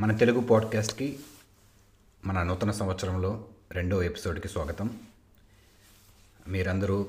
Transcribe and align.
మన 0.00 0.16
తెలుగు 0.16 0.40
పాడ్కాస్ట్కి 0.40 1.18
మన 2.26 2.42
నూతన 2.42 2.70
సంవత్సరంలో 2.70 3.44
రెండో 3.70 4.02
ఎపిసోడ్కి 4.02 4.48
స్వాగతం. 4.48 5.00
మీరందరూ 6.48 7.06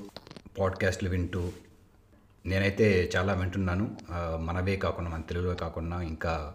పాడ్కాస్ట్లు 0.60 1.10
వింటూ 1.10 1.52
నేనైతే 2.46 3.12
చాలా 3.16 3.34
వింటున్నాను. 3.34 3.98
మనవే 4.40 4.76
కాకుండా 4.76 5.10
మన 5.10 5.22
తెలుగులో 5.22 5.56
కాకుండా 5.56 6.02
ఇంకా 6.02 6.54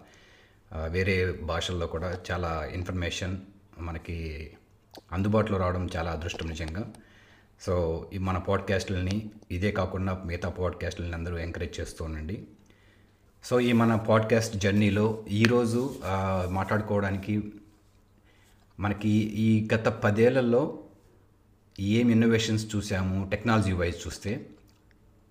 వేరే 0.86 1.32
భాషల్లో 1.32 1.86
కూడా 1.86 2.18
చాలా 2.30 2.68
ఇన్ఫర్మేషన్ 2.72 3.40
మనకి 3.78 4.50
అందుబాటులో 5.12 5.58
రావడం 5.58 5.88
చాలా 5.96 6.10
అదృష్టం 6.10 6.48
నిజంగా. 6.48 6.92
సో 7.60 8.06
ఈ 8.12 8.18
మన 8.18 8.38
పాడ్కాస్ట్లని 8.38 9.30
ఇదే 9.50 9.70
కాకుండా 9.70 10.22
మిగతా 10.26 10.48
పాడ్కాస్ట్లని 10.48 11.14
అందరూ 11.14 11.38
ఎంకరేజ్ 11.38 11.80
చేస్తూ 11.80 12.04
ఉండండి. 12.04 12.48
సో 13.44 13.60
ఈ 13.60 13.72
మన 13.72 13.96
పాడ్కాస్ట్ 13.96 14.56
జర్నీలో 14.56 15.24
ఈరోజు 15.30 15.94
మాట్లాడుకోవడానికి 16.48 17.52
మనకి 18.80 19.08
ఈ 19.08 19.68
గత 19.74 19.88
పదేళ్ళలో 19.88 20.78
ఏం 21.80 22.10
ఇన్నోవేషన్స్ 22.10 22.76
చూసాము 22.76 23.30
టెక్నాలజీ 23.30 23.72
వైజ్ 23.72 24.06
చూస్తే 24.06 24.46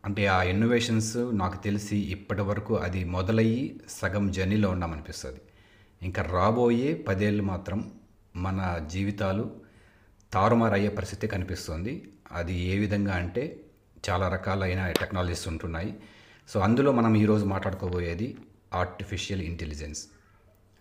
అంటే 0.06 0.28
ఆ 0.28 0.44
ఇన్నోవేషన్స్ 0.44 1.18
నాకు 1.18 1.64
తెలిసి 1.64 1.98
ఇప్పటి 1.98 2.42
వరకు 2.42 2.76
అది 2.76 3.04
మొదలయ్యి 3.04 3.80
సగం 3.90 4.32
జర్నీలో 4.32 4.70
ఉన్నామనిపిస్తుంది. 4.70 5.42
ఇంకా 6.02 6.22
రాబోయే 6.22 6.94
పదేళ్ళు 6.94 7.44
మాత్రం 7.44 7.92
మన 8.36 8.88
జీవితాలు 8.92 9.52
తారుమారయ్యే 10.34 10.90
పరిస్థితి 10.90 11.28
కనిపిస్తుంది. 11.28 12.10
అది 12.32 12.54
ఏ 12.60 12.80
విధంగా 12.80 13.14
అంటే 13.14 13.60
చాలా 14.10 14.28
రకాలైన 14.28 14.92
టెక్నాలజీస్ 14.92 15.48
ఉంటున్నాయి. 15.48 15.96
సో 16.48 16.60
అందులో 16.60 16.92
మనం 16.92 17.16
ఈరోజు 17.16 17.46
మాట్లాడుకోబోయేది 17.46 18.38
ఆర్టిఫిషియల్ 18.74 19.42
ఇంటెలిజెన్స్ 19.42 20.02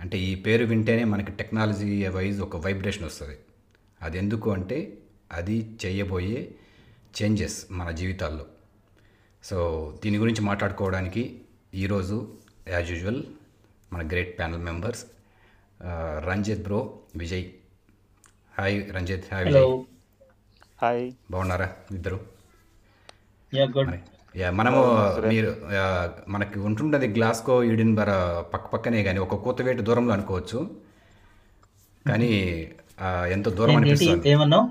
అంటే 0.00 0.18
ఈ 0.18 0.34
పేరు 0.34 0.64
వింటేనే 0.64 1.04
మనకి 1.04 1.32
టెక్నాలజీ 1.32 2.06
వైజ్ 2.06 2.40
ఒక 2.40 2.56
వైబ్రేషన్ 2.56 3.04
వస్తుంది. 3.04 3.38
అది 4.02 4.18
ఎందుకు 4.18 4.50
అంటే 4.50 4.98
అది 5.32 5.56
చేయబోయే 5.86 6.54
చేంజెస్ 7.16 7.58
మన 7.70 7.90
జీవితాల్లో. 7.90 8.46
సో 9.44 9.58
దీని 10.04 10.18
గురించి 10.18 10.40
మాట్లాడుకోవడానికి 10.40 11.40
ఈరోజు 11.74 12.34
యాజ్ 12.68 12.90
యూజువల్ 12.90 13.22
మన 13.92 14.06
great 14.08 14.38
panel 14.38 14.62
members 14.62 15.04
Ranjith 16.28 16.62
bro 16.62 16.98
Vijay. 17.16 17.46
Hi 18.58 18.92
Ranjith. 18.92 19.24
Hi 19.34 19.46
Vijay. 19.46 19.84
Hi 20.82 21.12
బాగున్నారా 21.30 21.76
ఇద్దరు? 21.90 22.20
మనము 24.58 24.80
మీరు 25.28 25.50
మనకి 26.28 26.58
ఉంటుండేది 26.60 27.08
గ్లాస్కో 27.08 27.56
ఈడిన్బర 27.62 28.10
పక్క 28.52 28.66
పక్కనే 28.72 29.02
కానీ 29.02 29.18
ఒక 29.18 29.34
కూతవేటు 29.44 29.82
దూరంలో 29.82 30.12
అనుకోవచ్చు. 30.12 30.60
కానీ 32.04 32.30
ఎంతో 33.30 33.50
దూరం 33.50 33.76
అనిపిస్తుంది? 33.76 34.26
ఏమన్నావు? 34.28 34.64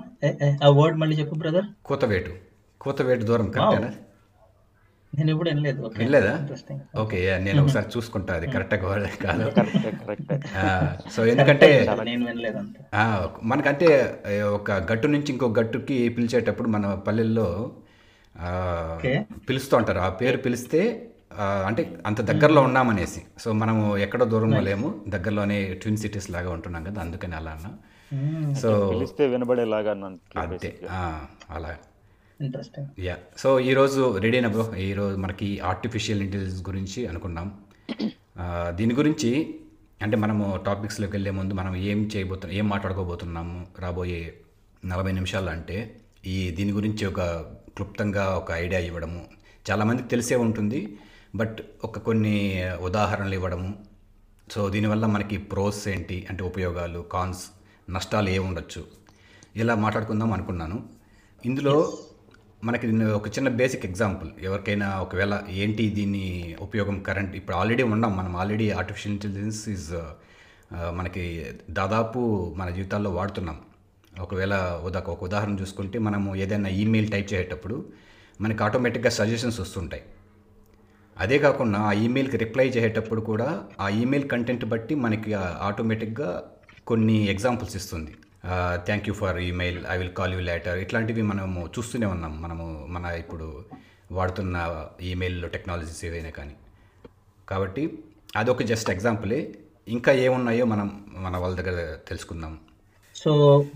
ఆ 0.62 0.68
వర్డ్ 0.76 0.96
మళ్ళీ 0.96 1.14
చెప్పు 1.16 1.34
బ్రదర్ 1.34 1.66
కూతవేటు 1.82 2.32
కూతవేటు 2.80 3.24
దూరం 3.24 3.46
కరెక్టేనా 3.50 3.90
నేను 5.12 5.30
ఎప్పుడు 5.30 5.48
వినలేదు. 5.50 5.80
ఓకే. 5.82 5.98
వినలేదా? 5.98 6.30
ఇంట్రెస్టింగ్ 6.38 6.80
ఓకే 6.96 7.18
యా, 7.24 7.34
నేను 7.38 7.58
ఒకసారి 7.62 7.86
చూసుకుంటా 7.96 8.32
అది 8.34 8.46
కాదు. 9.24 9.44
కరెక్ట్ 9.50 9.76
కరెక్ట్ 10.00 10.32
ఆ, 10.58 10.64
సో 11.10 11.20
ఎందుకంటే 11.26 11.68
మనకంటే 13.44 13.88
ఒక 14.54 14.70
గట్టు 14.90 15.06
నుంచి 15.06 15.30
ఇంకో 15.32 15.48
గట్టుకి 15.58 15.98
పిలిచేటప్పుడు 16.16 16.68
మన 16.68 16.94
పల్లెల్లో 17.06 17.48
పిలుస్తూ 19.48 19.76
ఉంటారు. 19.76 19.98
ఆ 19.98 20.08
పేరు 20.08 20.36
పిలిస్తే 20.36 21.10
అంటే 21.40 21.98
అంత 22.06 22.20
దగ్గరలో 22.20 22.62
ఉన్నామనేసి. 22.62 23.22
సో 23.38 23.52
మనము 23.52 23.96
ఎక్కడో 23.96 24.24
దూరంలో 24.24 24.60
లేము. 24.60 25.04
దగ్గరలోనే 25.08 25.74
ట్విన్ 25.74 25.96
సిటీస్ 25.96 26.30
లాగా 26.30 26.50
ఉంటున్నాం 26.50 26.84
కదా 26.84 27.00
అందుకని 27.00 27.34
అలా 27.34 27.50
అన్నా. 27.50 27.72
సో 28.54 28.90
పిలిస్తే 28.94 29.26
వినబడేలాగా 29.26 29.90
అంతే. 30.36 30.80
ఆ, 30.90 31.26
అలా. 31.50 31.76
ఇంట్రెస్టింగ్ 32.40 33.00
యా 33.00 33.16
సో 33.38 33.60
ఈరోజు 33.60 34.18
రెడీనా 34.18 34.48
బ్రో? 34.48 34.76
ఈరోజు 34.76 35.16
మనకి 35.16 35.60
ఆర్టిఫిషియల్ 35.60 36.20
ఇంటెలిజెన్స్ 36.20 36.68
గురించి 36.68 37.06
అనుకున్నాం. 37.06 37.60
ఆ, 38.38 38.72
దీని 38.74 38.94
గురించి 38.94 39.60
అంటే 40.02 40.16
మనము 40.16 40.60
టాపిక్స్లోకి 40.66 41.12
వెళ్ళే 41.12 41.30
ముందు 41.30 41.54
మనం 41.54 41.76
ఏం 41.76 42.10
చేయబోతున్నాం 42.16 42.58
ఏం 42.58 42.68
మాట్లాడుకోబోతున్నాము 42.68 43.66
రాబోయే 43.78 44.34
నలభై 44.84 45.12
నిమిషాలు 45.12 45.50
అంటే 45.50 46.00
ఈ 46.26 46.50
దీని 46.50 46.72
గురించి 46.72 47.06
ఒక 47.06 47.20
క్లుప్తంగా 47.76 48.24
ఒక 48.40 48.50
ఐడియా 48.64 48.80
ఇవ్వడము. 48.80 49.22
చాలామందికి 49.70 50.08
తెలిసే 50.08 50.36
ఉంటుంది 50.46 50.80
బట్ 51.34 51.58
ఒక 51.84 51.98
కొన్ని 51.98 52.36
ఉదాహరణలు 52.80 53.34
ఇవ్వడము. 53.34 53.70
సో 54.52 54.68
దీనివల్ల 54.74 55.04
మనకి 55.06 55.36
ప్రోస్ 55.52 55.82
ఏంటి 55.88 56.16
అంటే 56.30 56.42
ఉపయోగాలు 56.44 57.00
కాన్స్ 57.14 57.44
నష్టాలు 57.90 58.28
ఏ 58.28 58.38
ఉండొచ్చు? 58.38 58.82
ఇలా 59.56 59.74
మాట్లాడుకుందాం 59.84 60.32
అనుకున్నాను. 60.32 60.78
ఇందులో 61.46 61.76
మనకి 62.64 62.86
ఒక 63.18 63.26
చిన్న 63.28 63.48
బేసిక్ 63.60 63.86
ఎగ్జాంపుల్ 63.86 64.30
ఎవరికైనా 64.40 64.88
ఒకవేళ 65.04 65.34
ఏంటి 65.62 65.84
దీని 65.90 66.24
ఉపయోగం 66.60 66.96
కరెంట్ 67.08 67.34
ఇప్పుడు 67.36 67.56
ఆల్రెడీ 67.56 67.82
ఉన్నాం. 67.94 68.12
మనం 68.16 68.32
ఆల్రెడీ 68.36 68.66
ఆర్టిఫిషియల్ 68.70 69.14
ఇంటెలిజెన్స్ 69.16 69.62
ఈజ్ 69.68 69.90
మనకి 70.98 71.24
దాదాపు 71.70 72.20
మన 72.56 72.68
జీవితాల్లో 72.70 73.10
వాడుతున్నాం. 73.10 73.58
ఒకవేళ 74.20 74.80
ఉదాక 74.84 75.10
ఒక 75.10 75.24
ఉదాహరణ 75.24 75.54
చూసుకుంటే 75.60 75.98
మనము 75.98 76.34
ఏదైనా 76.34 76.68
ఈమెయిల్ 76.68 77.12
టైప్ 77.12 77.32
చేసేటప్పుడు 77.32 77.92
మనకి 78.40 78.62
ఆటోమేటిక్గా 78.62 79.10
సజెషన్స్ 79.10 79.60
వస్తుంటాయి. 79.60 80.02
అదే 81.18 81.38
కాకుండా 81.38 81.78
ఆ 81.78 81.92
ఈమెయిల్కి 81.92 82.36
రిప్లై 82.36 82.68
చేసేటప్పుడు 82.68 83.20
కూడా 83.20 83.64
ఆ 83.80 83.88
ఈమెయిల్ 83.88 84.28
కంటెంట్ 84.28 84.64
బట్టి 84.64 84.94
మనకి 84.94 85.34
ఆటోమేటిక్గా 85.34 86.50
కొన్ని 86.86 87.24
ఎగ్జాంపుల్స్ 87.24 87.76
ఇస్తుంది. 87.76 88.14
Thank 88.86 89.08
you 89.08 89.14
for 89.14 89.38
email 89.38 89.84
I 89.90 89.98
will 89.98 90.12
call 90.12 90.34
you 90.34 90.40
later 90.40 90.78
ఇట్లాంటివి 90.78 91.22
మనము 91.22 91.70
చూస్తూనే 91.78 92.06
ఉన్నాం. 92.06 92.42
మనము 92.42 92.86
మన 92.88 93.04
ఇప్పుడు 93.06 93.64
వాడుతున్న 94.12 94.86
ఈమెయిల్ 95.02 95.50
టెక్నాలజీస్ 95.50 96.04
ఏవైనా 96.04 96.30
కానీ. 96.30 96.54
కాబట్టి 97.48 97.98
అదొక 98.36 98.62
జస్ట్ 98.62 98.90
ఎగ్జాంపులే 98.90 99.54
ఇంకా 99.88 100.12
ఏమున్నాయో 100.12 100.64
మనం 100.64 101.04
మన 101.16 101.36
వాళ్ళ 101.36 101.56
దగ్గర 101.56 101.96
తెలుసుకుందాం. 102.08 102.58
సో 103.24 103.32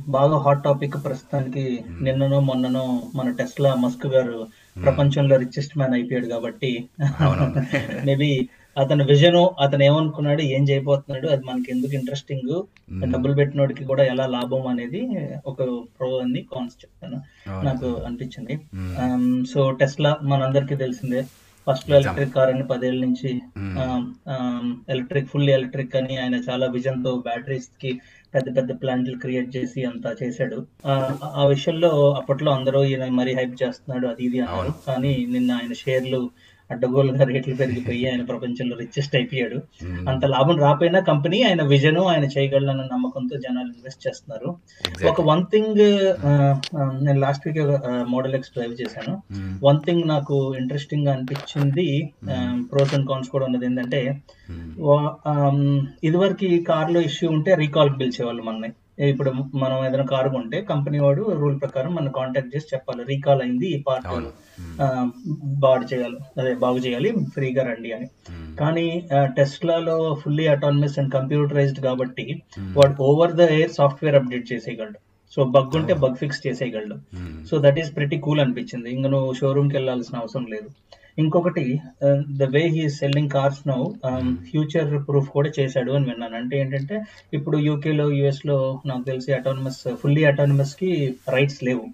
బాగా 0.09 0.37
హాట్ 0.37 0.65
టాపిక్ 0.65 0.97
ప్రస్తుతానికి 1.05 1.65
నిన్ననో 2.03 2.41
మొన్ననో 2.41 2.85
మన 3.15 3.29
టెస్లా 3.31 3.71
మస్క్ 3.75 4.07
గారు 4.07 4.39
ప్రపంచంలో 4.77 5.37
రిచెస్ట్ 5.37 5.77
మ్యాన్ 5.79 5.95
అయిపోయాడు 5.95 6.27
కాబట్టి 6.27 6.73
మేబీ 8.05 8.31
అతని 8.77 9.05
విజన్ 9.05 9.37
అతను 9.61 9.83
ఏమనుకున్నాడు 9.83 10.43
ఏం 10.55 10.63
చేయబోతున్నాడు 10.69 11.27
అది 11.27 11.43
మనకి 11.45 11.69
ఎందుకు 11.73 11.95
ఇంట్రెస్టింగ్ 11.95 12.53
డబ్బులు 13.05 13.35
పెట్టినోడికి 13.35 13.85
కూడా 13.85 14.05
ఎలా 14.05 14.27
లాభం 14.27 14.67
అనేది 14.67 15.01
ఒక 15.47 15.59
ప్రో 15.99 16.11
అని 16.19 16.43
కాన్స్ 16.53 16.77
చెప్తాను. 16.83 17.19
నాకు 17.65 17.89
అనిపించింది. 18.07 18.57
సో 19.55 19.71
టెస్లా 19.71 20.17
మనందరికీ 20.23 20.77
తెలిసిందే. 20.77 21.23
ఫస్ట్ 21.71 21.91
ఎలక్ట్రిక్ 21.91 22.35
కార్ 22.35 22.51
అని 22.51 22.67
పదేళ్ళ 22.67 23.05
నుంచి 23.05 23.41
ఎలక్ట్రిక్ 24.89 25.29
ఫుల్ 25.29 25.51
ఎలక్ట్రిక్ 25.51 25.97
అని 25.97 26.17
ఆయన 26.17 26.35
చాలా 26.35 26.67
విజన్తో 26.67 27.17
బ్యాటరీస్కి 27.17 28.01
పెద్ద 28.35 28.57
పెద్ద 28.57 28.83
ప్లాంట్లు 28.83 29.19
క్రియేట్ 29.19 29.57
చేసి 29.57 29.85
అంతా 29.85 30.15
చేశాడు. 30.23 30.67
ఆ, 30.87 31.17
ఆ 31.35 31.47
విషయంలో 31.47 32.13
అప్పట్లో 32.13 32.53
అందరూ 32.53 32.85
ఈయన 32.85 33.09
మరీ 33.09 33.35
హైప్ 33.35 33.63
చేస్తున్నాడు 33.63 34.07
అది 34.07 34.25
ఇది 34.25 34.41
అన్నారు. 34.41 34.75
కానీ 34.87 35.27
నిన్న 35.31 35.53
ఆయన 35.53 35.73
షేర్లు 35.73 36.31
అడ్డగోలుగా 36.71 37.25
రేట్లు 37.25 37.55
పెరిగిపోయి 37.55 38.03
ఆయన 38.11 38.23
ప్రపంచంలో 38.25 38.75
రిచెస్ట్ 38.77 39.15
అయిపోయాడు. 39.17 39.59
అంత 40.11 40.25
లాభం 40.35 40.57
రాపోయినా 40.59 41.01
కంపెనీ 41.01 41.39
ఆయన 41.43 41.63
విజన్ 41.73 42.01
ఆయన 42.07 42.25
చేయగలనన్న 42.35 42.85
నమ్మకంతో 42.93 43.37
జనాలు 43.37 43.71
ఇన్వెస్ట్ 43.77 44.03
చేస్తున్నారు. 44.07 44.49
ఒక 45.11 45.21
వన్ 45.31 45.45
థింగ్ 45.53 45.81
నేను 47.07 47.19
last 47.21 47.47
week 47.49 47.61
model 48.09 48.35
X 48.35 48.53
drive 48.53 48.75
చేశాను. 48.83 49.15
వన్ 49.65 49.81
థింగ్ 49.87 50.05
నాకు 50.09 50.37
ఇంట్రెస్టింగ్గా 50.61 51.13
అనిపించింది 51.13 51.87
ప్రోస్ 52.73 52.95
అండ్ 52.95 53.09
కాన్స్ 53.09 53.29
కూడా 53.29 53.47
ఉన్నది 53.47 53.67
ఏంటంటే 53.67 54.03
ఆమ్, 55.33 55.65
ఇదివరకు 56.05 56.45
ఈ 56.45 56.59
కార్లో 56.65 57.01
ఇష్యూ 57.01 57.31
ఉంటే 57.31 57.55
రీకాల్ 57.55 57.91
పిలిచేవాళ్ళు 58.01 58.43
మనని 58.43 58.71
ఇప్పుడు 59.07 59.31
మనం 59.55 59.87
ఏదైనా 59.87 60.05
కారు 60.05 60.29
కొంటే 60.29 60.61
కంపెనీ 60.63 60.99
వాడు 60.99 61.23
రూల్ 61.41 61.61
ప్రకారం 61.61 61.95
మన 61.95 62.11
కాంటాక్ట్ 62.17 62.57
చేసి 62.57 62.67
చెప్పాలి. 62.75 63.05
రీకాల్ 63.09 63.43
అయింది 63.43 63.67
ఈ 63.69 63.83
పార్ట్ 63.83 64.07
బాడు 65.45 65.95
చేయాలి. 65.95 66.19
అదే 66.41 66.55
బాగు 66.55 66.79
చేయాలి 66.79 67.11
ఫ్రీగా 67.35 67.63
రండి 67.65 67.93
అని. 67.93 68.09
కానీ 68.61 69.09
టెస్లాలో 69.37 70.15
ఫుల్లీ 70.25 70.47
అటానమస్ 70.47 70.99
అండ్ 70.99 71.13
కంప్యూటరైజ్డ్ 71.13 71.81
కాబట్టి 71.81 72.43
వాడు 72.61 73.03
over 73.03 73.33
the 73.33 73.41
air 73.41 73.71
software 73.71 74.17
update 74.17 74.53
చేసేయగలడు. 74.53 74.99
So 75.37 75.45
bug 75.45 75.77
ఉంటే 75.77 75.95
bug 75.95 76.15
fix 76.15 76.47
చేసేయగలడు. 76.47 76.97
So 77.47 77.59
that 77.61 77.79
is 77.79 77.97
pretty 77.97 78.19
cool 78.19 78.41
అనిపించింది. 78.41 78.91
ఇంకా 78.95 79.09
నువ్వు 79.09 79.33
షోరూమ్కి 79.33 79.77
వెళ్ళాల్సిన 79.77 80.19
అవసరం 80.19 80.47
లేదు. 80.47 80.69
ఇంకొకటి 81.19 81.81
the 82.37 82.43
way 82.43 82.63
he 82.69 82.89
selling 82.89 83.31
cars 83.31 83.69
now 83.69 83.85
future 84.51 85.09
proof 85.09 85.29
కూడా 85.29 85.51
చేశాడు 85.61 85.93
అని 85.93 86.11
విన్నాను. 86.11 86.37
అంటే 86.37 86.61
ఏంటంటే 86.61 86.99
ఇప్పుడు 87.35 87.59
యూకేలో 87.59 88.11
యుఎస్లో 88.11 88.81
నాకు 88.87 89.03
తెలిసి 89.03 89.33
అటానమస్ 89.33 89.83
ఫుల్లీ 89.95 90.25
అటానమస్కి 90.25 91.17
రైట్స్ 91.29 91.65
లేవు. 91.65 91.87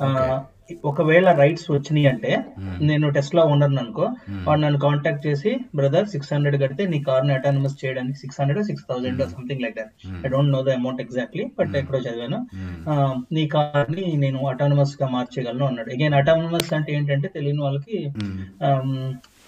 Uh, 0.00 0.38
ఒకవేళ 0.84 1.32
రైట్స్ 1.32 1.70
వచ్చినాయి 1.70 2.06
అంటే 2.06 2.44
నేను 2.80 3.10
టెస్లా 3.10 3.42
ఓనర్ 3.42 3.78
అనుకో 3.78 4.10
వాడు 4.44 4.60
నన్ను 4.60 4.80
కాంటాక్ట్ 4.80 5.26
చేసి 5.26 5.56
బ్రదర్ 5.74 6.08
సిక్స్ 6.08 6.32
హండ్రెడ్ 6.32 6.62
కడితే 6.62 6.86
నీ 6.86 7.02
కార్ని 7.02 7.34
అటానమస్ 7.34 7.84
చేయడానికి 7.84 8.18
six 8.18 8.40
hundred 8.40 8.66
six 8.66 8.84
thousand 8.90 9.22
something 9.22 9.60
like 9.60 9.76
that 9.76 10.26
I 10.26 10.28
don't 10.28 10.52
know 10.52 10.62
the 10.62 10.68
amount 10.68 11.00
exactly 11.00 11.50
but 11.58 11.76
ఎక్కడో 11.76 11.98
చదివాను. 11.98 12.46
ఆ, 12.90 13.14
నీ 13.32 13.48
కార్ని 13.48 14.16
నేను 14.16 14.46
అటానమస్గా 14.46 15.08
మార్చగలను 15.08 15.66
అన్నాడు. 15.66 15.90
అగైన్ 15.90 16.14
అటానమస్ 16.14 16.72
అంటే 16.72 16.92
ఏంటంటే 16.92 17.28
తెలియని 17.28 17.62
వాళ్ళకి 17.62 18.12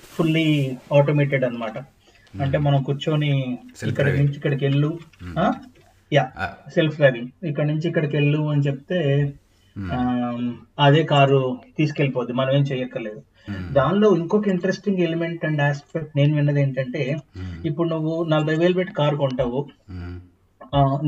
ఫుల్లీ 0.02 0.76
ఆటోమేటెడ్ 0.94 1.44
అన్నమాట. 1.44 1.78
అంటే 2.42 2.58
మనం 2.58 2.82
కూర్చొని 2.82 3.58
ఇక్కడ 3.88 4.06
నుంచి 4.08 4.34
ఇక్కడికి 4.34 4.64
వెళ్ళు. 4.64 4.98
యా 6.12 6.30
సెల్ఫ్ 6.74 6.96
డ్రైవింగ్ 6.96 7.46
ఇక్కడ 7.46 7.66
నుంచి 7.66 7.88
ఇక్కడికి 7.88 8.16
వెళ్ళు 8.16 8.50
అని 8.50 8.60
చెప్తే 8.60 9.32
అదే 10.86 11.02
కారు 11.12 11.40
తీసుకెళ్ళిపోద్ది. 11.78 12.32
మనం 12.40 12.52
ఏం 12.58 12.64
చేయక్కర్లేదు 12.70 13.20
దానిలో 13.76 14.08
ఇంకొక 14.16 14.48
ఇంట్రెస్టింగ్ 14.48 15.04
ఎలిమెంట్ 15.06 15.44
అండ్ 15.44 15.62
ఆస్పెక్ట్ 15.68 16.16
నేను 16.16 16.32
విన్నది 16.38 16.60
ఏంటంటే 16.62 17.02
ఇప్పుడు 17.68 17.88
నువ్వు 17.88 18.14
నలభై 18.32 18.56
వేలు 18.62 18.74
పెట్టి 18.74 18.92
కారు 18.92 19.16
కొంటావు. 19.16 19.60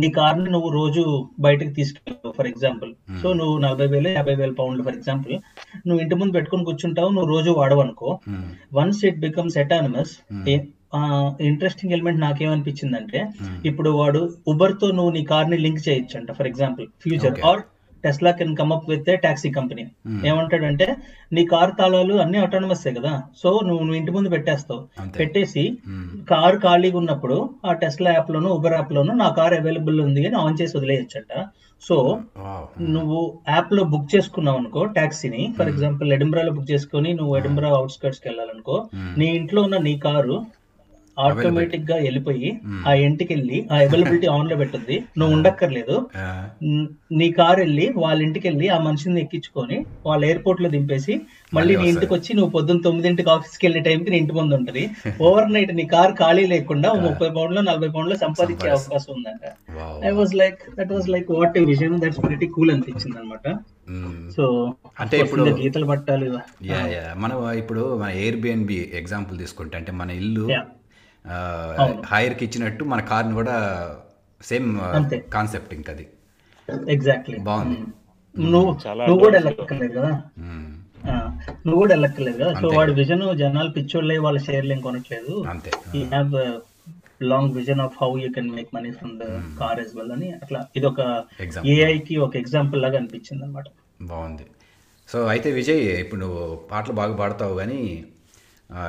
నీ 0.01 0.09
కార్ని 0.17 0.49
నువ్వు 0.51 0.69
రోజు 0.77 1.03
బయటకు 1.41 1.73
తీసుకెళ్ళావు 1.77 2.33
ఫర్ 2.39 2.49
ఎగ్జాంపుల్ 2.53 2.91
సో 3.23 3.29
నువ్వు 3.41 3.57
నలభై 3.65 3.87
వేలు 3.93 4.09
యాభై 4.09 4.35
వేల 4.41 4.53
పౌండ్లు 4.61 4.85
ఫర్ 4.87 4.97
ఎగ్జాంపుల్ 4.97 5.35
నువ్వు 5.87 6.01
ఇంటి 6.05 6.17
ముందు 6.21 6.37
పెట్టుకొని 6.37 6.67
కూర్చుంటావు 6.69 7.11
నువ్వు 7.17 7.31
రోజు 7.35 7.51
వాడవు 7.59 7.83
అనుకో 7.85 8.09
once 8.79 9.03
it 9.11 9.21
becomes 9.27 9.59
autonomous 9.59 10.15
interesting 11.51 11.95
element 11.97 12.21
నాకేమనిపించిందంటే 12.21 13.21
ఇప్పుడు 13.71 13.91
వాడు 14.01 14.23
ఉబర్తో 14.55 14.89
నువ్వు 14.99 15.13
నీ 15.19 15.23
కార్ని 15.31 15.59
లింక్ 15.67 15.87
చేయొచ్చు 15.89 16.17
అంట 16.21 16.33
for 16.39 16.51
example 16.51 16.89
future. 17.05 17.39
Or 17.51 17.63
Tesla 18.05 18.31
can 18.31 18.55
come 18.57 18.73
up 18.73 18.89
with 18.91 19.11
taxi 19.23 19.51
company 19.51 19.85
ఏమంటాడంటే 20.31 20.87
నీ 21.33 21.43
కార్ 21.47 21.73
తాళాలు 21.79 22.15
అన్ని 22.15 22.39
ఆటోనమస్ 22.39 22.87
కదా? 22.99 23.13
సో 23.43 23.49
నువ్వు 23.67 23.83
నువ్వు 23.83 23.99
ఇంటి 24.01 24.13
ముందు 24.17 24.29
పెట్టేస్తావు. 24.29 24.81
పెట్టేసి 25.19 25.65
కార్ 26.31 26.59
ఖాళీగా 26.59 26.99
ఉన్నప్పుడు 26.99 27.37
ఆ 27.65 27.73
టెస్లా 27.83 28.13
యాప్ 28.13 28.31
లోను 28.31 28.51
ఉబర్ 28.59 28.73
యాప్ 28.73 28.93
లోను 28.93 29.15
నా 29.15 29.29
కార్ 29.39 29.55
అవైలబుల్ 29.55 30.01
ఉంది 30.01 30.25
అని 30.27 30.39
ఆన్ 30.45 30.59
చేసి 30.61 30.77
వదిలేయచ్చంట. 30.79 31.33
సో 31.83 31.97
నువ్వు 32.97 33.21
యాప్లో 33.49 33.83
బుక్ 33.93 34.15
చేసుకున్నావు 34.15 34.59
అనుకో 34.59 34.83
టాక్సీని. 34.99 35.43
ఫర్ 35.59 35.69
ఎగ్జాంపుల్ 35.69 36.13
ఎడింబ్రాలో 36.13 36.53
బుక్ 36.53 36.71
చేసుకొని 36.71 37.13
నువ్వు 37.15 37.33
ఎడింబ్రా 37.37 37.71
అవుట్స్కర్ట్స్కి 37.79 38.29
వెళ్ళాలనుకో 38.29 38.77
నీ 39.19 39.29
ఇంట్లో 39.41 39.63
ఉన్న 39.63 39.79
నీ 39.89 39.95
కారు 39.99 40.37
ఆటోమేటిక్గా 41.17 41.97
వెళ్ళిపోయి 41.97 42.51
ఆ 42.87 42.93
ఇంటికి 43.03 43.35
వెళ్ళి 43.35 43.67
ఆ 43.73 43.77
అవైలబిలిటీ 43.79 44.27
ఆన్లో 44.27 44.57
పెట్టుద్ది. 44.57 44.97
నువ్వు 45.19 45.37
ఉండక్కర్లేదు. 45.37 45.97
న్- 46.65 46.87
కార్ 47.35 47.61
వెళ్ళి 47.61 47.93
వాళ్ళ 47.97 48.23
ఇంటికి 48.23 48.49
వెళ్ళి 48.49 48.69
ఆ 48.69 48.79
మనిషిని 48.79 49.21
ఎక్కించుకొని 49.21 49.77
వాళ్ళ 50.07 50.25
ఎయిర్పోర్ట్లో 50.25 50.69
దింపేసి 50.69 51.15
మళ్ళీ 51.53 51.73
నీ 51.75 51.89
ఇంటికి 51.89 52.13
వచ్చి 52.15 52.35
నువ్వు 52.35 52.51
పొద్దున్న 52.51 52.81
తొమ్మిదింటికి 52.81 53.31
ఆఫీస్కి 53.31 53.67
వెళ్ళే 53.67 53.81
టైంకి 53.81 54.11
నీ 54.11 54.17
ఇంటి 54.17 54.33
ముందు 54.33 54.55
ఉంటది. 54.55 54.85
ఓవర్ 55.23 55.53
నైట్ 55.53 55.75
నీ 55.75 55.85
కార్ 55.87 56.15
ఖాళీ 56.15 56.47
లేకుండా 56.47 56.93
ముప్పై 57.03 57.29
పౌండ్లో 57.31 57.61
నలభై 57.63 57.89
పౌండ్లో 57.89 58.17
సంపాదించే 58.17 58.69
అవకాశం 58.79 59.13
ఉందంట. 59.13 59.45
I 60.05 60.13
was 60.13 60.35
like 60.35 60.63
that 60.77 60.93
was 60.93 61.09
like 61.09 61.31
what 61.31 61.59
vision 61.67 62.01
that's 62.01 62.21
very 62.27 62.47
cool 62.49 62.71
అనిపించింది 62.71 63.19
అనమాట 63.19 63.47
సో 64.31 64.45
అంటే 65.01 65.17
ఇప్పుడు 65.19 65.43
గీతలు 65.61 65.87
పట్టాలి 65.87 66.27
యా 66.67 66.81
యా 66.89 67.15
మనం 67.17 67.53
ఇప్పుడు 67.59 67.97
మన 67.97 68.11
ఎయిర్ 68.19 68.37
బిఎన్బి 68.37 68.91
ఎగ్జాంపుల్ 68.95 69.39
తీసుకుంటే 69.39 69.77
అంటే 69.77 69.93
మన 69.93 70.11
ఇల్లు. 70.11 70.45
హైర్కి 72.07 72.45
ఇచ్చినట్టు 72.45 72.85
మన 72.85 73.01
కార్ని 73.01 73.35
కూడా 73.35 73.57
సేమ్ 74.41 74.81
అంతే. 74.81 75.19
కాన్సెప్ట్ 75.35 75.75
ఇంకా 75.75 75.93
అది. 75.93 76.07
ఎగ్జాక్ట్లీ 76.91 77.39
బాగుంది. 77.39 77.79
నువ్వు 78.35 78.71
నువ్వు 79.09 79.19
కూడా 79.25 79.39
వెళ్ళక్కర్లేదు 79.39 79.95
కదా? 79.99 80.13
నువ్వు 81.67 81.79
కూడా 81.79 81.95
వెళ్ళక్కర్లేదు 81.95 82.39
కదా? 82.43 82.53
సో 82.61 82.69
వాడి 82.69 82.93
విజన్ 82.93 83.37
జనాలు 83.37 83.71
పిచ్చోళ్ళే 83.71 84.19
వాళ్ళ 84.19 84.39
షేర్లు 84.39 84.73
ఏం 84.73 84.81
కొనట్లేదు. 84.81 85.43
అంతే. 85.43 85.71
ఈ 85.95 86.03
have 86.05 86.35
long 87.23 87.53
vision 87.53 87.81
of 87.81 87.97
how 88.03 88.19
you 88.19 88.29
can 88.33 88.51
make 88.51 88.69
money 88.75 88.91
from 88.91 89.19
the 89.19 89.25
car 89.61 89.81
as 89.81 89.97
well 89.97 90.13
అని 90.13 90.33
అట్లా 90.33 90.67
ఇది 90.77 90.87
ఒక 90.87 91.01
Example. 91.41 91.69
ఏఐ 91.69 91.99
కి 91.99 92.17
ఒక 92.17 92.37
ఎగ్జాంపుల్ 92.37 92.83
లాగా 92.83 92.97
అనిపించింది 92.97 93.45
అనమాట 93.45 93.65
బాగుంది. 94.03 94.47
సో 95.09 95.27
అయితే 95.27 95.53
విజయ్ 95.53 95.77
ఇప్పుడు 95.77 96.21
నువ్వు 96.21 96.43
పాటలు 96.71 96.93
బాగా 96.93 97.17
పాడతావు 97.17 97.55
కానీ 97.55 98.05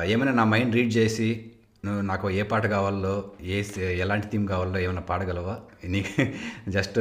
ఏమైనా 0.04 0.32
నా 0.32 0.44
మైండ్ 0.44 0.74
రీడ్ 0.74 0.96
చేసి 0.96 1.28
నువ్వు 1.84 2.02
నాకు 2.02 2.26
ఏ 2.30 2.42
పాట 2.42 2.66
కావాలో 2.66 3.14
ఏ 3.54 3.56
ఎలాంటి 4.04 4.26
థీమ్ 4.30 4.46
కావాలో 4.48 4.78
ఏమైనా 4.78 5.04
పాడగలవా? 5.10 5.54
నీకు 5.94 6.12
జస్ట్ 6.76 7.00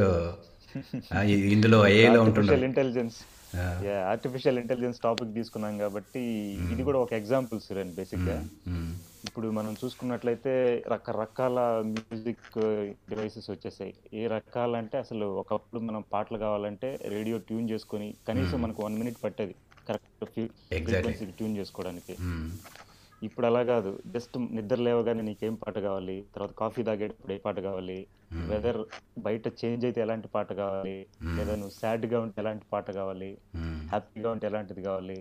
ఇందులో 1.54 1.80
ఏలో 1.98 2.20
artificial 2.22 2.66
intelligence 2.70 3.18
artificial 4.12 4.60
intelligence 4.60 5.00
topic 5.04 5.36
తీసుకున్నాం 5.36 5.74
కాబట్టి 5.78 6.22
ఇది 6.74 6.84
కూడా 6.84 7.00
ఒక 7.00 7.14
ఎగ్జాంపుల్ 7.14 7.60
సురేన్ 7.60 7.92
బేసిక్గా 7.96 8.38
ఇప్పుడు 9.28 9.48
మనం 9.52 9.74
చూసుకున్నట్లయితే 9.82 10.54
రకరకాల 10.94 11.60
మ్యూజిక్ 11.92 12.48
డివైసెస్ 13.12 13.50
వచ్చేసాయి. 13.52 13.94
ఏ 14.14 14.24
రకాలంటే 14.28 14.98
అసలు 14.98 15.26
ఒకప్పుడు 15.42 15.82
మనం 15.82 16.04
పాటలు 16.14 16.38
కావాలంటే 16.38 16.90
రేడియో 17.16 17.38
ట్యూన్ 17.50 17.70
చేసుకొని 17.70 18.10
కనీసం 18.28 18.60
మనకు 18.62 18.84
వన్ 18.84 18.98
మినిట్ 18.98 19.20
పట్టేది. 19.24 19.56
కరెక్ట్ 19.88 20.26
ఫ్రీక్వెన్సీ 20.26 21.26
ట్యూన్ 21.40 21.58
చేసుకోవడానికి. 21.58 22.16
ఇప్పుడు 23.24 23.46
అలా 23.48 23.62
కాదు. 23.64 23.92
జస్ట్ 24.08 24.36
నిద్ర 24.56 24.78
లేవగానే 24.80 25.22
నీకేం 25.22 25.56
పాట 25.56 25.78
కావాలి? 25.80 26.16
తర్వాత 26.36 26.54
కాఫీ 26.54 26.82
తాగేటప్పుడు 26.84 27.34
ఏ 27.34 27.40
పాట 27.46 27.60
కావాలి. 27.60 28.00
వెదర్ 28.48 28.80
బయట 29.20 29.48
చేంజ్ 29.62 29.86
అయితే 29.86 30.00
ఎలాంటి 30.02 30.28
పాట 30.28 30.50
కావాలి? 30.54 30.98
లేదా 31.38 31.54
నువ్వు 31.56 31.76
sad 31.80 32.04
గా 32.12 32.20
ఉంటే 32.20 32.42
ఎలాంటి 32.42 32.66
పాట 32.74 32.88
కావాలి? 32.92 33.32
హ్యాపీగా 33.90 34.32
ఉంటే 34.32 34.48
ఎలాంటిది 34.48 34.82
కావాలి? 34.82 35.20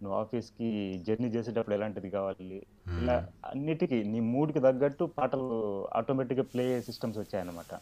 నువ్వు 0.00 0.14
ఆఫీస్కి 0.18 0.68
జర్నీ 1.06 1.28
చేసేటప్పుడు 1.28 1.74
ఎలాంటిది 1.74 2.10
కావాలి? 2.10 2.58
ఇలా 2.96 3.14
అన్నిటికీ 3.44 3.98
నీ 4.04 4.20
మూడ్కి 4.32 4.60
తగ్గట్టు 4.60 5.04
పాటలు 5.18 5.48
ఆటోమేటిక్గా 5.96 6.44
ప్లే 6.52 6.64
అయ్యే 6.64 6.80
సిస్టమ్స్ 6.88 7.18
వచ్చాయన్నమాట. 7.18 7.72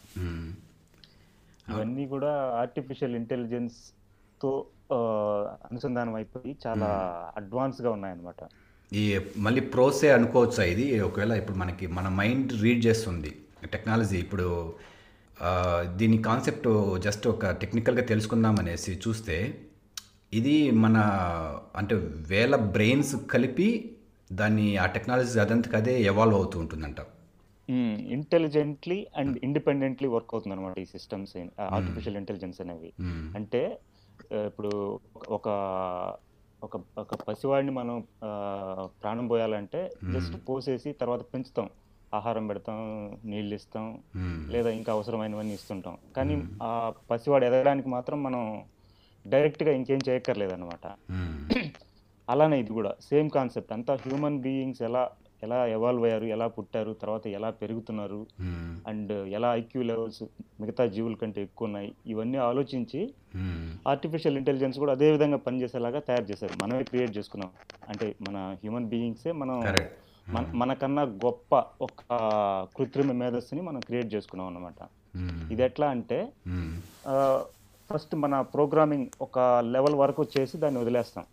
ఇవన్నీ 1.67 2.07
కూడా 2.07 2.31
ఆర్టిఫిషియల్ 2.61 3.15
ఇంటెలిజెన్స్తో 3.15 4.51
అనుసంధానం 5.69 6.15
అయిపోయి 6.15 6.57
చాలా 6.65 6.89
అడ్వాన్స్గా 7.37 7.91
ఉన్నాయన్నమాట. 7.91 8.41
ఈ 8.99 9.03
మళ్ళీ 9.45 9.61
ప్రోసే 9.73 10.07
అనుకోవచ్చా 10.15 10.63
ఇది? 10.71 10.85
ఒకవేళ 11.07 11.33
ఇప్పుడు 11.41 11.57
మనకి 11.61 11.85
మన 11.97 12.07
మైండ్ 12.19 12.49
రీడ్ 12.63 12.81
చేస్తుంది 12.87 13.31
టెక్నాలజీ. 13.73 14.17
ఇప్పుడు 14.25 14.47
దీని 15.99 16.17
కాన్సెప్ట్ 16.27 16.67
జస్ట్ 17.05 17.25
ఒక 17.33 17.51
టెక్నికల్గా 17.61 18.03
తెలుసుకుందాం 18.11 18.55
అనేసి 18.61 18.91
చూస్తే 19.05 19.37
ఇది 20.39 20.55
మన 20.83 20.97
అంటే 21.79 21.95
వేల 22.31 22.55
బ్రెయిన్స్ 22.75 23.13
కలిపి 23.33 23.69
దాన్ని 24.39 24.67
ఆ 24.83 24.85
టెక్నాలజీ 24.95 25.39
అదంతకు 25.45 25.75
అదే 25.79 25.93
ఎవాల్వ్ 26.11 26.35
అవుతూ 26.39 26.57
ఉంటుందంట. 26.63 26.99
ఇంటెలిజెంట్లీ 28.15 28.97
అండ్ 29.19 29.35
ఇండిపెండెంట్లీ 29.47 30.07
వర్క్ 30.15 30.31
అవుతుంది 30.35 30.55
అనమాట 30.55 30.77
ఈ 30.83 30.87
సిస్టమ్స్ 30.95 31.33
ఆర్టిఫిషియల్ 31.77 32.17
ఇంటెలిజెన్స్ 32.21 32.59
అనేవి. 32.63 32.91
అంటే 33.39 33.61
ఇప్పుడు 34.49 34.71
ఒక 35.37 35.47
ఒక 36.63 36.77
ఒక 36.97 37.15
పసివాడిని 37.27 37.71
మనం 37.71 38.03
ప్రాణం 38.85 39.27
పోయాలంటే 39.27 39.91
జస్ట్ 40.13 40.49
పోసేసి 40.49 40.91
తర్వాత 40.91 41.21
పెంచుతాం. 41.21 41.69
ఆహారం 42.13 42.47
పెడతాం 42.47 42.75
నీళ్ళు 43.25 43.55
ఇస్తాం. 43.55 43.99
లేదా 44.49 44.69
ఇంకా 44.69 44.93
అవసరమైనవన్నీ 44.93 45.53
ఇస్తుంటాం. 45.53 45.97
కానీ 46.17 46.43
ఆ 46.63 46.93
పసివాడు 47.11 47.45
ఎదగడానికి 47.45 47.89
మాత్రం 47.89 48.23
మనం 48.23 48.63
డైరెక్ట్గా 49.27 49.71
ఇంకేం 49.71 49.99
చేయక్కర్లేదు 50.09 50.53
అనమాట. 50.53 50.85
అలానే 52.29 52.59
ఇది 52.59 52.73
కూడా 52.73 52.95
సేమ్ 53.01 53.29
కాన్సెప్ట్. 53.29 53.73
అంతా 53.73 53.93
హ్యూమన్ 53.95 54.39
బీయింగ్స్ 54.39 54.81
ఎలా 54.81 55.09
ఎలా 55.43 55.65
ఎవాల్వ్ 55.65 56.03
అయ్యారు 56.03 56.25
ఎలా 56.25 56.47
పుట్టారు 56.47 56.93
తర్వాత 56.93 57.27
ఎలా 57.27 57.49
పెరుగుతున్నారు. 57.49 58.25
అండ్ 58.87 59.11
ఎలా 59.11 59.55
ఐక్యూ 59.55 59.83
లెవెల్స్ 59.83 60.23
మిగతా 60.61 60.85
జీవుల 60.85 61.13
కంటే 61.13 61.41
ఎక్కువ 61.41 61.65
ఉన్నాయి 61.65 61.95
ఇవన్నీ 62.07 62.37
ఆలోచించి. 62.37 63.13
ఆర్టిఫిషియల్ 63.87 64.37
ఇంటెలిజెన్స్ 64.37 64.79
కూడా 64.79 64.91
అదే 64.91 65.11
విధంగా 65.11 65.37
పనిచేసేలాగా 65.37 65.99
తయారు 65.99 66.23
చేశారు 66.23 66.53
మనమే 66.63 66.83
క్రియేట్ 66.83 67.17
చేసుకున్నాం 67.17 67.49
అంటే 67.89 68.15
మన 68.29 68.37
హ్యూమన్ 68.37 68.85
బీయింగ్సే 68.85 69.31
మనం. 69.31 69.75
మన 70.29 70.45
మనకన్నా 70.53 71.01
గొప్ప 71.01 71.63
ఒక 71.81 71.91
కృత్రిమ 72.77 73.11
మేధస్సుని 73.11 73.61
మనం 73.61 73.79
క్రియేట్ 73.79 74.13
చేసుకున్నాం 74.13 74.47
అన్నమాట 74.47 74.87
మ్మ్. 75.15 75.51
ఇది 75.51 75.63
ఎట్లా 75.63 75.89
అంటే. 75.89 76.29
ఫస్ట్ 77.93 78.15
మన 78.15 78.41
ప్రోగ్రామింగ్ 78.41 79.07
ఒక 79.21 79.39
లెవెల్ 79.71 79.95
వరకు 79.95 80.25
చేసి 80.39 80.57
దాన్ని 80.57 80.81
వదిలేస్తాం. 80.81 81.25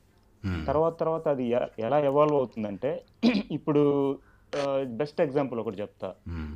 తర్వాత 0.67 0.95
తర్వాత 0.99 1.29
అది 1.29 1.45
ఎలా 1.79 1.99
ఎవాల్వ్ 2.11 2.37
అవుతుందంటే 2.37 2.91
ఇప్పుడు 3.53 3.83
బెస్ట్ 4.97 5.21
ఎగ్జాంపుల్ 5.21 5.61
ఒకటి 5.61 5.81
చెప్తా. 5.81 6.09
మ్మ్. 6.29 6.55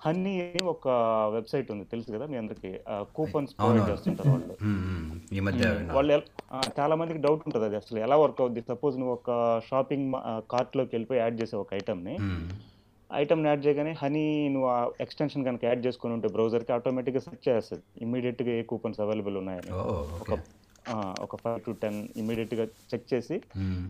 హన్నీ 0.00 0.32
అని 0.40 0.62
ఒక 0.68 0.88
వెబ్సైట్ 1.32 1.70
ఉంది 1.70 1.84
తెలుసు 1.84 2.10
కదా 2.12 2.26
మీ 2.26 2.36
అందరికి? 2.36 2.70
కూపన్స్. 3.12 3.52
ప్రొవైడ్ 3.54 3.88
చేస్తుంటారు 3.90 4.30
వాళ్ళు. 4.30 4.54
విన్నా. 5.70 5.94
వాళ్ళు 5.94 6.18
చాలా 6.78 6.94
మందికి 6.94 7.18
డౌట్ 7.18 7.42
ఉంటుంది 7.46 7.66
అది 7.66 7.76
అసలు 7.76 7.98
ఎలా 7.98 8.16
వర్క్ 8.16 8.40
అవుద్ది? 8.40 8.62
సపోజ్ 8.68 8.96
నువ్వు 8.98 9.14
ఒక 9.14 9.30
షాపింగ్ 9.68 10.06
కార్ట్లోకి 10.50 10.92
వెళ్ళిపోయి 10.92 11.20
యాడ్ 11.20 11.40
చేసే 11.42 11.56
ఒక 11.56 11.74
ఐటమ్ని 11.74 12.14
మ్మ్. 12.20 12.44
ఐటమ్ని 13.10 13.48
యాడ్ 13.48 13.64
చేయగానే 13.66 13.92
హనీ 13.92 14.24
నువ్వు 14.48 14.68
ఆ 14.68 14.78
ఎక్స్టెన్షన్ 15.00 15.44
కనుక 15.44 15.64
యాడ్ 15.64 15.86
చేసుకుని 15.86 16.12
ఉంటే 16.12 16.28
బ్రౌజర్కి 16.28 16.72
ఆటోమేటిక్గా 16.72 17.20
సెర్చ్ 17.20 17.44
చేస్తుంది 17.48 17.84
ఇమీడియట్గా 18.02 18.52
ఏ 18.52 18.62
కూపన్స్ 18.64 19.00
అవైలబుల్ 19.00 19.36
ఉన్నాయని. 19.36 19.72
ఓ 19.72 19.84
ఓకే 20.18 20.36
ఒక 21.20 21.36
ఫైవ్ 21.36 21.60
టు 21.60 21.70
టెన్ 21.70 22.08
ఇమీడియట్గా 22.16 22.64
చెక్ 22.92 23.14
చేసి 23.14 23.36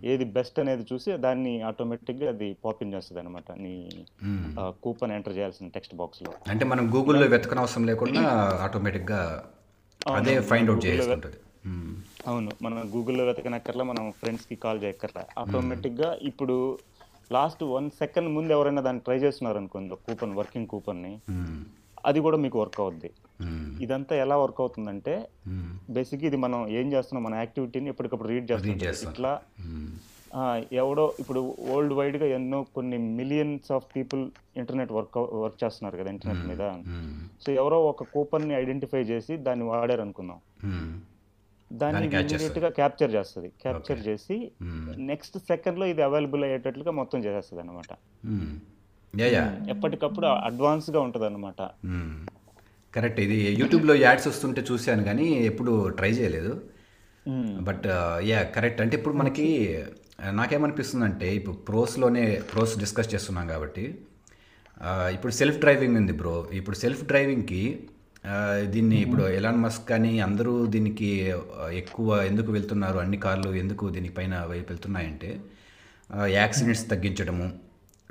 ఏది 0.04 0.24
బెస్ట్ 0.24 0.60
అనేది 0.60 0.86
చూసి 0.92 1.16
దాన్ని 1.16 1.62
ఆటోమేటిక్గా 1.62 2.28
అది 2.28 2.56
పాపిన్ 2.64 2.94
చేస్తుంది 2.94 3.20
అనమాట 3.20 3.52
నీ 3.52 3.74
కూపన్ 4.82 5.12
ఎంటర్ 5.12 5.36
చేయాల్సిన 5.36 5.68
టెక్స్ట్ 5.68 5.94
బాక్స్లో 5.94 6.32
అంటే 6.50 6.64
మనం 6.64 6.84
గూగుల్లో 6.94 7.26
వెతకన 7.26 7.58
అవసరం 7.58 7.86
లేకుండా 7.86 8.22
ఆటోమేటిక్గా 8.64 9.20
అదే 10.06 10.40
ఫైండ్ 10.40 10.70
అవుట్ 10.70 10.86
చేస్తుంటుంది. 10.86 11.38
అవును. 12.26 12.50
మనం 12.62 12.78
గూగుల్లో 12.94 13.24
వెతకనక్కర్లా 13.24 13.84
మనం 13.84 14.04
ఫ్రెండ్స్కి 14.10 14.56
కాల్ 14.56 14.82
చేయక్కర్లా. 14.82 15.24
ఆటోమేటిక్గా 15.38 16.18
ఇప్పుడు 16.22 16.56
లాస్ట్ 17.32 17.62
వన్ 17.62 17.90
సెకండ్ 17.90 18.28
ముందు 18.28 18.52
ఎవరైనా 18.52 18.82
దాన్ని 18.82 19.02
ట్రై 19.02 19.16
చేస్తున్నారు 19.16 19.58
అనుకోండి 19.58 19.96
కూపన్ 19.96 20.36
వర్కింగ్ 20.36 20.66
కూపన్ని. 20.66 21.12
అది 22.06 22.20
కూడా 22.20 22.36
మీకు 22.36 22.60
వర్క్ 22.60 22.80
అవుద్ది. 22.80 23.10
ఇదంతా 23.80 24.16
ఎలా 24.16 24.36
వర్క్ 24.38 24.60
అవుతుందంటే. 24.60 25.26
బేసిక్ 25.90 26.24
ఇది 26.24 26.36
మనం 26.36 26.68
ఏం 26.68 26.92
చేస్తున్నాం 26.92 27.24
మన 27.24 27.34
యాక్టివిటీని 27.34 27.88
ఎప్పటికప్పుడు 27.88 28.28
రీడ్ 28.28 28.52
చేస్తాం 28.52 28.76
చేస్తాం. 28.76 29.12
ఇట్లా 29.12 29.32
ఎవడో 30.72 31.12
ఇప్పుడు 31.18 31.56
వరల్డ్ 31.70 31.92
వైడ్గా 31.92 32.26
ఎన్నో 32.26 32.66
కొన్ని 32.74 32.98
millions 32.98 33.72
of 33.72 33.84
people 33.96 34.30
internet 34.56 34.92
work 34.92 35.18
work 35.18 35.64
చేస్తున్నారు 35.64 35.96
కదా 35.96 36.10
ఇంటర్నెట్ 36.10 36.48
మీద. 36.48 36.72
సో 37.46 37.52
ఎవరో 37.52 37.84
ఒక 37.84 38.02
కూపన్ని 38.02 38.54
ఐడెంటిఫై 38.54 39.02
చేసి 39.02 39.36
దాన్ని 39.36 39.64
వాడారు 39.64 40.00
అనుకుందాం. 40.00 40.40
దాన్ని 41.72 41.94
దాన్ని 41.94 42.08
catch 42.08 42.30
ఇమీడియట్గా 42.30 42.68
క్యాప్చర్ 42.68 43.10
చేస్తుంది 43.10 43.48
క్యాప్చర్ 43.48 43.98
చేసి. 43.98 44.50
నెక్స్ట్ 44.96 45.38
సెకండ్లో 45.38 45.86
ఇది 45.86 46.02
అవైలబుల్ 46.02 46.44
అయ్యేటట్లుగా 46.44 46.90
మొత్తం 46.90 47.18
చేసేస్తుంది 47.18 47.62
అనమాట 47.62 47.92
ఎప్పటికప్పుడు 49.72 50.26
అడ్వాన్స్గా 50.48 51.00
ఉంటది 51.00 51.26
అనమాట. 51.26 51.60
కరెక్ట్ 52.94 53.20
ఇది 53.20 53.38
యూట్యూబ్లో 53.60 53.94
యాడ్స్ 54.00 54.26
వస్తుంటే 54.28 54.60
చూశాను 54.68 55.02
కానీ 55.04 55.26
ఎప్పుడు 55.48 55.72
ట్రై 55.98 56.10
చేయలేదు. 56.18 56.52
బట్ 57.66 57.86
యా 58.26 58.38
కరెక్ట్ 58.54 58.80
అంటే 58.80 58.94
ఇప్పుడు 58.98 59.16
మనకి 59.16 59.46
నాకేమనిపిస్తుంది 60.32 61.04
అంటే 61.04 61.28
ఇప్పుడు 61.34 61.56
ప్రోస్లోనే 61.66 62.22
ప్రోస్ 62.50 62.74
డిస్కస్ 62.80 63.10
చేస్తున్నాం 63.12 63.46
కాబట్టి 63.48 63.84
ఆ, 64.80 64.90
ఇప్పుడు 65.14 65.32
సెల్ఫ్ 65.36 65.58
డ్రైవింగ్ 65.60 65.96
ఉంది 65.96 66.14
బ్రో. 66.14 66.34
ఇప్పుడు 66.58 66.76
సెల్ఫ్ 66.76 67.02
డ్రైవింగ్కి 67.04 67.62
ఆ, 68.24 68.36
దీన్ని 68.72 68.98
ఇప్పుడు 69.02 69.24
ఎలాన్ 69.36 69.60
మస్క్ 69.62 69.84
కానీ 69.90 70.12
అందరూ 70.20 70.52
దీనికి 70.66 71.08
ఎక్కువ 71.78 72.08
ఎందుకు 72.24 72.50
వెళ్తున్నారు 72.52 72.98
అన్ని 72.98 73.18
కార్లు 73.24 73.50
ఎందుకు 73.58 73.84
దీనిపైన 73.94 74.34
వైపు 74.44 74.68
వెళ్తున్నాయంటే 74.68 75.30
యాక్సిడెంట్స్ 76.34 76.84
తగ్గించడము 76.90 77.46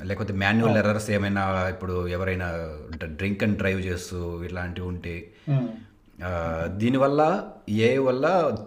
లేకపోతే 0.06 0.34
మాన్యువల్ 0.34 0.78
ఎర్రర్స్ 0.78 1.12
ఏమైనా 1.12 1.70
ఇప్పుడు 1.70 2.08
ఎవరైనా 2.08 2.48
డ్రింక్ 3.06 3.44
అండ్ 3.44 3.58
డ్రైవ్ 3.58 3.82
చేస్తూ 3.82 4.44
ఇలాంటివి 4.44 4.88
ఉంటే 4.88 5.16
దీనివల్ల 6.66 7.52
ఏ 7.70 7.98
వల్ల 7.98 8.26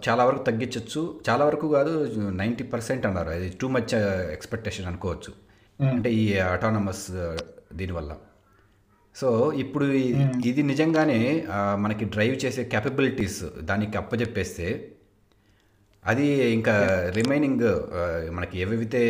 చాలా 0.09 0.25
వరకు 0.25 0.43
తగ్గించవచ్చు 0.43 1.19
చాలా 1.29 1.45
వరకు 1.45 1.67
కాదు 1.67 1.93
నైంటీ 2.31 2.63
పర్సెంట్ 2.63 3.05
అన్నారు. 3.05 3.29
అది 3.29 3.49
టూ 3.61 3.67
మచ్ 3.67 3.95
ఎక్స్పెక్టేషన్ 4.31 4.85
అనుకోవచ్చు. 4.85 5.31
అంటే 5.91 6.13
ఈ 6.13 6.37
అటానమస్ 6.37 7.11
దీనివల్ల 7.73 8.15
సో 9.15 9.53
ఇప్పుడు 9.53 9.85
ఇది 10.45 10.63
నిజంగానే 10.63 11.47
మనకి 11.75 12.05
డ్రైవ్ 12.05 12.45
చేసే 12.45 12.63
క్యాపబిలిటీస్ 12.63 13.43
దానికి 13.61 13.97
అప్పచెప్పేస్తే 13.97 14.91
అది 16.05 16.27
ఇంకా 16.53 16.75
రిమైనింగ్ 17.15 17.67
మనకి 18.31 18.59
ఏవైతే 18.59 19.01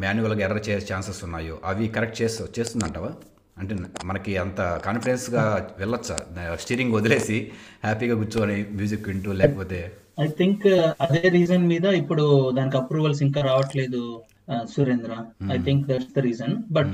మాన్యువల్గా 0.00 0.44
ఎర్ర 0.44 0.60
చేసే 0.66 0.84
ఛాన్సెస్ 0.90 1.20
ఉన్నాయో 1.24 1.56
అవి 1.64 1.86
కరెక్ట్ 1.88 2.20
చేస్తూ 2.22 2.44
చేస్తుందంటవా? 2.56 3.10
అంటే 3.56 3.74
మనకి 4.04 4.32
అంత 4.38 4.60
కాన్ఫిడెన్స్గా 4.84 5.44
వెళ్ళొచ్చా? 5.78 6.16
స్టీరింగ్ 6.56 6.94
వదిలేసి 6.94 7.38
హ్యాపీగా 7.84 8.14
కూర్చొని 8.14 8.58
మ్యూజిక్ 8.76 9.08
వింటూ 9.08 9.32
లేకపోతే? 9.40 9.80
ఐ 10.18 10.28
థింక్ 10.38 10.64
అదే 11.04 11.22
రీజన్ 11.30 11.64
మీద 11.66 11.86
ఇప్పుడు 11.98 12.24
దానికి 12.52 12.76
అప్రూవల్స్ 12.76 13.22
ఇంకా 13.22 13.40
రావట్లేదు 13.42 14.02
ఆ, 14.48 14.58
Surendra. 14.66 15.12
I 15.52 15.58
think 15.58 15.82
that's 15.88 16.12
the 16.14 16.20
reason 16.20 16.54
but 16.70 16.92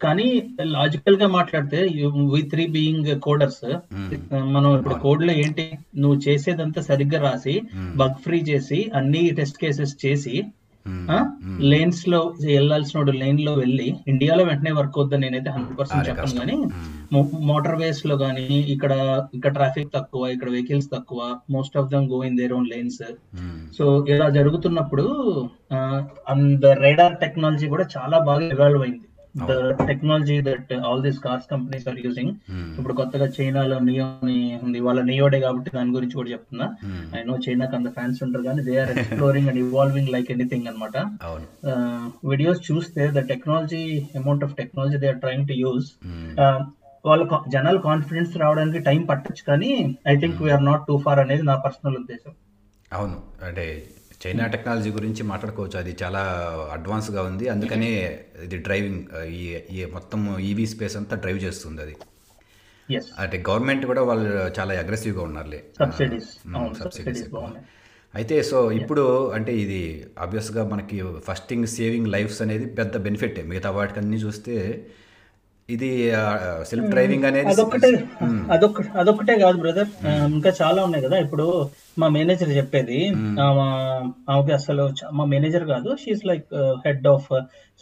కానీ 0.00 0.24
లాజికల్గా 0.72 1.26
మాట్లాడితే 1.34 1.80
వి 2.32 2.40
త్రీ 2.50 2.64
బీయింగ్ 2.68 3.10
కోడర్స్ 3.20 3.62
మనం 4.54 4.70
ఇప్పుడు 4.78 4.96
కోడ్లో 5.04 5.32
ఏంటి? 5.42 5.66
నువ్వు 5.96 6.18
చేసేదంతా 6.26 6.80
సరిగ్గా 6.82 7.20
రాసి 7.20 7.54
బగ్ 7.96 8.18
ఫ్రీ 8.24 8.38
చేసి 8.42 8.80
అన్ని 8.94 9.22
టెస్ట్ 9.32 9.58
కేసెస్ 9.58 9.94
చేసి 10.04 10.34
లేన్స్లో 11.60 12.20
వెళ్ళాల్సిన 12.44 13.12
లేన్లో 13.14 13.54
వెళ్ళి 13.54 13.94
ఇండియాలో 14.06 14.44
వెంటనే 14.44 14.70
వర్క్ 14.70 14.98
అవుద్దని 14.98 15.22
నేనైతే 15.22 15.50
హండ్రెడ్ 15.50 15.78
పర్సెంట్ 15.78 16.08
చెప్పను 16.08 16.38
కానీ 16.40 16.56
మోటార్ 17.42 17.76
వేస్లో 17.76 18.16
కానీ 18.18 18.46
ఇక్కడ 18.68 18.92
ఇక్కడ 19.34 19.52
ట్రాఫిక్ 19.52 19.92
తక్కువ 19.94 20.28
ఇక్కడ 20.28 20.50
వెహికల్స్ 20.50 20.90
తక్కువ 20.90 21.20
most 21.50 21.76
of 21.76 21.90
them 21.90 22.08
go 22.10 22.24
in 22.24 22.36
their 22.36 22.52
own 22.52 22.68
lanes 22.68 23.02
so 23.78 24.06
ఇలా 24.08 24.28
జరుగుతున్నప్పుడు 24.28 25.06
ద 26.60 26.66
రేడార్ 26.78 27.14
టెక్నాలజీ 27.14 27.66
కూడా 27.66 27.86
చాలా 27.96 28.18
బాగా 28.18 28.46
ఇవాల్వ్ 28.46 28.82
అయింది. 28.82 29.06
The 29.48 29.54
technology 29.88 30.36
that 30.48 30.70
all 30.88 31.02
these 31.06 31.18
cars 31.26 31.48
companies 31.52 31.86
are 31.90 31.98
using 32.04 32.32
ఇప్పుడు 32.78 32.94
కొత్తగా 33.00 33.26
చైనాలో 33.36 33.78
నియో 33.88 34.06
ఉంది. 34.66 34.78
వాళ్ళ 34.86 35.00
నియోడే 35.10 35.40
కాబట్టి 35.46 35.70
దాని 35.76 35.94
గురించి 35.96 36.16
కూడా 36.20 36.30
చెప్తున్నా. 36.34 36.68
ఐ 37.18 37.22
నో 37.30 37.36
చైనాకి 37.46 37.76
అంత 37.78 37.90
ఫ్యాన్స్ 37.98 38.20
ఉంటారు 38.26 38.44
కానీ 38.48 38.62
they 38.68 38.76
are 38.84 38.92
exploring 38.94 39.50
and 39.52 39.60
evolving 39.64 40.10
like 40.14 40.30
anything 40.36 40.68
అనమాట 40.72 40.96
వీడియోస్ 42.32 42.62
చూస్తే 42.70 43.04
the 43.18 43.26
technology 43.32 43.84
amount 44.22 44.46
of 44.48 44.56
technology 44.62 44.98
they 45.04 45.10
are 45.12 45.20
trying 45.26 45.46
to 45.52 45.56
use 45.64 45.90
వాళ్ళ 47.04 47.24
జనాలు 47.54 47.78
కాన్ఫిడెన్స్ 47.88 48.32
రావడానికి 48.42 48.78
టైం 48.86 49.00
పట్టొచ్చు 49.10 49.42
కానీ 49.50 49.70
I 50.12 50.14
think 50.22 50.40
we're 50.44 50.64
not 50.70 50.82
too 50.88 50.94
far 51.04 51.20
అనేది 51.24 51.44
నా 51.50 51.54
పర్సనల్ 51.66 51.98
ఉద్దేశం. 52.00 52.32
అవును. 52.90 53.18
అంటే 53.46 53.66
చైనా 54.22 54.44
టెక్నాలజీ 54.54 54.90
గురించి 54.98 55.22
మాట్లాడుకోవచ్చు. 55.30 55.76
అది 55.82 55.92
చాలా 56.02 56.22
అడ్వాన్స్గా 56.76 57.22
ఉంది. 57.30 57.46
అందుకనే 57.54 57.90
ఇది 58.46 58.58
డ్రైవింగ్ 58.66 59.02
ఈ 59.76 59.80
మొత్తం 59.96 60.20
ఈవీ 60.50 60.66
స్పేస్ 60.72 60.96
అంతా 61.00 61.16
డ్రైవ్ 61.24 61.40
చేస్తుంది 61.46 61.82
అది. 61.86 61.96
అంటే 63.22 63.36
గవర్నమెంట్ 63.48 63.84
కూడా 63.90 64.02
వాళ్ళు 64.10 64.28
చాలా 64.58 64.74
అగ్రెసివ్గా 64.82 65.22
ఉన్నారులే. 65.28 65.60
సబ్సిడీస్ 65.80 67.22
ఎక్కువ. 67.24 67.42
అయితే 68.18 68.36
సో 68.50 68.58
ఇప్పుడు 68.80 69.02
అంటే 69.36 69.52
ఇది 69.62 69.80
ఆబ్వియస్గా 70.24 70.62
మనకి 70.72 70.98
ఫస్ట్ 71.26 71.48
థింగ్ 71.50 71.66
సేవింగ్ 71.78 72.08
లైఫ్స్ 72.14 72.38
అనేది 72.44 72.66
పెద్ద 72.78 72.96
బెనిఫిట్ 73.06 73.40
మిగతా 73.50 73.70
వాటికన్నీ 73.78 74.18
చూస్తే 74.26 74.54
ఇది 75.68 75.90
సెల్ఫ్ 76.70 76.88
డ్రైవింగ్ 76.92 77.26
అనేది 77.30 77.50
అదొక్కటే 77.52 77.90
అదొక 78.54 78.82
అదొక్కటే 79.02 79.34
కాదు 79.44 79.56
బ్రదర్. 79.64 79.90
ఇంకా 80.36 80.50
చాలా 80.62 80.80
ఉన్నాయి 80.86 81.04
కదా. 81.06 81.18
ఇప్పుడు 81.26 81.46
మా 81.98 82.08
మేనేజర్ 82.08 82.48
చెప్పేది 82.48 83.08
ఆమె- 83.40 84.10
ఆమెకి 84.30 84.52
అసలు 84.52 84.90
మా 85.12 85.24
మేనేజర్ 85.24 85.64
కాదు 85.64 85.96
she's 86.00 86.26
like 86.26 86.44
head 86.86 87.06
of 87.06 87.28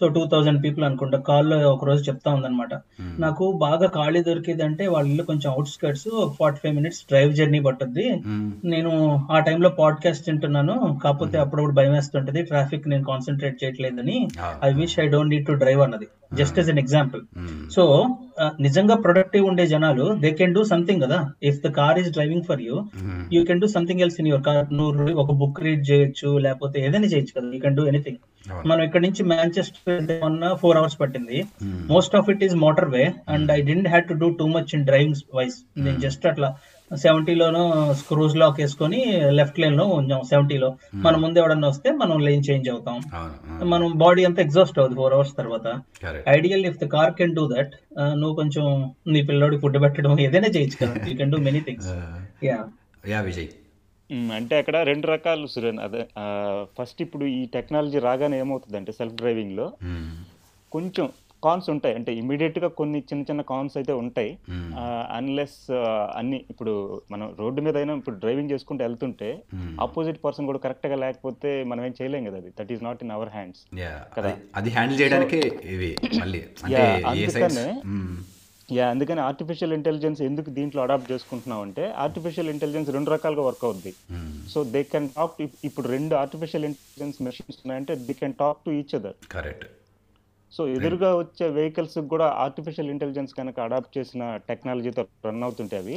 so 0.00 0.08
two 0.08 0.26
thousand 0.26 0.64
people 0.64 0.84
అనుకుంటా 0.84 1.18
కాల్లో 1.18 1.70
ఒక 1.70 1.84
రోజు 1.84 2.02
చెప్తా 2.02 2.34
ఉందన్నమాట. 2.34 2.74
నాకు 3.18 3.52
బాగా 3.58 3.86
ఖాళీ 3.86 4.22
దొరికింది 4.22 4.62
అంటే 4.62 4.86
వాళ్ళ 4.86 5.10
ఇల్లు 5.10 5.22
కొంచెం 5.22 5.52
outskirts 5.68 6.08
forty 6.38 6.60
five 6.62 6.74
minutes 6.74 7.04
drive 7.08 7.32
journey 7.34 7.60
పట్టుద్ది 7.60 8.20
నేను 8.64 8.90
ఆ 9.30 9.38
టైంలో 9.38 9.68
పాడ్కాస్ట్ 9.68 10.30
వింటున్నాను 10.30 11.00
కాకపోతే 11.04 11.38
అప్పుడప్పుడు 11.38 11.72
భయం 11.72 11.92
వేస్తుంటది 11.92 12.42
ట్రాఫిక్ 12.42 12.88
నేను 12.88 13.04
కాన్సన్ట్రేట్ 13.04 13.64
చేయట్లేదని. 13.64 14.28
I 14.64 14.72
wish 14.72 14.98
I 15.00 15.08
don't 15.08 15.30
need 15.30 15.46
to 15.46 15.52
drive 15.52 15.80
అన్నది 15.80 16.06
just 16.34 16.58
as 16.58 16.70
an 16.70 16.78
example 16.78 17.22
so 17.70 17.82
నిజంగా 18.64 18.94
ప్రొడక్టివ్ 19.04 19.44
ఉండే 19.50 19.64
జనాలు 19.72 20.06
దే 20.22 20.30
కెన్ 20.38 20.54
డూ 20.56 20.62
సంథింగ్ 20.72 21.02
కదా? 21.04 21.18
If 21.50 21.60
the 21.64 21.70
car 21.78 21.98
is 22.02 22.10
driving 22.16 22.46
for 22.48 22.62
you 22.66 22.76
you 23.34 23.40
can 23.48 23.60
do 23.64 23.68
something 23.76 24.02
else 24.04 24.18
in 24.22 24.28
your 24.30 24.44
car 24.48 24.66
నువ్వు 24.78 25.14
ఒక 25.22 25.32
book 25.42 25.60
read 25.66 25.84
చేయొచ్చు 25.90 26.30
లేకపోతే 26.46 26.78
ఏదైనా 26.86 27.10
చేయొచ్చు 27.12 27.34
కదా? 27.36 27.48
You 27.56 27.60
can 27.66 27.76
do 27.80 27.84
anything. 27.92 28.20
మనం 28.70 28.82
ఇక్కడ 28.86 29.02
నుంచి 29.06 29.22
మాంచెస్టర్ 29.30 30.00
మొన్న 30.24 30.52
ఫోర్ 30.62 30.78
అవర్స్ 30.80 30.98
పట్టింది. 31.02 31.38
Most 31.92 32.16
of 32.20 32.28
it 32.32 32.42
is 32.46 32.56
motorway 32.96 33.04
and 33.34 33.50
I 33.56 33.60
didn't 33.70 33.88
had 33.92 34.08
to 34.10 34.16
do 34.22 34.30
too 34.40 34.48
much 34.56 34.72
in 34.78 34.84
driving 34.90 35.20
wise 35.38 35.56
నేను 35.86 35.98
జస్ట్ 36.06 36.26
అట్లా 36.32 36.50
సెవెంటీలోనూ 37.02 37.62
స్క్రూస్ 38.00 38.36
లాక్ 38.42 38.58
వేసుకొని 38.62 39.00
లెఫ్ట్ 39.38 39.58
లేన్లో 39.62 39.84
ఉంచాం 39.98 40.22
సెవెంటీలో. 40.30 40.68
మన 41.04 41.14
ముందు 41.24 41.40
ఎవడన్నా 41.42 41.68
వస్తే 41.72 41.90
మనం 42.02 42.16
లేన్ 42.26 42.44
చేంజ్ 42.48 42.68
అవుతాం. 42.74 42.98
అవును 43.18 43.66
మనం 43.72 43.86
బాడీ 44.02 44.24
అంతా 44.28 44.42
ఎగ్జాస్ట్ 44.46 44.78
అవుతుంది 44.80 44.98
ఫోర్ 45.00 45.16
అవర్స్ 45.16 45.34
తర్వాత. 45.40 45.66
Ideal 46.36 46.64
if 46.70 46.78
the 46.84 46.88
car 46.94 47.12
can 47.20 47.34
do 47.38 47.44
that 47.54 47.74
నువ్వు 48.20 48.34
కొంచెం 48.40 48.64
నీ 49.14 49.22
పిల్లోడికి 49.30 49.62
ఫుడ్ 49.64 49.78
పెట్టడం 49.84 50.14
ఏదైనా 50.26 50.50
చేయొచ్చు 50.56 50.78
కదా. 50.82 50.94
You 51.10 51.16
can 51.20 51.34
do 51.34 51.40
many 51.48 51.62
things 51.68 51.90
yeah 52.48 52.58
yeah 53.12 53.20
Vijay. 53.28 53.50
అంటే 54.38 54.54
అక్కడ 54.62 54.76
రెండు 54.88 55.06
రకాలు 55.12 55.46
సురేన్. 55.52 55.78
అదే 55.86 56.02
ఫస్ట్ 56.78 56.98
ఇప్పుడు 57.06 57.24
ఈ 57.38 57.42
టెక్నాలజీ 57.54 57.98
రాగానే 58.08 58.38
ఏమవుతుంది 58.44 58.76
అంటే 58.80 58.92
సెల్ఫ్ 59.00 59.18
డ్రైవింగ్లో 59.22 59.66
మ్మ్. 59.90 60.10
కొంచెం 60.72 61.06
కాన్స్ 61.46 61.66
ఉంటాయి. 61.72 61.94
అంటే 61.98 62.10
immediate 62.20 62.58
గా 62.64 62.68
కొన్ని 62.80 62.98
చిన్న 63.08 63.22
చిన్న 63.22 63.42
కాన్స్ 63.50 63.76
అయితే 63.76 63.92
ఉంటాయి. 64.02 64.30
అన్లెస్ 65.16 65.58
అన్ని 66.20 66.38
ఇప్పుడు 66.50 66.74
మనం 67.10 67.26
రోడ్డు 67.38 67.62
మీద 67.66 67.76
అయినా 67.76 67.94
ఇప్పుడు 68.00 68.16
డ్రైవింగ్ 68.16 68.52
చేసుకుంటూ 68.54 68.82
వెళ్తుంటే. 68.84 69.30
ఆపోజిట్ 69.80 70.18
పర్సన్ 70.24 70.48
కూడా 70.50 70.60
correct 70.64 70.86
గా 70.92 70.98
లేకపోతే 71.04 71.52
మనం 71.72 71.84
ఏం 71.84 71.94
చేయలేం 72.00 72.24
కదా 72.30 72.38
అది. 72.42 72.52
That 72.60 72.72
is 72.76 72.84
not 72.84 73.02
in 73.04 73.14
our 73.18 73.32
hands 73.36 73.62
yeah 73.84 73.92
అది- 74.58 74.74
హ్యాండిల్ 74.78 75.00
చేయడానికి 75.00 75.40
అందుకనే 77.10 77.66
యా 78.68 78.84
అందుకని 78.90 79.20
ఆర్టిఫిషియల్ 79.20 79.72
ఇంటెలిజెన్స్ 79.72 80.20
ఎందుకు 80.22 80.50
దీంట్లో 80.50 80.80
అడాప్ట్ 80.82 81.10
చేసుకుంటున్నాం 81.12 81.60
అంటే 81.60 81.84
ఆర్టిఫిషియల్ 82.04 82.48
ఇంటెలిజెన్స్ 82.52 82.90
రెండు 82.90 83.10
రకాలుగా 83.10 83.42
వర్క్ 83.42 83.64
అవుద్ది. 83.68 83.92
సో 84.52 84.58
దే 84.74 84.82
కెన్ 84.92 85.08
టాక్ 85.16 85.34
ఇప్పుడు 85.68 85.86
రెండు 85.88 86.14
ఆర్టిఫిషియల్ 86.14 86.64
ఇంటెలిజెన్స్ 86.64 87.18
మెషిన్స్ 87.22 87.58
ఉన్నాయంటే 87.64 87.94
they 88.06 88.14
can 88.20 88.36
talk 88.40 88.60
to 88.66 88.70
each 88.78 88.94
other 88.94 89.16
correct 89.32 89.64
so 90.54 90.62
ఎదురుగా 90.68 91.10
వచ్చే 91.16 91.48
వెహికల్స్ 91.50 91.98
కూడా 92.12 92.26
ఆర్టిఫిషియల్ 92.44 92.90
ఇంటెలిజెన్స్ 92.90 93.32
కనుక 93.34 93.60
అడాప్ట్ 93.60 93.98
చేసిన 93.98 94.22
టెక్నాలజీతో 94.48 95.02
రన్ 95.26 95.42
అవుతుంటే 95.42 95.76
అవి 95.76 95.96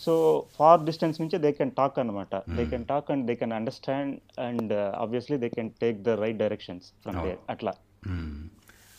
సో 0.00 0.12
ఫార్ 0.56 0.84
డిస్టెన్స్ 0.84 1.20
నుంచి 1.20 1.38
దే 1.38 1.52
కెన్ 1.52 1.72
టాక్ 1.72 1.98
అనమాట 1.98 2.42
they 2.56 2.64
can 2.66 2.84
talk 2.84 3.10
and 3.10 3.26
they 3.26 3.34
can 3.34 3.52
understand 3.52 4.14
and 4.40 4.72
obviously 5.02 5.38
they 5.38 5.48
can 5.48 5.70
take 5.82 5.98
the 6.02 6.16
right 6.24 6.36
directions 6.36 6.88
from 7.02 7.20
there 7.26 7.40
అట్లా. 7.50 7.74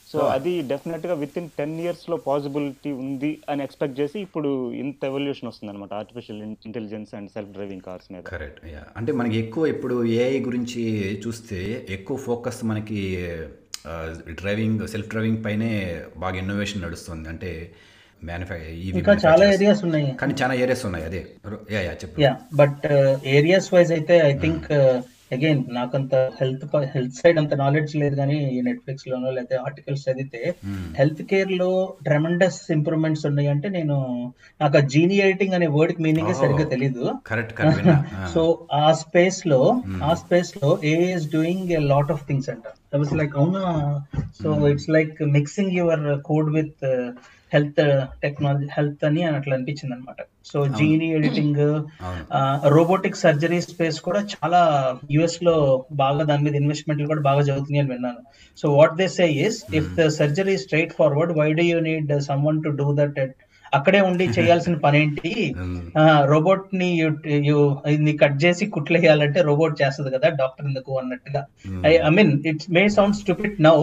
సో 0.08 0.20
అది 0.34 0.52
డెఫినెట్గా 0.62 1.13
విత్ 1.13 1.38
ఇన్ 1.38 1.50
టెన్ 1.58 1.80
ఇయర్స్లో 1.80 2.16
పాసిబిలిటీ 2.25 2.92
ఉంది 3.04 3.32
అని 3.50 3.62
ఎక్స్పెక్ట్ 3.63 4.00
చేసి 4.00 4.18
ఇప్పుడు 4.20 4.50
ఇంత 4.74 5.04
ఎవల్యూషన్ 5.06 5.50
వస్తుంది 5.50 5.72
అనమాట 5.74 5.94
artificial 5.94 6.42
intelligence 6.66 7.16
and 7.16 7.32
self 7.32 7.52
driving 7.52 7.82
cars 7.82 8.12
మీద 8.12 8.24
కరెక్ట్ 8.34 8.60
అంటే 8.98 9.12
మనకి 9.12 9.38
ఎక్కువ 9.38 9.66
ఇప్పుడు 9.66 9.98
ఏఐ 10.20 10.40
గురించి 10.40 10.84
చూస్తే 11.25 11.60
ఎక్కువ 11.90 12.18
ఫోకస్ 12.18 12.62
మనకి 12.66 13.02
డ్రైవింగ్ 14.32 14.88
సెల్ఫ్ 14.88 15.10
డ్రైవింగ్ 15.10 15.46
పైనే 15.46 16.02
బాగా 16.18 16.38
ఇన్నోవేషన్ 16.38 16.82
నడుస్తుంది. 16.82 17.30
అంటే 17.30 17.72
ఇంకా 18.82 19.13
చాలా 19.13 19.54
ఏరియాస్ 19.54 19.84
ఉన్నాయి. 19.84 20.16
కానీ 20.22 20.34
చాలా 20.44 20.54
ఏరియాస్ 20.54 20.86
ఉన్నాయి. 20.86 21.06
అదే. 21.06 21.28
యా 21.72 21.82
యా 21.82 21.92
చెప్పు. 21.92 22.22
యా 22.22 22.38
బట్ 22.56 22.94
ఏరియాస్ 23.25 23.74
వైజ్ 23.74 23.92
అయితే 23.92 24.18
ఐ 24.18 24.38
థింక్ 24.38 24.72
అగైన్ 25.34 25.62
నాకంత 25.72 26.13
హెల్త్ 26.40 26.63
హెల్త్ 26.94 27.18
సైడ్ 27.20 27.38
అంత 27.38 27.54
నాలెడ్జ్ 27.56 27.94
లేదు 27.96 28.16
కానీ 28.16 28.38
నెట్ఫ్లిక్స్ 28.68 29.08
లోనో 29.08 29.32
లేకపోతే 29.32 29.58
ఆర్టికల్స్ 29.66 30.06
చదివితే 30.08 30.42
హెల్త్ 30.98 31.22
కేర్లో 31.24 31.70
ట్రెమండస్ 32.04 32.60
ఇంప్రూవ్మెంట్స్ 32.72 33.25
ఉన్నాయి 33.25 33.48
అంటే 33.48 33.70
నేను 33.70 33.98
నాకు 34.60 34.78
ఆ 34.78 34.84
జీని 34.94 35.18
ఎడిటింగ్ 35.20 35.54
అనే 35.54 35.68
వర్డ్ 35.75 36.02
మీనింగ్ 36.02 36.34
సరిగ్గా 36.34 36.66
తెలీదు. 36.66 37.04
సో 38.34 38.42
ఆ 38.75 38.86
స్పేస్లో 39.02 39.62
ఆ 40.04 40.13
స్పేస్లో 40.16 40.70
ఏ 40.86 40.96
is 41.13 41.28
doing 41.32 41.72
a 41.72 41.82
lot 41.92 42.12
of 42.12 42.25
things 42.28 42.50
అంట. 42.50 42.66
వాస్ 42.96 43.13
లైక్ 43.13 43.36
అవునా? 43.38 43.63
So 44.42 44.50
it's 44.70 44.90
like 44.90 45.18
mixing 45.38 45.74
your 45.74 46.06
code 46.22 46.52
with 46.56 46.84
health 47.54 47.82
technology 48.22 48.70
health 48.78 49.04
అని 49.06 49.24
అట్లా 49.32 49.56
అనిపించింది 49.56 49.96
అనమాట 49.96 50.22
so 50.46 50.58
gene 50.78 51.08
editing 51.18 51.60
robotic 52.76 53.22
surgery 53.24 53.60
space 53.62 53.98
కూడా 54.08 54.22
చాలా 54.34 54.62
యుఎస్లో 55.16 55.56
బాగా 56.02 56.24
దాని 56.30 56.44
మీద 56.48 56.56
ఇన్వెస్ట్మెంట్లు 56.62 57.08
కూడా 57.08 57.24
బాగా 57.30 57.42
జరుగుతున్నాయి 57.50 57.84
అని 57.84 57.92
విన్నాను. 57.94 58.22
So 58.58 58.66
what 58.80 58.98
they 59.02 59.08
say 59.18 59.28
is 59.46 59.60
if 59.80 59.90
the 60.00 60.08
surgery 60.20 60.56
straightforward 61.00 61.34
why 61.40 61.48
do 61.60 61.66
you 61.72 61.80
need 61.90 62.12
someone 62.50 62.60
to 62.66 62.72
do 62.82 62.88
that 63.02 63.20
అక్కడే 63.77 64.00
ఉండి 64.10 64.25
చేయాల్సిన 64.38 64.75
పని 64.86 64.98
ఏంటి 65.03 65.30
రోబోట్ని 66.32 66.89
కట్ 68.24 68.38
చేసి 68.44 68.65
కుట్లేయాలంటే 68.75 69.39
రోబోట్ 69.50 69.75
చేస్తుంది 69.82 70.10
కదా 70.15 70.27
డాక్టర్ 70.42 70.68
ఎందుకు 70.72 70.92
అన్నట్టుగా. 71.01 71.42
I 71.89 72.12
mean 72.18 72.34
it's 72.51 72.70
may 72.77 72.84
sound 72.98 73.18
stupid 73.22 73.58
now 73.68 73.77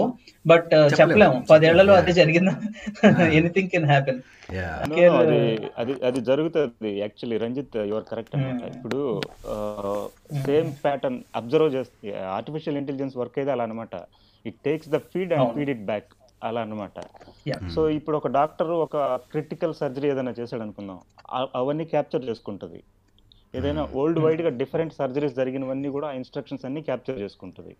but 0.45 0.71
చెప్పలేము 0.99 1.39
పదేళ్ళలో 1.51 1.95
అదే 2.01 2.13
జరిగింది? 2.21 2.53
ఎనీథింగ్ 3.39 3.73
కెన్ 3.75 3.89
హ్యాపెన్ 3.93 4.21
అది 5.21 5.43
అది 5.81 5.93
అది 6.09 6.21
జరుగుతుంది. 6.29 6.91
యాక్చువల్లీ 7.03 7.37
రంజిత్ 7.45 7.77
యువర్ 7.91 8.07
కరెక్ట్ 8.13 8.35
అనమాట 8.37 8.63
ఇప్పుడు 8.75 9.01
సేమ్ 10.47 10.71
ప్యాటర్న్ 10.87 11.21
అబ్జర్వ్ 11.41 11.69
చేస్తే 11.77 12.15
ఆర్టిఫిషియల్ 12.39 12.79
ఇంటెలిజెన్స్ 12.83 13.19
వర్క్ 13.21 13.39
అయితే 13.43 13.53
అలా 13.57 13.67
అనమాట 13.69 13.95
it 14.45 14.59
takes 14.69 14.91
the 14.95 15.01
feed 15.13 15.35
and 15.37 15.53
feed 15.59 15.73
it 15.75 15.85
back 15.93 16.11
అలా 16.49 16.61
అనమాట 16.67 16.99
సో 17.75 17.83
ఇప్పుడు 17.99 18.17
ఒక 18.21 18.29
డాక్టర్ 18.39 18.73
ఒక 18.87 18.97
క్రిటికల్ 19.33 19.75
సర్జరీ 19.79 20.09
ఏదైనా 20.15 20.33
చేశాడు 20.41 20.63
అనుకుందాం. 20.67 20.99
అవన్నీ 21.61 21.85
క్యాప్చర్ 21.93 22.27
చేసుకుంటుంది. 22.31 22.81
ఏదైనా 23.59 23.83
వరల్డ్ 23.95 24.21
వైడ్గా 24.25 24.51
డిఫరెంట్ 24.63 24.93
సర్జరీస్ 24.99 25.39
జరిగినవన్నీ 25.39 25.89
కూడా 25.97 26.09
ఆ 26.11 26.17
ఇన్స్ట్రక్షన్స్ 26.21 26.67
అన్ని 26.69 26.83
క్యాప్చర్ 26.89 27.19
చేసుకుంటుంది. 27.25 27.73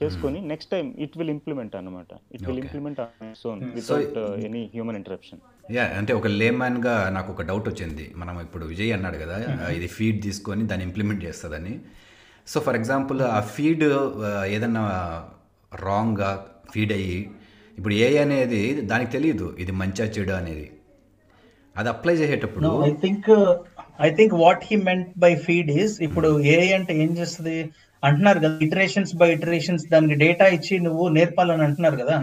చేసుకొని 0.00 0.38
next 0.52 0.70
time 0.74 0.86
it 1.04 1.16
will 1.18 1.32
implement 1.34 1.74
అనమాట 1.80 2.12
it 2.36 2.44
will 2.48 2.60
implement 2.62 3.00
soon 3.42 3.60
without 3.76 4.16
any 4.46 4.62
human 4.74 4.98
interruption 5.00 5.40
yeah 5.76 5.84
అంటే 5.98 6.12
ఒక 6.20 6.28
లేమ్యాన్గా 6.40 6.94
నాకు 7.16 7.30
ఒక 7.34 7.42
డౌట్ 7.50 7.68
వచ్చింది. 7.72 8.06
మనం 8.22 8.34
ఇప్పుడు 8.46 8.64
విజయ్ 8.72 8.90
అన్నాడు 8.96 9.18
కదా 9.24 9.36
ఇది 9.78 9.88
ఫీడ్ 9.98 10.18
తీసుకొని 10.26 10.64
దాన్ని 10.70 10.86
ఇంప్లిమెంట్ 10.88 11.22
చేస్తుందని. 11.28 11.74
సో 12.52 12.60
ఫర్ 12.66 12.78
ఎగ్జాంపుల్ 12.80 13.22
ఆ 13.36 13.40
ఫీడ్ 13.54 13.86
ఏదన్నా 14.56 14.84
రాంగ్గా 15.72 16.32
ఫీడ్ 16.74 16.94
అయ్యి 16.98 17.20
ఇప్పుడు 17.78 17.94
ఏ 18.06 18.08
అనేది 18.24 18.60
దానికి 18.90 19.10
తెలియదు 19.16 19.46
ఇది 19.62 19.72
మంచిగా 19.80 20.06
చెడు 20.16 20.34
అనేది. 20.40 20.66
అది 21.76 21.88
అప్లై 21.94 22.14
చేసేటప్పుడు 22.20 22.68
I 22.88 22.92
think 23.04 23.28
I 24.06 24.10
think 24.18 24.34
what 24.42 24.62
he 24.68 24.76
meant 24.88 25.08
by 25.24 25.32
feed 25.46 25.70
is 25.80 25.94
ఇప్పుడు 26.06 26.28
ఏ 26.52 26.56
అంటే 26.78 26.92
ఏం 27.04 27.10
చేస్తుంది? 27.20 27.56
అంటున్నారు 28.02 28.38
కదా 28.44 28.56
ఇటరేషన్స్ 28.66 29.12
బై 29.20 29.28
ఇటరేషన్స్ 29.34 29.84
దానికి 29.92 30.16
డేటా 30.22 30.46
ఇచ్చి 30.56 30.74
నువ్వు 30.86 31.04
నేర్పాలని 31.16 31.64
అంటున్నారు 31.66 31.96
కదా. 32.02 32.16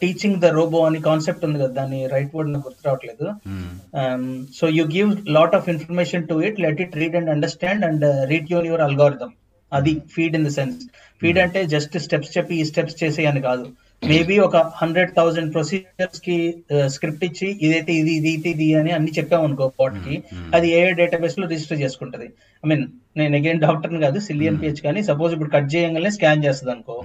టీచింగ్ 0.00 0.40
ద 0.42 0.48
రోబో 0.56 0.80
అని 0.88 0.98
కాన్సెప్ట్ 1.06 1.44
ఉంది 1.46 1.58
కదా 1.62 1.72
దాని 1.78 2.00
రైట్ 2.14 2.34
వర్డ్ 2.36 2.50
నాకు 2.54 2.66
గుర్తు 2.66 2.86
రావట్లేదు. 2.88 3.26
So 4.58 4.64
you 4.78 4.84
give 4.96 5.12
lot 5.36 5.54
of 5.58 5.70
information 5.74 6.26
to 6.32 6.36
it 6.48 6.58
let 6.64 6.82
it 6.86 6.96
read 7.02 7.16
and 7.20 7.30
understand 7.34 7.84
and 7.88 8.04
read 8.32 8.52
you 8.54 8.68
your 8.70 8.84
algorithm 8.88 9.32
అది 9.72 9.94
feed 10.16 10.36
in 10.38 10.46
the 10.48 10.52
sense 10.58 10.82
feed 11.22 11.40
అంటే 11.44 11.62
జస్ట్ 11.74 11.96
స్టెప్స్ 12.06 12.34
చెప్పి 12.36 12.54
ఈ 12.62 12.66
స్టెప్స్ 12.72 13.00
చేసేయని 13.02 13.42
కాదు. 13.48 13.66
మేబీ 14.10 14.36
ఒక 14.46 14.56
హండ్రెడ్ 14.78 15.10
థౌసండ్ 15.16 15.50
ప్రొసీజర్స్కి 15.54 16.36
స్క్రిప్ట్ 16.94 17.24
ఇచ్చి 17.26 17.48
ఇదైతే 17.66 17.92
ఇది 18.00 18.12
ఇది 18.20 18.30
ఇది 18.36 18.50
ఇది 18.54 18.66
అని 18.78 18.90
అన్ని 18.96 19.12
చెప్పాము 19.18 19.44
అనుకో 19.48 19.66
పాట్కి 19.80 20.16
అది 20.56 20.68
ఏ 20.78 20.80
డేటాబేస్లో 21.00 21.44
రిజిస్టర్ 21.52 21.80
చేసుకుంటది. 21.84 22.26
ఐ 22.64 22.68
మీన్ 22.70 22.84
నేను 23.20 23.36
అగైన్ 23.40 23.62
డాక్టర్ 23.66 23.94
కాదు 24.04 24.18
సిలియన్ 24.26 24.58
పిహెచ్ 24.62 24.82
కానీ 24.86 25.00
సపోజ్ 25.10 25.32
ఇప్పుడు 25.36 25.52
కట్ 25.54 25.70
చేయగానే 25.74 26.10
స్కాన్ 26.16 26.44
చేస్తుంది 26.46 26.72
అనుకో. 26.74 26.96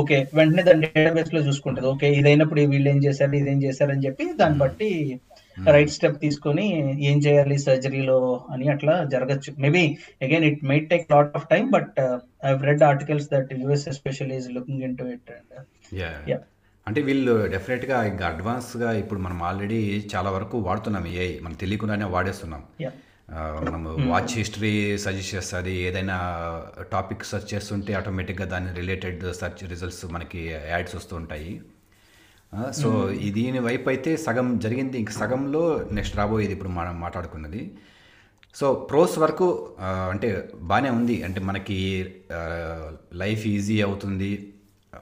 ఓకే 0.00 0.18
వెంటనే 0.38 0.64
దాని 0.68 0.82
డేటాబేస్లో 0.86 1.42
చూసుకుంటది. 1.48 1.86
ఓకే 1.94 2.08
ఇదైనప్పుడు 2.20 2.62
వీళ్ళు 2.74 2.90
ఏం 2.94 3.00
చేశారు 3.06 3.36
ఇదేం 3.42 3.60
చేశారు 3.66 3.92
అని 3.96 4.06
చెప్పి 4.06 4.26
దాన్ని 4.42 4.60
బట్టి 4.64 4.90
రైట్ 5.74 5.94
స్టెప్ 5.96 6.18
తీసుకొని 6.24 6.66
ఏం 7.10 7.18
చేయాలి 7.26 7.56
సర్జరీలో 7.66 8.18
అని 8.54 8.66
అట్లా 8.74 8.96
జరగచ్చు. 9.14 9.50
Maybe 9.64 9.84
again 10.26 10.46
it 10.50 10.64
might 10.70 10.90
take 10.94 11.06
lot 11.14 11.36
of 11.40 11.48
time 11.52 11.66
but 11.76 11.94
I 12.48 12.52
read 12.70 12.84
articles 12.92 13.28
that 13.34 13.52
US 13.64 13.88
especial 13.94 14.32
is 14.38 14.48
looking 14.58 14.84
into 15.00 15.06
it 15.16 15.30
and 15.36 15.52
అంటే 16.86 17.00
వీళ్ళు 17.02 17.46
డెఫినెట్గా 17.46 18.04
ఇంకా 18.04 18.26
అడ్వాన్స్గా 18.26 18.92
ఇప్పుడు 18.92 19.20
మనం 19.20 19.42
ఆల్రెడీ 19.42 20.08
చాలా 20.14 20.30
వరకు 20.30 20.58
వాడుతున్నాం 20.58 21.06
ఏఐ 21.06 21.40
మనం 21.40 21.56
తెలియకుండానే 21.62 22.04
వాడేస్తున్నాం. 22.04 22.64
మనం 23.66 23.84
వాచ్ 24.08 24.32
హిస్టరీ 24.38 24.98
సజెస్ట్ 24.98 25.34
చేస్తుంది. 25.34 25.74
ఏదైనా 25.76 26.16
టాపిక్ 26.92 27.24
సెర్చ్ 27.24 27.54
చేస్తుంటే 27.54 27.94
ఆటోమేటిక్గా 27.94 28.46
దాని 28.46 28.74
రిలేటెడ్ 28.74 29.32
సెర్చ్ 29.34 29.62
రిజల్ట్స్ 29.70 30.04
మనకి 30.04 30.42
యాడ్స్ 30.72 30.96
వస్తూ 30.96 31.16
ఉంటాయి. 31.16 31.60
సో 32.80 33.10
దీని 33.36 33.58
వైపు 33.58 33.88
అయితే 33.88 34.16
సగం 34.16 34.58
జరిగింది. 34.58 34.98
ఇంక 34.98 35.10
సగంలో 35.10 35.62
నెక్స్ట్ 35.92 36.16
రాబోయేది 36.16 36.52
ఇప్పుడు 36.52 36.68
మనం 36.68 37.00
మాట్లాడుకున్నది. 37.00 37.62
సో 38.54 38.74
ప్రోస్ 38.90 39.18
వరకు 39.18 39.46
అంటే 39.84 40.48
బాగానే 40.54 40.90
ఉంది. 40.90 41.22
అంటే 41.22 41.40
మనకి 41.40 41.78
లైఫ్ 43.22 43.46
ఈజీ 43.46 43.82
అవుతుంది. 43.82 44.53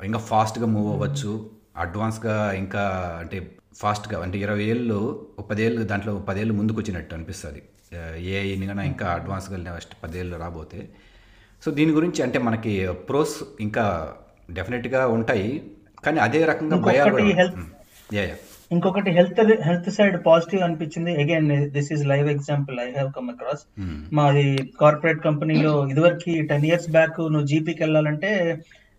ఇంకా 0.04 0.18
ఫాస్ట్గా 0.18 0.66
మూవ్ 0.66 0.88
అవ్వచ్చు. 0.92 1.50
అడ్వాన్స్గా 1.76 2.52
ఇంకా 2.52 2.82
అంటే 3.20 3.36
ఫాస్ట్గా 3.80 4.22
అంటే 4.22 4.38
ఇరవై 4.38 4.64
ఏళ్ళు 4.64 4.98
పదేళ్ళు 5.50 5.82
దాంట్లో 5.82 6.14
పదేళ్ళు 6.28 6.54
ముందుకు 6.54 6.78
వచ్చినట్టు 6.80 7.14
అనిపిస్తుంది. 7.14 7.62
ఏఐని 8.18 8.66
కన్నా 8.66 8.82
ఇంకా 8.82 9.06
అడ్వాన్స్గా 9.06 9.56
నెక్స్ట్ 9.56 9.94
పదేళ్ళు 10.04 10.36
రాబోతే. 10.36 10.88
సో 11.64 11.70
దీని 11.70 11.92
గురించి 11.92 12.22
అంటే 12.22 12.38
మనకి 12.38 12.86
ప్రోస్ 13.08 13.36
ఇంకా 13.60 13.84
డెఫినెట్గా 14.50 15.06
ఉంటాయి. 15.06 15.62
కానీ 16.04 16.20
అదే 16.20 16.44
రకంగా 16.44 16.76
భయాలు 16.76 17.18
ఇంకొకటి 18.70 19.10
హెల్త్ 19.10 19.40
హెల్త్ 19.40 19.90
సైడ్ 19.90 20.26
పాజిటివ్ 20.26 20.62
అనిపించింది. 20.62 21.12
Again 21.22 21.70
this 21.70 21.92
is 21.92 22.04
live 22.06 22.28
example 22.30 22.76
I 22.80 22.92
have 22.98 23.10
come 23.12 23.28
across 23.30 23.64
మాది 24.12 24.72
కార్పొరేట్ 24.80 25.20
కంపెనీలో 25.20 25.88
ఇదివరకు 25.88 26.34
టెన్ 26.50 26.64
ఇయర్స్ 26.64 26.90
బ్యాక్ 26.90 27.20
నువ్వు 27.20 27.46
జీపీకి 27.46 27.82
వెళ్ళాలంటే 27.82 28.30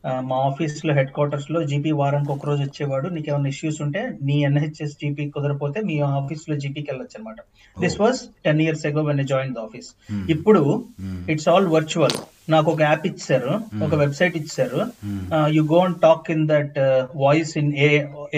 మా 0.04 0.38
ఆఫీస్లో 0.48 0.94
హెడ్ 0.94 1.12
క్వార్టర్స్లో 1.12 1.60
జీపీ 1.64 1.92
వారానికి 2.00 2.32
ఒక 2.32 2.46
రోజు 2.46 2.62
వచ్చేవాడు. 2.64 3.08
నీకు 3.10 3.28
ఏమైనా 3.32 3.50
ఇష్యూస్ 3.50 3.80
ఉంటే 3.82 4.02
నీ 4.22 4.36
ఎన్హెచ్ఎస్ 4.42 4.96
జీపీ 5.02 5.26
కుదరపోతే 5.30 5.82
మీ 5.90 5.96
ఆఫీస్లో 6.20 6.56
జీపీకి 6.56 6.88
వెళ్ళొచ్చు 6.92 7.18
అనమాట 7.20 7.40
this 7.78 7.98
was 8.02 8.20
ten 8.46 8.62
years 8.62 8.86
ago 8.90 9.04
when 9.10 9.24
join 9.34 9.54
the 9.54 9.62
office 9.68 9.90
ఇప్పుడు 10.30 10.62
ఇట్స్ 11.34 11.50
ఆల్ 11.54 11.68
వర్చువల్ 11.68 12.18
నాకు 12.52 12.68
ఒక 12.72 12.82
యాప్ 12.88 13.06
ఇచ్చారు. 13.10 13.52
ఒక 13.86 13.96
వెబ్సైట్ 14.02 14.36
ఇచ్చారు 14.40 14.80
you 15.58 15.62
go 15.72 15.80
and 15.86 15.98
talk 16.06 16.28
in 16.34 16.44
that 16.52 16.78
voice 17.24 17.54
in 17.62 17.72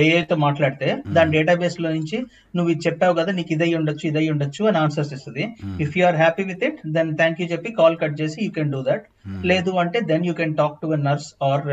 ఏ 0.04 0.06
తో 0.32 0.36
మాట్లాడితే 0.44 0.89
దాని 1.15 1.34
డేటాబేస్లో 1.38 1.89
నుంచి 1.98 2.18
నువ్వు 2.56 2.70
ఇది 2.74 2.84
చెప్పావు 2.88 3.15
కదా 3.20 3.32
నీకు 3.39 3.52
ఇదై 3.56 3.70
ఉండొచ్చు 3.80 4.06
ఇదై 4.12 4.26
ఉండొచ్చు 4.34 4.63
అని 4.70 4.80
ఆన్సర్స్ 4.84 5.13
ఇస్తుంది. 5.18 5.46
If 5.86 5.98
you 5.98 6.06
are 6.10 6.20
happy 6.24 6.46
with 6.52 6.63
it 6.70 6.80
then 6.98 7.12
thank 7.22 7.41
you 7.41 7.48
చెప్పి 7.54 7.72
కాల్ 7.82 7.98
కట్ 8.04 8.15
చేసి 8.22 8.39
యూ 8.46 8.52
కెన్ 8.60 8.72
డూ 8.76 8.82
దట్ 8.89 9.06
లేదు 9.52 9.74
అంటే 9.84 10.02
then 10.13 10.26
you 10.30 10.36
can 10.41 10.56
talk 10.62 10.80
to 10.84 11.02
nurse 11.10 11.30
or 11.50 11.65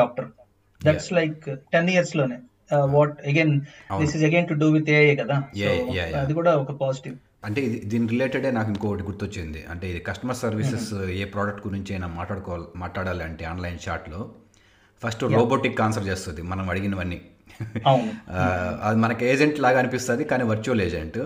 doctor 0.00 0.30
that's 0.80 1.10
like 1.20 1.42
ten 1.74 1.90
ఇయర్స్లోనే. 1.96 2.38
What 2.96 3.16
again 3.30 3.52
this 4.00 4.14
is 4.16 4.24
again 4.28 4.48
to 4.50 4.54
do 4.62 4.68
with 4.76 4.90
AI 4.96 5.14
కదా. 5.22 5.36
అది 6.22 6.32
కూడా 6.40 6.54
ఒక 6.62 6.72
positive 6.84 7.16
అంటే 7.44 7.60
ఇది 7.60 7.78
దీని 7.84 8.06
రిలేటెడే 8.08 8.50
నాకు 8.50 8.68
ఇంకొకటి 8.68 9.02
గుర్తొచ్చింది. 9.02 9.60
అంటే 9.70 9.90
ఇది 9.90 10.00
కస్టమర్ 10.00 10.36
సర్వీసెస్ 10.36 10.94
ఏ 10.94 11.24
ప్రోడక్ట్ 11.24 11.62
గురించి 11.66 11.90
అయినా 11.94 12.08
మాట్లాడుకోవాలి 12.18 12.66
మాట్లాడాలి 12.76 13.24
అంటే 13.24 13.44
ఆన్లైన్ 13.44 13.78
చాట్లో 13.88 14.20
ఫస్ట్ 15.02 15.22
రోబోటిక్ 15.36 15.80
ఆన్సర్ 15.80 16.06
చేస్తుంది 16.06 16.42
మనం 16.42 16.70
అడిగినవన్నీ. 16.70 17.20
అది 18.86 18.98
మనకి 19.00 19.24
ఏజెంట్ 19.24 19.60
లాగా 19.60 19.78
అనిపిస్తుంది 19.78 20.24
కానీ 20.24 20.44
వర్చువల్ 20.44 20.80
ఏజెంట్. 20.80 21.18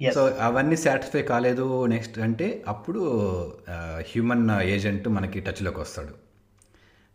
సో 0.00 0.22
అవన్నీ 0.40 0.76
సాటిస్ఫై 0.76 1.22
కాలేదు 1.22 1.86
నెక్స్ట్ 1.86 2.18
అంటే 2.18 2.64
అప్పుడు 2.68 3.00
హ్యూమన్ 4.12 4.46
ఏజెంట్ 4.50 5.08
మనకి 5.08 5.40
టచ్లోకి 5.40 5.80
వస్తాడు. 5.80 6.14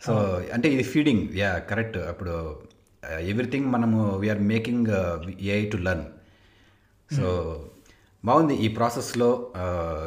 సో 0.01 0.13
అంటే 0.53 0.67
ఇది 0.69 0.83
ఫీడింగ్ 0.83 1.23
యా 1.37 1.57
కరెక్ట్ 1.57 1.97
అప్పుడు 1.97 2.33
ఎవ్రీథింగ్ 3.31 3.65
మనము 3.65 3.99
we're 4.17 4.39
making 4.53 4.89
AI 5.41 5.65
to 5.65 5.77
learn 5.77 6.05
so 7.09 7.27
బాగుంది 8.25 8.55
ఈ 8.55 8.67
ప్రాసెస్లో 8.67 9.27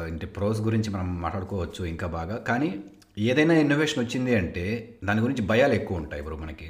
అంటే 0.07 0.25
ప్రోస్ 0.35 0.59
గురించి 0.61 0.89
మనం 0.89 1.21
మాట్లాడుకోవచ్చు 1.21 1.85
ఇంకా 1.85 2.07
బాగా. 2.07 2.35
కానీ 2.49 2.69
ఏదైనా 3.17 3.53
ఇన్నోవేషన్ 3.53 4.05
వచ్చింది 4.05 4.35
అంటే 4.35 4.65
దాని 5.03 5.21
గురించి 5.21 5.43
భయాలు 5.47 5.73
ఎక్కువ 5.73 5.97
ఉంటాయి 5.97 6.19
ఇప్పుడు 6.21 6.35
మనకి. 6.35 6.67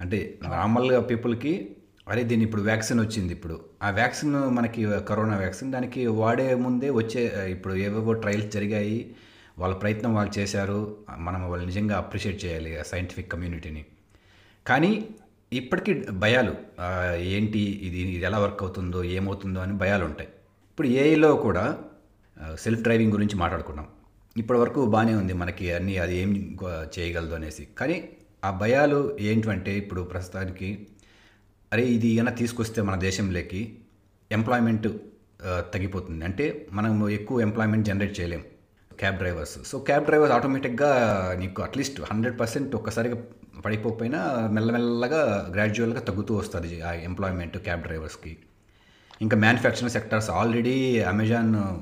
అంటే 0.00 0.18
నార్మల్గా 0.48 1.00
పీపుల్కి 1.00 1.52
అరే 2.08 2.22
దీని 2.30 2.42
ఇప్పుడు 2.42 2.62
వ్యాక్సిన్ 2.62 3.00
వచ్చింది 3.00 3.32
ఇప్పుడు. 3.32 3.56
ఆ 3.82 3.90
వ్యాక్సిన్ 3.90 4.34
మనకి 4.56 4.82
కరోనా 5.08 5.36
వ్యాక్సిన్ 5.36 5.72
దానికి 5.72 6.06
వాడే 6.06 6.54
ముందే 6.54 6.90
వచ్చే 6.90 7.22
ఇప్పుడు 7.50 7.74
ఏవేవో 7.74 8.12
ట్రయల్స్ 8.12 8.50
జరిగాయి. 8.56 8.98
వాళ్ళ 9.58 9.74
ప్రయత్నం 9.74 10.14
వాళ్ళు 10.14 10.32
చేశారు. 10.38 10.80
మనం 11.18 11.50
వాళ్ళు 11.50 11.66
నిజంగా 11.66 11.96
అప్రిషియేట్ 11.96 12.44
చేయాలి 12.44 12.72
ఆ 12.80 12.82
సైంటిఫిక్ 12.82 13.32
కమ్యూనిటీని 13.32 13.84
కానీ 14.66 14.92
ఇప్పటికీ 15.52 15.92
భయాలు 16.24 16.54
ఏంటి 17.36 17.58
ఇది 17.58 17.98
ఇది 17.98 18.24
ఎలా 18.26 18.38
వర్క్ 18.38 18.62
అవుతుందో 18.62 19.04
ఏమవుతుందో 19.04 19.60
అని 19.60 19.72
భయాలు 19.72 20.04
ఉంటాయి. 20.04 20.30
ఇప్పుడు 20.80 20.94
ఏఐలో 21.00 21.28
కూడా 21.44 21.62
సెల్ఫ్ 22.62 22.82
డ్రైవింగ్ 22.84 23.12
గురించి 23.14 23.36
మాట్లాడుకున్నాం. 23.40 23.86
ఇప్పటి 24.36 24.58
వరకు 24.60 24.80
బాగానే 24.94 25.14
ఉంది 25.22 25.34
మనకి 25.40 25.66
అన్నీ 25.78 25.94
అది 26.04 26.14
ఏం 26.20 26.30
చేయగలదు 26.94 27.34
అనేసి. 27.38 27.64
కానీ 27.78 27.96
ఆ 28.48 28.50
భయాలు 28.62 29.00
ఏంటంటే 29.30 29.72
ఇప్పుడు 29.82 30.02
ప్రస్తుతానికి 30.12 30.68
అరే 31.72 31.84
ఇది 31.96 32.08
ఏమైనా 32.14 32.32
తీసుకొస్తే 32.40 32.82
మన 32.88 32.96
దేశంలోకి 33.04 33.60
ఎంప్లాయ్మెంట్ 34.30 34.88
తగ్గిపోతుంది. 35.74 36.22
అంటే 36.30 36.46
మనం 36.78 36.94
ఎక్కువ 37.18 37.42
ఎంప్లాయ్మెంట్ 37.48 37.86
జనరేట్ 37.90 38.16
చేయలేం 38.20 38.44
cab 38.90 39.18
drivers 39.22 39.56
so 39.70 39.78
cab 39.90 40.08
drivers 40.10 40.34
ఆటోమేటిక్గా 40.38 40.92
నీకు 41.42 41.62
అట్లీస్ట్ 41.68 42.00
హండ్రెడ్ 42.12 42.38
పర్సెంట్ 42.42 42.74
ఒక్కసారిగా 42.80 43.18
పడిపోకపోయినా 43.66 44.22
మెల్లమెల్లగా 44.56 45.24
గ్రాడ్యువల్గా 45.56 46.02
తగ్గుతూ 46.10 46.34
వస్తుంది 46.42 46.80
ఆ 46.90 46.92
ఎంప్లాయ్మెంట్ 47.10 47.58
క్యాబ్ 47.68 47.84
డ్రైవర్స్కి 47.88 48.32
ఇంకా 49.22 49.36
మ్యానుఫ్యాక్చరింగ్ 49.36 49.90
సెక్టర్స్ 49.90 50.30
ఆల్రెడీ 50.30 51.00
అమెజాన్ 51.00 51.80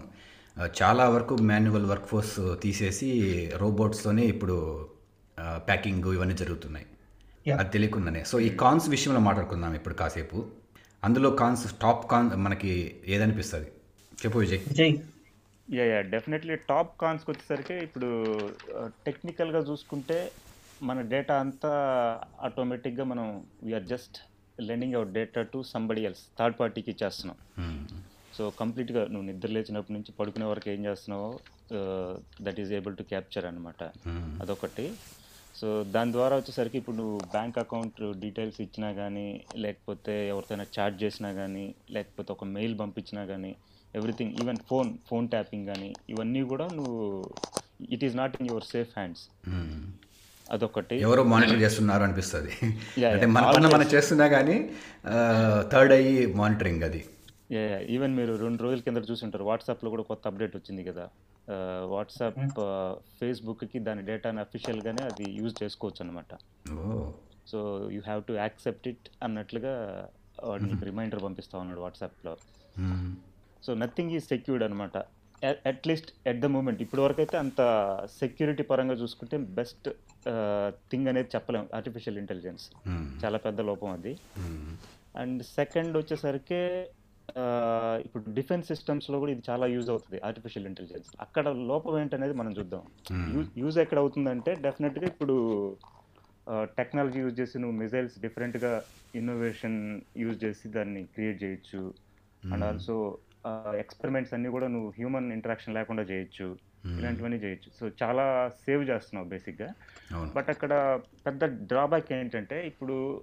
చాలా 0.83 1.09
వరకు 1.09 1.35
మాన్యువల్ 1.35 1.87
వర్క్ 1.87 2.07
ఫోర్స్ 2.07 2.57
తీసేసి 2.62 3.51
రోబోట్స్తోనే 3.57 4.22
ఇప్పుడు 4.22 4.88
ప్యాకింగ్ 5.57 6.05
ఇవన్నీ 6.05 6.35
జరుగుతున్నాయి. 6.35 6.87
Yeah. 7.46 7.61
అది 7.61 7.70
తెలియకుండానే. 7.70 8.24
సో 8.24 8.40
ఈ 8.40 8.48
కాన్స్ 8.48 8.88
విషయంలో 8.88 9.20
మాట్లాడుకుందాం 9.20 9.74
ఇప్పుడు 9.74 9.94
కాసేపు. 9.94 10.46
అందులో 11.05 11.31
కాన్స్ 11.31 11.74
టాప్ 11.83 12.11
కాన్ 12.11 12.31
మనకి 12.37 12.96
ఏదనిపిస్తుంది? 13.07 13.68
చెప్పు 14.24 14.38
Vijay. 14.38 14.59
Vijay. 14.59 14.96
Yeah 15.74 15.85
yeah 15.85 16.01
definitely 16.01 16.57
top 16.57 17.01
కాన్స్కి 17.01 17.31
వచ్చేసరికి 17.31 17.74
ఇప్పుడు 17.74 18.38
టెక్నికల్గా 19.07 19.59
చూసుకుంటే 19.59 20.31
మన 20.83 21.01
డేటా 21.01 21.40
అంతా 21.40 21.70
ఆటోమేటిక్గా 22.40 23.05
మనం 23.05 23.42
we're 23.62 23.83
just 23.83 24.18
lending 24.68 24.97
out 24.99 25.12
data 25.18 25.42
to 25.53 25.59
somebody 25.73 26.03
else 26.09 26.23
third 26.38 26.57
పార్టీకి 26.61 26.90
ఇచ్చేస్తున్నాం. 26.94 27.38
సో 28.37 28.44
కంప్లీట్గా 28.59 29.03
నువ్వు 29.12 29.27
నిద్ర 29.29 29.51
లేచినప్పటి 29.57 29.94
నుంచి 29.97 30.11
పడుకునే 30.18 30.47
వరకు 30.51 30.68
ఏం 30.75 30.81
చేస్తున్నావో 30.87 31.31
that 32.47 32.59
is 32.62 32.73
able 32.79 32.97
to 33.01 33.05
capture 33.12 33.47
అనమాట 33.51 33.83
అదొకటి. 34.42 34.87
సో 35.61 35.68
దాని 35.94 36.11
ద్వారా 36.16 36.35
వచ్చేసరికి 36.40 36.77
ఇప్పుడు 36.81 36.97
నువ్వు 36.97 37.16
బ్యాంక్ 37.33 37.57
అకౌంట్ 37.62 38.01
డీటెయిల్స్ 38.25 38.59
ఇచ్చినా 38.64 38.88
కానీ 38.99 39.25
లేకపోతే 39.64 40.14
ఎవరితోనైనా 40.33 40.66
చాట్ 40.77 40.97
చేసినా 41.03 41.31
కానీ 41.40 41.64
లేకపోతే 41.97 42.31
ఒక 42.37 42.47
మెయిల్ 42.57 42.75
పంపించినా 42.83 43.23
కానీ 43.33 43.51
everything 43.94 44.35
even 44.42 44.61
phone 44.68 44.90
phone 45.09 45.29
tapping 45.35 45.66
కానీ 45.66 45.88
ఇవన్నీ 46.14 46.42
కూడా 46.53 46.66
నువ్వు 46.79 46.99
it 47.97 48.05
is 48.09 48.16
not 48.16 48.37
in 48.40 48.49
your 48.53 48.68
safe 48.75 48.92
hands 48.99 49.25
అదొకటి. 50.55 50.97
ఎవరో 51.07 51.23
మానిటర్ 51.33 51.61
చేస్తున్నారు 51.65 52.03
అనిపిస్తుంది. 52.07 52.53
Yeah, 52.63 53.11
అంటే 53.13 53.27
yeah. 53.27 53.35
మన 53.37 53.45
పని 53.57 53.69
మనం 53.75 53.89
చేస్తున్నా 53.95 54.27
కానీ 54.37 54.57
థర్డ్ 55.73 55.93
అయ్యి 55.99 56.15
మానిటరింగ్ 56.41 56.85
అది. 56.89 57.01
ఈవెన్ 57.95 58.15
మీరు 58.19 58.33
రెండు 58.45 58.61
రోజుల 58.65 58.81
కింద 58.87 59.03
చూసుంటారు. 59.11 59.45
వాట్సాప్లో 59.51 59.89
కూడా 59.95 60.05
కొత్త 60.11 60.25
అప్డేట్ 60.31 60.57
వచ్చింది 60.59 60.83
కదా. 60.89 61.05
వాట్సాప్ 61.95 62.41
ఫేస్బుక్కి 63.19 63.79
దాని 63.89 64.03
డేటాని 64.09 64.41
అఫీషియల్గానే 64.47 65.03
అది 65.11 65.27
యూజ్ 65.39 65.55
చేసుకోవచ్చు 65.63 66.03
అనమాట 66.05 66.33
so 67.53 67.59
you 67.95 68.01
have 68.09 68.23
to 68.31 68.35
accept 68.45 68.89
it 68.93 69.07
అన్నట్లుగా 69.27 69.75
వాడు 70.49 70.65
నీకు 70.71 70.85
రిమైండర్ 70.91 71.23
పంపిస్తా 71.27 71.55
ఉన్నాడు 71.63 71.81
వాట్సాప్లో. 71.85 72.35
సో 73.67 73.71
నథింగ్ 73.85 74.13
ఈజ్ 74.19 74.27
సెక్యూర్డ్ 74.35 74.65
అనమాట 74.67 74.97
at least 75.71 76.11
at 76.31 76.41
the 76.45 76.47
moment 76.57 76.81
ఇప్పటి 76.85 77.03
వరకు 77.05 77.21
అయితే 77.25 77.37
అంత 77.45 77.61
సెక్యూరిటీ 78.21 78.63
పరంగా 78.71 78.95
చూసుకుంటే 79.03 79.37
బెస్ట్ 79.59 79.89
థింగ్ 80.91 81.09
అనేది 81.09 81.29
చెప్పలేం. 81.35 81.69
Artificial 81.75 82.19
intelligence 82.19 82.88
hmm. 82.88 83.25
చాలా 83.25 83.38
పెద్ద 83.38 83.61
లోపం 83.61 83.91
అది. 83.91 84.19
మ్మ్. 84.38 84.77
అండ్ 85.19 85.43
సెకండ్ 85.43 85.97
వచ్చేసరికి 85.97 86.87
ఇప్పుడు 88.05 88.35
డిఫెన్స్ 88.35 88.69
సిస్టమ్స్లో 88.69 89.19
కూడా 89.19 89.33
ఇది 89.33 89.43
చాలా 89.51 89.67
యూజ్ 89.67 89.91
అవుతుంది 89.91 90.23
ఆర్టిఫిషియల్ 90.25 90.67
ఇంటెలిజెన్స్ 90.67 91.09
అక్కడ 91.21 91.49
లోపం 91.49 92.01
ఏంటనేది 92.01 92.35
మనం 92.35 92.53
చూద్దాం. 92.53 92.83
యూ- 93.35 93.45
యూజ్ 93.57 93.79
ఎక్కడ 93.79 93.99
అవుతుందంటే 93.99 94.55
డెఫినెట్గా 94.55 95.07
ఇప్పుడు 95.07 95.77
టెక్నాలజీ 96.62 97.21
యూజ్ 97.21 97.41
చేసి 97.41 97.59
నువ్వు 97.59 97.77
మిజైల్స్ 97.77 98.21
డిఫరెంట్గా 98.21 98.83
ఇన్నోవేషన్ 99.14 100.01
యూజ్ 100.17 100.45
చేసి 100.45 100.69
దాన్ని 100.69 101.05
క్రియేట్ 101.05 101.45
చేయొచ్చు. 101.45 101.95
అండ్ 102.53 102.64
ఆల్సో 102.64 103.19
ఎక్స్పెరిమెంట్స్ 103.79 104.35
అన్నీ 104.35 104.49
కూడా 104.49 104.67
నువ్వు 104.67 104.88
హ్యూమన్ 104.88 105.33
ఇంటరాక్షన్ 105.33 105.75
లేకుండా 105.75 106.03
చేయొచ్చు. 106.03 106.57
ఇలాంటివన్నీ 106.87 107.38
చేయొచ్చు. 107.38 107.71
సో 107.81 108.07
చాలా 108.07 108.49
సేవ్ 108.49 108.88
చేస్తున్నావు 108.91 109.29
బేసిక్గా. 109.29 109.69
బట్ 110.37 110.49
అక్కడ 110.49 111.01
పెద్ద 111.27 111.45
డ్రాబ్యాక్ 111.45 112.12
ఏంటంటే 112.12 112.67
ఇప్పుడు 112.67 113.23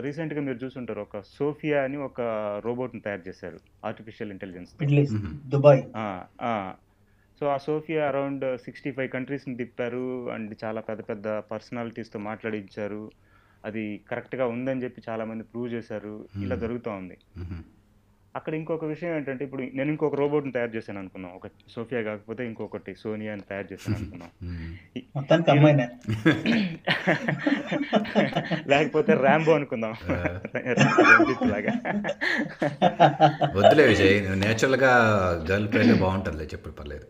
రీసెంట్గా 0.00 0.40
మీరు 0.40 0.64
చూసుంటారు 0.64 1.00
ఒక 1.00 1.20
సోఫియా 1.20 1.82
అని 1.82 1.96
ఒక 1.96 2.20
రోబోట్ని 2.64 3.00
తయారు 3.00 3.28
చేశారు 3.28 3.58
artificial 3.84 4.30
intelligence 4.30 4.92
east 4.92 5.48
Dubai. 5.48 5.82
So 7.40 7.46
ఆ 7.46 7.56
సోఫియా 7.56 8.08
అరౌండ్ 8.08 8.58
సిక్స్టీ 8.58 8.90
ఫైవ్ 8.90 9.08
కంట్రీస్ని 9.08 9.56
తిప్పారు 9.56 10.30
అండ్ 10.30 10.54
చాలా 10.64 10.80
పెద్ద 10.80 11.02
పెద్ద 11.08 11.28
పర్సనాలిటీస్తో 11.28 12.18
మాట్లాడించారు. 12.18 13.10
అది 13.64 14.00
కరెక్ట్గా 14.10 14.46
ఉందని 14.46 14.82
చెప్పి 14.82 15.02
చాలా 15.08 15.24
మంది 15.24 15.44
ప్రూవ్ 15.44 15.72
చేశారు. 15.72 16.28
ఇలా 16.42 16.56
జరుగుతూ 16.56 16.90
ఉంది. 16.90 17.16
అక్కడ 18.34 18.54
ఇంకొక 18.54 18.84
విషయం 18.84 19.16
ఏంటంటే 19.16 19.44
ఇప్పుడు 19.44 19.66
నేను 19.74 19.90
ఇంకొక 19.90 20.14
రోబోట్ని 20.14 20.52
తయారు 20.52 20.76
చేశాను 20.76 20.98
అనుకున్నాం 20.98 21.34
ఒక 21.34 21.48
సోఫియా 21.68 22.02
కాకపోతే 22.02 22.46
ఇంకొకటి 22.46 22.94
సోనియా 22.94 23.32
అని 23.32 23.42
తయారు 23.42 23.72
చేశాను 23.72 23.96
అనుకున్నాం 23.96 24.30
లేకపోతే 28.68 29.14
ర్యాంబో 29.14 29.52
అనుకుందాం. 29.52 29.94
లాగా 31.46 31.72
వద్దులే 33.56 33.86
విజయ్ 33.86 34.20
నువ్వు 34.20 34.34
నేచురల్గా 34.34 35.22
గర్ల్ 35.50 35.68
ఫ్రెండ్ 35.68 36.00
బాగుంటుందిలే 36.00 36.44
చెప్పు 36.44 36.70
పర్లేదు. 36.70 37.06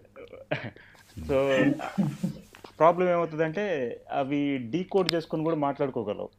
సో 1.29 1.49
ప్రాబ్లం 2.79 3.09
ఏమవుతుందంటే 3.09 3.97
అవి 4.13 4.59
డీకోడ్ 4.59 5.15
చేసుకొని 5.15 5.45
కూడా 5.45 5.57
మాట్లాడుకోగలవు. 5.57 6.31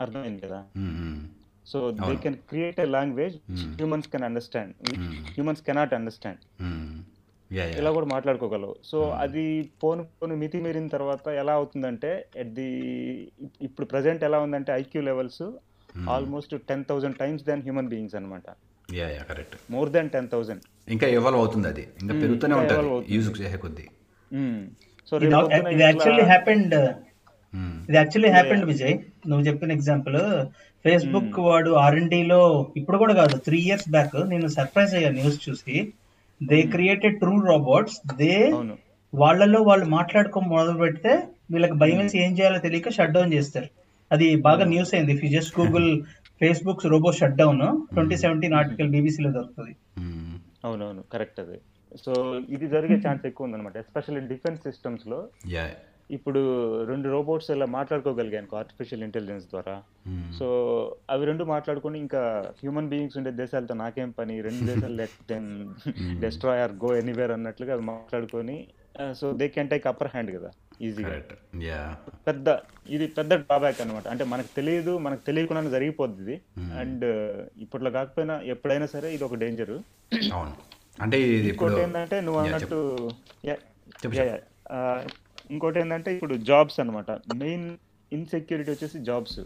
అర్థమైంది 0.00 0.40
కదా. 0.40 0.64
So 1.66 1.78
they 2.00 2.14
can 2.24 2.36
create 2.50 2.78
a 2.84 2.88
language 2.96 3.36
humans 3.78 4.08
can 4.12 4.24
understand 4.28 4.72
humans 5.34 5.62
cannot 5.68 5.94
understand 5.98 6.42
hmm. 6.66 6.92
Yeah 7.50 7.64
yeah 7.64 7.74
ఇలా 7.80 7.90
కూడా 7.96 8.08
మాట్లాడుకోగలవు. 8.12 8.74
సో 8.90 8.98
అది 9.24 9.44
పోను 9.82 10.02
పోను 10.18 10.34
మితి 10.42 10.58
మీరిన 10.64 10.88
తర్వాత 10.94 11.26
ఎలా 11.42 11.52
అవుతుందంటే 11.60 12.10
ఎట్ 12.42 12.52
ది 12.58 12.68
ఇప్పుడు 13.66 13.86
ప్రజెంట్ 13.92 14.22
ఎలా 14.28 14.38
ఉందంటే 14.46 14.72
IQ 14.82 15.02
levels 15.10 15.42
almost 16.14 16.54
ten 16.70 16.84
thousand 16.88 17.18
times 17.22 17.44
than 17.48 17.62
human 17.66 17.90
beings 17.92 18.16
అనమాట 18.20 18.46
yeah 18.88 19.06
yeah 19.14 19.22
correct 19.30 19.54
more 19.74 19.90
than 19.96 20.10
ten 20.16 20.28
thousand 20.34 20.64
ఇంకా 20.88 21.06
ఎవాల్వ్ 21.18 21.40
అవుతుంది 21.42 21.68
అది. 21.72 21.84
ఇంకా 22.02 22.14
పెరుగుతూనే 22.22 22.54
ఇంకా 22.56 22.76
ఉంటుంది. 22.80 23.12
యూజ్ 23.14 23.28
చేసే 23.40 23.58
కొద్దీ. 23.64 23.86
సో 25.08 25.14
ఇది 25.24 25.32
యాక్చువల్లీ 25.88 26.24
హ్యాపెండ్. 26.32 26.74
ఇది 27.88 27.96
యాక్చువల్లీ 28.00 28.30
హ్యాపెండ్ 28.36 28.64
విజయ్ 28.70 28.94
నువ్వు 29.30 29.42
చెప్పిన 29.48 29.70
ఎగ్జాంపుల్ 29.78 30.16
ఫేస్బుక్ 30.86 31.38
వాడు 31.48 31.70
ఆర్లో 31.84 32.40
ఇప్పుడు 32.80 32.98
కూడా 33.02 33.14
కాదు 33.20 33.36
త్రీ 33.46 33.60
ఇయర్స్ 33.68 33.88
బ్యాక్ 33.94 34.16
నేను 34.32 34.48
సర్ప్రైజ్ 34.56 34.92
అయ్యా 34.98 35.10
న్యూస్ 35.18 35.38
చూసి. 35.46 35.76
They 36.40 36.58
created 36.74 37.18
two 37.22 37.34
robots 37.48 37.98
they 38.20 38.34
వాళ్ళలో 39.12 39.60
వాళ్ళు 39.70 39.86
మాట్లాడుకో 39.96 40.38
మొదలు 40.52 40.78
పెడితే 40.82 41.12
వీళ్ళకి 41.52 41.76
భయం 41.82 41.98
వేసి 42.02 42.16
ఏం 42.24 42.32
చేయాలో 42.38 42.58
తెలియక 42.64 42.90
షట్ 42.96 43.14
డౌన్ 43.16 43.34
చేస్తారు. 43.36 43.68
అది 44.10 44.26
బాగా 44.46 44.64
న్యూస్ 44.72 44.92
అయింది. 44.94 45.12
If 45.16 45.24
just 45.36 45.54
Google 45.60 45.88
Facebook 46.40 46.84
robo 46.92 47.10
shut 47.20 47.38
down 47.40 47.64
twenty 47.94 48.16
seventeen 48.22 48.56
article 48.60 48.92
బీబీసీలో 48.94 49.30
దొరుకుతుంది. 49.36 49.74
అవునవును 50.66 51.02
కరెక్ట్ 51.14 51.40
అది. 51.44 51.58
సో 52.04 52.12
ఇది 52.54 52.66
జరిగే 52.74 52.96
ఛాన్స్ 53.04 53.26
ఎక్కువ 53.30 53.46
ఉందన్నమాట 53.48 53.76
ఎస్పెషల్లీ 53.84 54.22
డిఫెన్స్ 54.32 54.62
సిస్టమ్స్లో. 54.68 55.18
యా 55.54 55.64
ఇప్పుడు 56.10 56.40
రెండు 56.88 57.06
రోబోట్స్ 57.08 57.48
ఇలా 57.50 57.66
మాట్లాడుకోగలిగాను 57.74 58.56
ఆర్టిఫిషియల్ 58.58 59.02
ఇంటెలిజెన్స్ 59.02 59.46
ద్వారా. 59.52 59.74
మ్మ్. 60.08 60.28
సో 60.38 60.46
అవి 61.10 61.24
రెండు 61.30 61.44
మాట్లాడుకొని 61.44 61.98
ఇంకా 61.98 62.20
హ్యూమన్ 62.60 62.90
బీయింగ్స్ 62.92 63.16
ఉండే 63.20 63.32
దేశాలతో 63.40 63.74
నాకేం 63.82 64.10
పని? 64.10 64.34
రెండు 64.40 64.62
దేశాలు 64.70 64.94
let 64.94 65.16
them 65.28 65.48
destroy 66.20 66.62
or 66.62 66.74
go 66.84 66.90
anywhere 67.00 67.32
అన్నట్లుగా 67.32 67.74
అవి 67.76 67.86
మాట్లాడుకొని 67.92 68.56
so 69.20 69.26
they 69.40 69.46
can 69.48 69.70
take 69.72 69.86
upper 69.86 70.10
hand 70.12 70.30
కదా 70.36 70.50
ఈజీగా 70.86 71.10
పెద్ద 72.28 72.48
ఇది 72.88 73.06
పెద్ద 73.18 73.34
డ్రాబ్యాక్ 73.42 73.80
అనమాట 73.80 74.06
అంటే 74.12 74.24
మనకు 74.32 74.50
తెలియదు 74.56 74.92
మనకు 74.98 75.22
తెలియకుండా 75.28 75.74
జరిగిపోద్ది 75.76 76.22
ఇది. 76.24 76.36
అండ్ 76.80 77.04
ఇప్పట్లో 77.64 77.90
కాకపోయినా 77.90 78.36
ఎప్పుడైనా 78.54 78.88
సరే 78.94 79.10
ఇది 79.16 79.24
ఒక 79.24 79.38
డేంజర్ 79.42 79.74
అవును. 80.32 80.54
అంటే 80.98 81.16
ఇంకోటి 81.50 81.80
ఏంటంటే 81.80 82.18
నువ్వు 82.20 82.40
అన్నట్టు 82.42 82.78
ఇంకోటి 85.50 85.80
ఏంటంటే 85.80 86.14
ఇప్పుడు 86.14 86.34
జాబ్స్ 86.34 86.80
అన్నమాట. 86.80 87.10
మెయిన్ 87.10 87.76
ఇన్సెక్యూరిటీ 88.12 88.70
వచ్చేసి 88.70 88.98
jobs. 88.98 89.40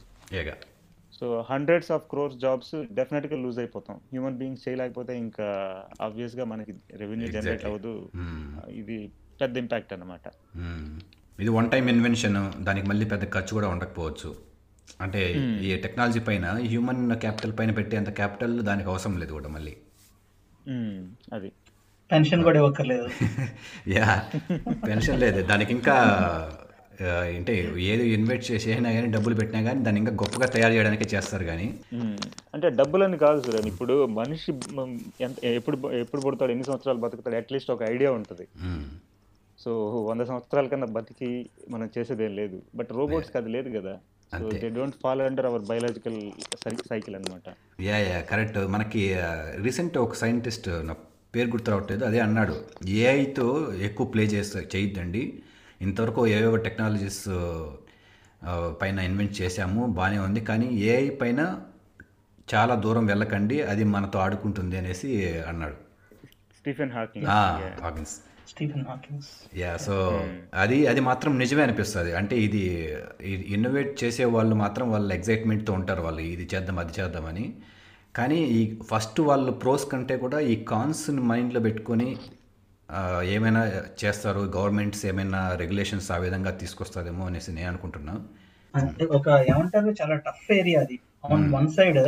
So 1.20 1.44
hundreds 1.50 1.92
of 1.92 2.02
crores 2.10 2.38
jobs 2.38 2.84
డెఫినెట్గా 2.92 3.36
లూజ్ 3.36 3.58
అయిపోతాం. 3.58 3.96
హ్యూమన్ 3.96 4.36
బీయింగ్స్ 4.36 4.68
చేయలేకపోతే 4.68 5.18
ఇంకా 5.18 5.44
ఆబ్వియస్గా 6.02 6.44
మనకి 6.44 6.74
రెవెన్యూ 6.92 7.28
జనరేట్. 7.28 7.64
అవ్వదు. 7.64 8.08
మ్మ్. 8.16 8.70
ఇది 8.70 9.10
పెద్ద 9.40 9.56
ఇంపాక్ట్ 9.56 9.92
అన్నమాట. 9.92 10.28
మ్మ్. 10.56 11.00
ఇది 11.40 11.50
వన్ 11.50 11.70
టైం 11.70 11.88
ఇన్వెన్షన్ 11.88 12.64
దానికి 12.64 12.88
మళ్ళీ 12.88 13.06
పెద్ద 13.06 13.32
ఖర్చు 13.32 13.48
కూడా 13.48 13.68
ఉండకపోవచ్చు. 13.68 14.34
అంటే 15.00 15.32
ఈ 15.62 15.76
టెక్నాలజీ 15.76 16.20
పైన 16.20 16.46
హ్యూమన్ 16.50 17.16
క్యాపిటల్ 17.16 17.58
పైన 17.58 17.70
పెట్టేంత 17.70 18.10
క్యాపిటల్ 18.10 18.60
దానికి 18.60 18.88
అవసరం 18.88 19.18
లేదు 19.18 19.32
కూడా 19.32 19.48
మళ్ళీ. 19.48 19.76
అది. 21.32 21.52
పెన్షన్ 22.12 22.42
కూడా 22.42 22.58
ఇవ్వక్కర్లేదు. 22.58 23.08
యా 23.88 24.28
పెన్షన్ 24.86 25.20
లేదు. 25.20 25.42
దానికి 25.42 25.72
ఇంకా 25.72 25.94
అంటే 27.10 27.72
ఏది 27.78 28.08
ఇన్వెస్ట్ 28.08 28.52
చేసినా 28.52 28.92
కానీ 28.92 29.06
డబ్బులు 29.06 29.34
పెట్టినా 29.34 29.62
కానీ 29.62 29.80
దాన్ని 29.80 30.00
ఇంకా 30.00 30.12
గొప్పగా 30.12 30.46
తయారు 30.46 30.72
చేయడానికే 30.72 31.16
చేస్తారు 31.16 31.44
కానీ. 31.44 31.74
అంటే 32.54 32.70
డబ్బులని 32.70 33.18
కాదు 33.18 33.40
సార్ 33.40 33.66
ఇప్పుడు 33.66 34.06
మనిషి 34.06 34.52
ఎప్పుడు 35.46 35.90
ఎప్పుడు 35.90 36.22
పుడతాడు 36.22 36.50
ఎన్ని 36.50 36.64
సంవత్సరాలు 36.64 36.98
బతుకుతాడు 36.98 37.36
అట్లీస్ట్ 37.36 37.70
ఒక 37.70 37.82
ఐడియా 37.82 38.12
ఉంటుంది. 38.12 38.46
సో 39.58 40.02
వంద 40.02 40.20
సంవత్సరాల 40.20 40.66
కన్నా 40.66 40.86
బతికి 40.86 41.50
మనం 41.70 41.90
చేసేదేం 41.98 42.36
లేదు. 42.36 42.62
బట్ 42.74 42.88
రోబోట్స్కి 42.92 43.38
అది 43.38 43.48
లేదు 43.48 43.78
కదా. 43.78 43.98
సో 44.38 44.44
అంతే. 44.44 44.58
They 44.58 44.68
don't 44.68 44.94
follow 45.02 45.24
under 45.24 45.46
our 45.46 45.62
biological 45.62 46.20
cycle 46.88 47.16
అన్నమాట. 47.16 47.54
Yeah 47.82 47.96
yeah 47.96 48.20
correct. 48.20 48.58
మనకి 48.58 49.16
రీసెంట్ 49.62 49.98
ఒక 49.98 50.14
సైంటిస్ట్ 50.14 50.68
నా 50.68 50.94
పేరు 51.34 51.48
గుర్తు 51.54 51.70
రావట్లేదు. 51.70 52.02
అదే 52.04 52.20
అన్నాడు. 52.26 52.54
ఏఐతో 53.02 53.46
ఎక్కువ 53.88 54.06
ప్లే 54.14 54.24
చేస్తా 54.34 54.60
చేయొద్దండి. 54.74 55.22
ఇంతవరకు 55.86 56.20
ఏవేవో 56.36 56.56
టెక్నాలజీస్ 56.66 57.24
పైన 58.80 58.98
ఇన్వెంట్ 59.08 59.34
చేశాము 59.40 59.80
బాగానే 59.98 60.18
ఉంది. 60.26 60.40
కానీ 60.48 60.68
ఏఐ 60.90 61.06
పైన 61.22 61.40
చాలా 62.54 62.74
దూరం 62.84 63.04
వెళ్ళకండి 63.06 63.56
అది 63.72 63.84
మనతో 63.94 64.18
ఆడుకుంటుంది 64.18 64.76
అనేసి 64.78 65.10
అన్నాడు. 65.50 65.76
Stephen 66.58 66.92
Hawking. 66.96 67.26
Hawkins 67.84 68.14
Stephen 68.50 68.84
Hawkins 68.88 69.28
yeah 69.56 69.72
so 69.86 69.94
అది 70.62 70.78
అది 70.92 71.00
మాత్రం 71.08 71.32
నిజమే 71.38 71.62
అనిపిస్తుంది. 71.62 72.12
అంటే 72.20 72.36
ఇది 72.46 72.62
ఇన్నోవేట్ 73.54 73.92
చేసే 74.04 74.24
వాళ్ళు 74.36 74.54
మాత్రం 74.64 74.86
వాళ్ళు 74.90 75.12
ఎగ్జైట్మెంట్తో 75.18 75.72
ఉంటారు 75.72 76.02
వాళ్ళు. 76.06 76.22
ఇది 76.34 76.46
చేద్దాం 76.54 76.78
అది 76.84 76.94
చేద్దామని. 77.00 77.44
కానీ 78.14 78.38
ఈ 78.50 78.60
ఫస్ట్ 78.90 79.20
వాళ్ళు 79.20 79.52
ప్రోస్ 79.62 79.84
కంటే 79.92 80.16
కూడా 80.16 80.38
ఈ 80.52 80.56
కాన్స్ని 80.64 81.22
మైండ్లో 81.22 81.60
పెట్టుకొని 81.60 82.08
ఏమైనా 83.34 83.62
చేస్తారు 84.02 84.40
గవర్నమెంట్స్ 84.56 85.02
ఏమైనా 85.06 85.40
రెగ్యులేషన్స్ 85.54 86.08
ఆ 86.10 86.16
విధంగా 86.16 86.52
తీసుకొస్తారేమో 86.62 87.24
అనేసి 87.26 87.52
నేను 87.52 87.68
అనుకుంటున్నాను 87.68 88.22
అంటే 88.74 89.04
ఒక 89.18 89.28
ఏమంటారు 89.52 89.94
చాలా 90.00 90.16
టఫ్ 90.26 90.50
ఏరియా 90.52 90.80
అది 90.80 90.96
ఆన్ 91.26 91.42
వన్ 91.54 91.68
సైడ్. 91.68 91.98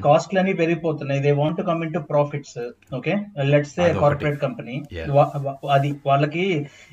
కాస్ట్లు 0.00 0.38
అన్ని 0.38 0.54
పెరిగిపోతున్నాయి 0.54 1.20
they 1.20 1.32
want 1.32 1.60
come 1.60 1.80
in 1.84 1.92
to 1.92 2.00
profits 2.10 2.58
okay 2.94 3.14
let's 3.44 3.74
say 3.74 3.82
అదొకటి. 3.82 4.00
Corporate 4.00 4.38
company. 4.40 4.76
అది 5.76 5.90
వాళ్ళకి 6.06 6.44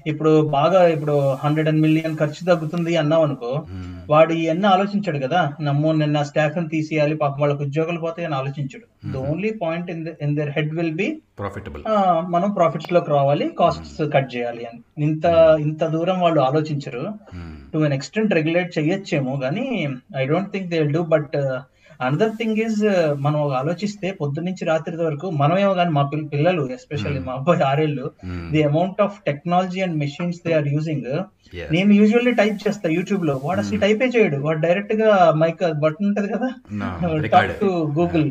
ఇప్పుడు 0.06 0.32
బాగా 0.58 0.82
ఇప్పుడు 0.88 1.16
హండ్రెడ్ 1.44 1.70
అండ్ 1.70 1.82
మిలియన్ 1.82 2.18
ఖర్చు 2.18 2.42
తగ్గుతుంది 2.52 2.96
అన్నావు 2.96 3.26
అనుకో 3.26 3.52
Hmm. 3.68 3.93
వాడు 4.10 4.34
ఇవన్నీ 4.34 4.68
ఆలోచించాడు 4.68 5.20
కదా. 5.20 5.42
నమ్మో 5.62 5.90
నిన్న 5.94 6.22
స్టాఫ్ని 6.30 6.70
తీసేయాలి 6.70 7.16
పాపం 7.16 7.42
వాళ్ళకి 7.42 7.64
ఉద్యోగాలు 7.64 8.00
పోతాయి 8.00 8.28
అని 8.28 8.36
ఆలోచించాడు. 8.36 8.86
The 9.14 9.24
only 9.32 9.52
point 9.62 9.90
in 10.26 10.36
their 10.38 10.52
head 10.58 10.74
will 10.76 10.96
be 11.02 11.08
profitable 11.40 11.84
మనం 12.36 12.50
ప్రాఫిట్స్లోకి 12.52 13.12
రావాలి 13.12 13.46
కాస్ట్స్ 13.60 14.02
కట్ 14.16 14.32
చేయాలి 14.36 14.64
అని. 14.66 14.82
ఇంత 15.04 15.26
ఇంత 15.60 15.84
దూరం 15.96 16.20
వాళ్ళు 16.20 16.42
ఆలోచించరు. 16.42 17.06
టు 17.74 17.78
అన్ 17.88 17.94
ఎక్స్టెంట్ 17.94 18.34
రెగ్యులేట్ 18.34 18.72
చేయొచ్చేమో 18.80 19.36
కానీ 19.44 19.66
I 20.18 20.26
don't 20.26 20.52
think 20.52 20.70
they 20.74 20.80
will 20.80 20.94
do 20.94 21.04
but 21.16 21.38
another 22.04 22.32
thing 22.32 22.58
is 22.58 22.82
మనం 23.20 23.48
ఆలోచిస్తే 23.54 24.12
పొద్దు 24.12 24.40
నుంచి 24.40 24.66
రాత్రి 24.66 24.98
వరకు 24.98 25.30
మనమేమో 25.36 25.74
కానీ 25.74 25.92
మా 25.92 26.10
పిల్ల- 26.14 26.30
పిల్లలు 26.30 26.70
ఎస్పెషల్లీ 26.72 27.20
మా 27.20 27.34
అబ్బాయి 27.34 27.62
ఆరేళ్ళు 27.64 28.08
the 28.52 28.64
amount 28.64 29.02
of 29.02 29.22
technology 29.26 29.82
and 29.82 29.98
machines 29.98 30.42
they 30.48 30.54
are 30.54 30.68
using 30.68 31.10
నేను 31.72 31.94
యూజువల్లీ 31.94 32.32
టైప్ 32.34 32.68
చేస్తా 32.68 32.90
యూట్యూబ్లో. 32.90 33.42
వాడు 33.44 33.60
అసలు 33.60 33.80
టైపే 33.80 34.06
చేయడు. 34.08 34.38
వాడు 34.38 34.60
డైరెక్ట్గా 34.60 35.10
మైక్ 35.38 35.74
బటన్ 35.80 36.06
ఉంటది 36.06 36.28
కదా? 36.28 36.48
Talk 37.28 37.60
to 37.60 37.66
Google 37.98 38.26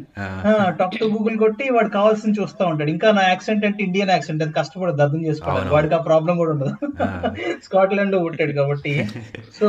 talk 0.78 0.98
to 0.98 1.04
Google 1.04 1.38
కొట్టి 1.38 1.72
వాడు 1.72 1.88
కావాల్సింది 1.88 2.40
చూస్తా 2.40 2.66
ఉంటాడు. 2.66 2.90
ఇంకా 2.90 3.10
నా 3.10 3.22
యాక్సెంట్ 3.22 3.66
అంటే 3.66 3.84
ఇండియన్ 3.84 4.10
యాక్సెంట్ 4.10 4.42
అది 4.42 4.52
కష్టపడదు 4.52 5.02
అర్థం 5.02 5.26
చేసుకోవాలి. 5.26 5.68
వాడికి 5.70 5.94
ఆ 5.94 6.00
ప్రాబ్లం 6.00 6.36
కూడా 6.36 6.50
ఉండదు. 6.50 6.74
స్కాట్లాండ్లో 7.64 8.18
పుట్టాడు 8.18 8.52
కాబట్టి. 8.52 8.94
సో 9.60 9.68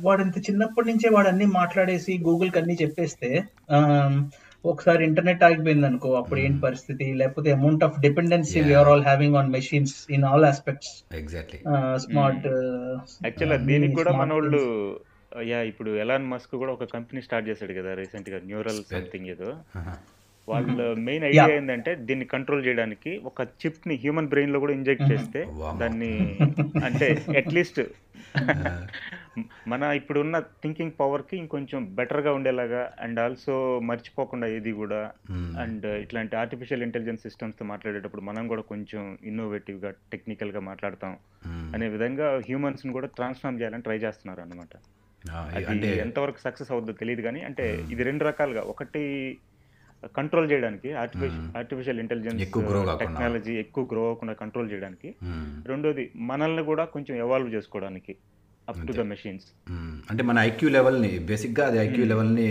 వాడు 0.00 0.22
ఇంత 0.22 0.38
చిన్నప్పటి 0.38 0.88
నుంచే 0.88 1.08
వాడు 1.10 1.28
అన్ని 1.28 1.46
మాట్లాడేసి 1.52 2.18
గూగుల్కి 2.22 2.58
అన్ని 2.58 2.76
చెప్పేస్తే 2.90 3.30
ఒకసారి 4.64 5.02
ఇంటర్నెట్ 5.04 5.42
ఆగిపోయింది 5.46 5.86
అనుకో 5.86 6.08
అప్పుడు 6.18 6.40
ఏంటి 6.40 6.60
పరిస్థితి? 6.60 7.06
లేకపోతే 7.20 7.50
amount 7.52 7.84
of 7.86 7.94
dependency 8.02 8.58
we're 8.66 8.88
all 8.90 9.04
having 9.06 9.36
on 9.36 9.50
machines 9.54 9.94
in 10.10 10.24
all 10.30 10.46
aspects 10.48 10.90
exactly 11.20 11.60
smart 12.04 12.46
యాక్చువల్గా 13.24 13.58
దీనికి 13.70 13.96
కూడా 14.00 14.12
మన 14.18 14.30
వాళ్ళు 14.36 14.60
యా 15.46 15.58
ఇప్పుడు 15.70 15.90
ఎలాన్ 16.02 16.30
మస్క్ 16.30 16.54
కూడా 16.56 16.72
ఒక 16.72 16.86
కంపెనీ 16.94 17.20
స్టార్ట్ 17.26 17.48
చేశాడు 17.50 17.74
కదా 17.76 17.90
రీసెంట్గా 17.98 18.40
న్యూరల్ 18.46 18.80
సంథింగ్ 18.88 19.30
ఏదో. 19.34 19.50
వాళ్ళ 20.48 20.76
మెయిన్ 21.06 21.24
ఐడియా 21.26 21.44
ఏంటంటే 21.56 21.90
దీన్ని 22.06 22.26
కంట్రోల్ 22.32 22.64
చేయడానికి 22.66 23.10
ఒక 23.28 23.42
చిప్ని 23.60 23.96
హ్యూమన్ 24.02 24.30
బ్రెయిన్లో 24.32 24.60
కూడా 24.62 24.74
ఇంజెక్ట్ 24.78 25.10
చేస్తే 25.12 25.40
వామ్మో. 25.52 25.72
దాన్ని 25.82 26.12
అంటే 26.86 27.08
అట్లీస్ట్ 27.40 27.80
మన 29.68 29.82
ఇప్పుడున్న 29.82 30.38
థింకింగ్ 30.38 30.92
పవర్కి 31.00 31.36
ఇంకొంచెం 31.36 31.94
బెటర్గా 31.94 32.32
ఉండేలాగా 32.32 32.92
అండ్ 33.00 33.20
ఆల్సో 33.20 33.80
మర్చిపోకుండా 33.80 34.46
ఏది 34.46 34.72
కూడా 34.72 35.12
అండ్ 35.32 35.86
ఇట్లాంటి 35.86 36.36
ఆర్టిఫిషియల్ 36.36 36.82
ఇంటెలిజెన్స్ 36.82 37.22
సిస్టమ్స్తో 37.22 37.64
మాట్లాడేటప్పుడు 37.64 38.22
మనం 38.22 38.48
కూడా 38.48 38.62
కొంచెం 38.62 39.18
ఇన్నోవేటివ్గా 39.24 39.90
టెక్నికల్గా 39.90 40.60
మాట్లాడతాం. 40.60 41.16
అనే 41.74 41.88
విధంగా 41.88 42.36
హ్యూమన్స్ని 42.38 42.92
కూడా 42.92 43.06
ట్రాన్స్ఫార్మ్ 43.06 43.60
చేయాలని 43.60 43.82
ట్రై 43.82 43.96
చేస్తున్నారు 43.96 44.40
అనమాట 44.40 44.76
అది 45.54 45.98
ఎంతవరకు 45.98 46.40
సక్సెస్ 46.40 46.72
అవుద్దో 46.72 46.92
తెలియదు 46.92 47.20
కానీ 47.20 47.40
అంటే 47.40 47.86
ఇది 47.90 48.02
రెండు 48.02 48.24
రకాలుగా. 48.24 48.60
ఒకటి 48.60 49.36
కంట్రోల్ 50.16 50.50
చేయడానికి 50.50 50.92
ఆర్టిఫిషియల్ 50.92 51.56
ఆర్టిఫిషియల్ 51.56 52.00
ఇంటెలిజెన్స్. 52.00 52.44
టెక్నాలజీ 52.98 53.54
ఎక్కువ 53.54 53.84
గ్రో 53.84 54.00
అవ్వకుండా 54.00 54.34
కంట్రోల్ 54.34 54.72
చేయడానికి. 54.72 55.14
రెండోది 55.66 56.10
మనల్ని 56.16 56.64
కూడా 56.64 56.84
కొంచెం 56.84 57.18
ఎవాల్వ్ 57.18 57.54
చేసుకోవడానికి. 57.54 58.16
Up 58.70 58.86
to 58.88 58.92
the 58.92 59.00
machines. 59.00 59.44
అంటే 60.10 60.22
మన 60.22 60.38
ఐక్యూ 60.38 60.68
లెవెల్ని 60.68 61.18
బేసిక్గా 61.18 61.66
అది 61.66 61.78
ఐక్యూ 61.78 62.04
లెవెల్ని 62.04 62.48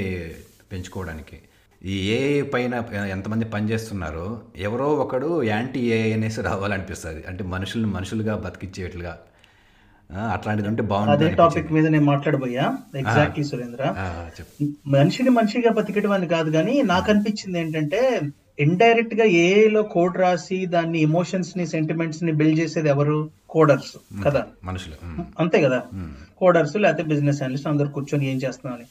పెంచుకోవడానికి. 0.72 1.38
ఈ 1.86 1.96
ఏఐ 2.12 2.42
పైన 2.42 2.84
ఎంతమంది 3.12 3.46
పనిచేస్తున్నారో 3.46 4.42
ఎవరో 4.58 4.86
ఒకడు 4.86 5.44
యాంటీ 5.44 5.80
ఏఐ 5.80 6.14
అనేసి 6.14 6.42
రావాలనిపిస్తుంది. 6.42 7.24
అంటే 7.28 7.44
మనుషుల్ని 7.44 7.90
మనుషులుగా 7.90 8.36
బతికిచ్చేట్లుగా. 8.36 9.18
అట్లాంటిది 10.34 10.70
ఉంటే 10.70 10.82
అదే 10.82 10.90
బాగుంటుంది 10.90 11.36
టాపిక్ 11.36 11.72
మీద 11.72 11.88
నేను 11.88 12.06
మాట్లాడబోయా? 12.06 12.78
ఎగ్జాక్ట్లీ 12.98 13.44
సురేంద్ర. 13.44 13.84
మనిషిని 14.88 15.30
మనిషిగా 15.30 15.72
బతికడం 15.72 16.12
అని 16.12 16.28
కాదు 16.28 16.52
కానీ 16.52 16.82
నాకు 16.82 17.12
అనిపించింది 17.12 17.60
ఏంటంటే 17.60 18.22
ఇండైరెక్ట్గా 18.60 19.24
ఏఐలో 19.24 19.82
కోడ్ 19.84 20.18
రాసి 20.18 20.66
దాన్ని 20.66 21.02
ఎమోషన్స్ని 21.02 21.68
సెంటిమెంట్స్ని 21.68 22.32
బిల్డ్ 22.32 22.60
చేసేది 22.60 22.90
ఎవరు? 22.90 23.39
కోడర్స్ 23.50 24.24
కదా? 24.24 24.46
మనుషులు. 24.64 25.22
అంతే 25.40 25.62
కదా. 25.62 25.84
కోడర్స్ 26.38 26.76
లేకపోతే 26.76 27.04
బిజినెస్ 27.04 27.42
అనలిస్ట్ 27.42 27.68
అందరు 27.68 27.88
కూర్చొని 27.88 28.32
ఏం 28.32 28.38
చేస్తున్నామని 28.38 28.86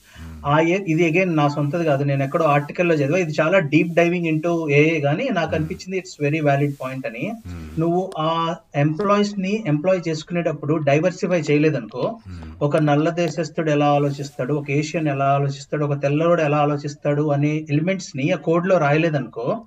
ఆ 0.46 0.60
ఏ- 0.60 0.84
ఇది 0.88 1.06
అగైన్ 1.06 1.36
నా 1.36 1.48
సొంతది 1.48 1.84
కాదు. 1.84 2.04
నేను 2.04 2.22
ఎక్కడో 2.22 2.44
ఆర్టికల్లో 2.44 2.94
చదివా. 2.94 3.18
ఇది 3.18 3.32
చాలా 3.40 3.58
డీప్ 3.58 3.94
డైవింగ్ 3.94 4.26
ఇంటూ 4.26 4.68
ఏఏ 4.68 5.00
గానీ 5.00 5.28
నాకు 5.32 5.54
అనిపించింది 5.54 5.98
ఇట్స్ 5.98 6.16
వెరీ 6.20 6.40
వ్యాలిడ్ 6.40 6.74
పాయింట్ 6.82 7.06
అని. 7.06 7.32
నువ్వు 7.80 8.12
ఆ 8.18 8.56
ఎంప్లాయీస్ని 8.76 9.64
ఎంప్లాయ్ 9.66 10.00
చేసుకునేటప్పుడు 10.08 10.74
డైవర్సిఫై 10.74 11.40
చేయలేదనుకో 11.40 12.16
ఒక 12.62 12.76
నల్ల 12.76 13.10
దేశస్థుడు 13.10 13.70
ఎలా 13.70 13.86
ఆలోచిస్తాడు? 13.86 14.54
ఒక 14.54 14.70
ఏషియన్ 14.70 15.08
ఎలా 15.08 15.24
ఆలోచిస్తాడు? 15.24 15.84
ఒక 15.84 16.02
తెల్లవాడు 16.02 16.42
ఎలా 16.42 16.56
ఆలోచిస్తాడు? 16.56 17.30
అనే 17.30 17.66
ఎలిమెంట్స్ని 17.70 18.32
ఆ 18.32 18.36
కోడ్లో 18.36 18.78
రాయలేదనుకో 18.78 19.62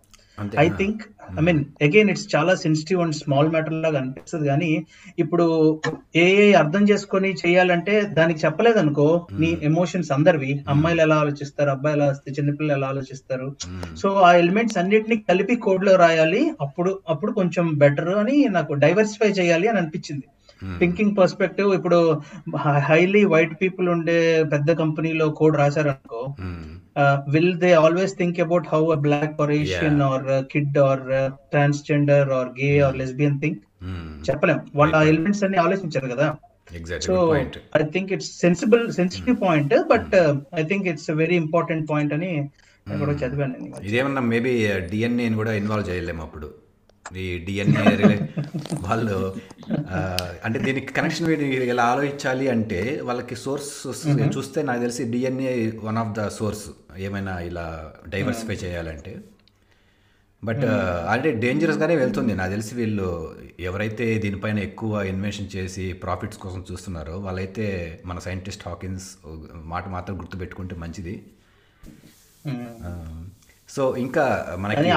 I 0.59 0.69
think 0.69 1.01
I 1.39 1.41
mean 1.41 1.65
again 1.81 2.09
it's 2.09 2.35
చాలా 2.35 2.55
సెన్సిటివ్ 2.55 3.01
అండ్ 3.01 3.15
స్మాల్ 3.15 3.49
మ్యాటర్ 3.49 3.73
లాగా 3.73 3.99
అనిపిస్తుంది 3.99 4.47
కానీ 4.47 4.85
ఇప్పుడు 5.19 5.45
ఏ 6.15 6.53
అర్థం 6.53 6.83
చేసుకొని 6.83 7.33
చేయాలంటే 7.47 8.01
దానికి 8.01 8.45
చెప్పలేదనుకో 8.45 9.27
నీ 9.31 9.57
ఎమోషన్స్ 9.63 10.11
అందరివి. 10.11 10.63
అమ్మాయిలు 10.69 11.01
ఎలా 11.01 11.15
ఆలోచిస్తారు? 11.15 11.69
అబ్బాయిలు 11.69 11.97
ఎలా 11.97 12.05
ఆలోచిస్తారు 12.05 12.35
చిన్నపిల్లలు 12.35 12.77
ఎలా 12.77 12.87
ఆలోచిస్తారు? 12.87 13.55
సో 13.97 14.09
ఆ 14.09 14.33
ఎలిమెంట్స్ 14.33 14.77
అన్నిటిని 14.77 15.17
కలిపి 15.17 15.55
కోడ్లో 15.55 15.95
రాయాలి. 15.95 16.51
అప్పుడు 16.61 16.99
అప్పుడు 17.09 17.31
కొంచెం 17.31 17.77
బెటర్ 17.77 18.09
అని 18.09 18.45
నాకు 18.49 18.73
డైవర్సిఫై 18.73 19.29
చేయాలి 19.29 19.67
అని 19.67 19.77
అనిపించింది. 19.77 20.27
థింకింగ్ 20.79 21.17
పర్స్పెక్టివ్ 21.17 21.73
ఇప్పుడు 21.73 22.21
హైలీ 22.57 23.25
వైట్ 23.25 23.61
పీపుల్ 23.61 23.89
ఉండే 23.89 24.43
పెద్ద 24.43 24.71
కంపెనీలో 24.71 25.29
code 25.29 25.57
రాశారనుకో 25.57 26.33
will 27.33 27.53
they 27.63 27.71
always 27.83 28.13
think 28.21 28.39
about 28.45 28.67
how 28.73 28.81
a 28.95 28.99
black 29.07 29.35
or 29.43 29.51
Asian 29.59 29.99
or 30.11 30.25
kid 30.53 30.77
or 30.87 31.03
transgender 31.53 32.31
or 32.39 32.49
gay 32.61 32.71
or 32.87 32.97
lesbian 33.01 33.37
think 33.43 33.59
చెప్పలేం. 34.29 34.61
వాళ్ళు 34.79 34.97
ఎలిమెంట్స్ 35.11 35.43
అన్ని 35.47 35.59
ఆలోచించారు 35.65 36.09
కదా. 36.15 36.27
So 37.07 37.13
I 37.79 37.83
think 37.95 38.11
it's 38.15 38.31
sensible 38.45 38.83
sensitive 38.99 39.37
point 39.45 39.73
but 39.93 40.13
I 40.61 40.63
think 40.71 40.85
it's 40.91 41.09
very 41.21 41.37
important 41.43 41.85
point 41.91 42.13
అని 42.17 42.31
నేను 42.87 42.99
కూడా 43.03 43.13
చదివాను 43.21 43.53
నేను. 43.53 43.81
ఇదేమన్నా 43.89 44.21
మేబీ 44.33 44.53
డిఎన్ఏని 44.91 45.35
కూడా 45.41 45.53
ఇన్వాల్వ్ 45.61 45.89
చేయలేము 45.89 46.21
అప్పుడు. 46.27 46.49
ఈ 47.23 47.25
డిఎన్ఏ 47.45 48.17
వాళ్ళు 48.87 49.17
అంటే 50.45 50.59
దీనికి 50.59 50.93
కనెక్షన్ 50.93 51.27
ఇలా 51.73 51.85
ఆలోచించాలి 51.93 52.45
అంటే 52.55 52.79
వాళ్ళకి 53.07 53.35
సోర్స్ 53.35 53.73
చూస్తే 54.37 54.61
నాకు 54.69 54.81
తెలిసి 54.85 55.03
DNA 55.15 55.53
one 55.87 55.99
of 56.03 56.13
the 56.19 56.27
source 56.37 56.65
ఏమైనా 57.07 57.35
ఇలా 57.49 57.65
డైవర్సిఫై 58.13 58.57
చేయాలంటే. 58.65 59.13
బట్ 60.43 60.63
ఆల్రెడీ 61.11 61.39
డేంజరస్గానే 61.39 61.95
వెళ్తుంది. 61.95 62.31
నాకు 62.39 62.51
తెలిసి 62.55 62.75
వీళ్ళు 62.75 63.09
ఎవరైతే 63.69 64.05
దీనిపైన 64.23 64.59
ఎక్కువ 64.59 65.01
ఇన్వెన్షన్ 65.11 65.51
చేసి 65.55 65.85
ప్రాఫిట్స్ 66.03 66.39
కోసం 66.43 66.61
చూస్తున్నారో 66.71 67.17
వాళ్ళైతే 67.25 67.67
మన 68.05 68.19
సైంటిస్ట్ 68.27 68.65
హాకిన్స్ 68.67 69.07
మాట 69.73 69.85
మాత్రం 69.95 70.15
గుర్తుపెట్టుకుంటే 70.21 70.75
మంచిది. 70.75 71.15
సో 73.75 73.83
ఇంకా 73.97 74.23
మనకి 74.59 74.89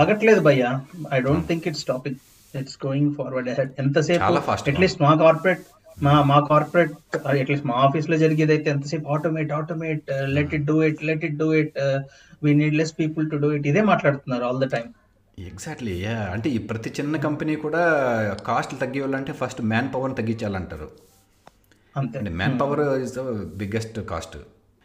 ఆగట్లేదు 0.00 0.40
భయ్య. 0.40 0.64
I 1.12 1.20
don't 1.20 1.46
think 1.48 1.68
it's 1.68 1.84
topic 1.84 2.18
it's 2.54 2.78
going 2.86 3.14
forward 3.14 3.48
ఎంతసేపు 3.80 4.32
గా 4.32 4.54
అట్లీస్ట్ 4.70 5.02
మా 5.02 5.14
కార్పొరేట్ 5.14 5.64
మా 5.98 6.22
మా 6.22 6.38
కార్పొరేట్ 6.40 6.94
అట్లీస్ట్ 7.34 7.66
మా 7.66 7.74
ఆఫీస్లో 7.74 8.16
జరిగేది 8.16 8.52
అయితే 8.52 8.70
ఎంతసేపు 8.70 9.06
automate 9.08 9.52
automate 9.52 10.10
let 10.28 10.54
it 10.54 10.64
do 10.64 10.82
it 10.82 11.04
let 11.04 11.24
it 11.24 11.36
do 11.36 11.54
it 11.54 11.78
we 12.42 12.54
need 12.54 12.74
less 12.74 12.94
people 12.98 13.30
to 13.30 13.36
do 13.36 13.50
it 13.52 13.66
ఇదే 13.66 13.82
మాట్లాడుతున్నారు 13.82 14.44
ఆల్ 14.44 14.60
ద 14.60 14.68
టైమ్ 14.76 14.88
ఎగ్జాక్ట్లీ 15.38 15.94
అంటే 16.06 16.50
ఈ 16.50 16.58
ప్రతి 16.58 16.90
చిన్న 16.90 17.16
కంపెనీ 17.16 17.56
కూడా 17.56 17.82
కాస్ట్లు 18.46 18.78
తగ్గివ్వాలంటే 18.78 19.32
ఫస్ట్ 19.32 19.62
మ్యాన్ 19.62 19.94
పవర్ని 19.94 20.16
తగ్గించాలంటారు. 20.16 20.88
అంతే. 21.96 22.20
Manpower 22.60 22.80
is 22.98 23.14
the 23.14 23.22
biggest 23.56 23.98
cost 24.06 24.36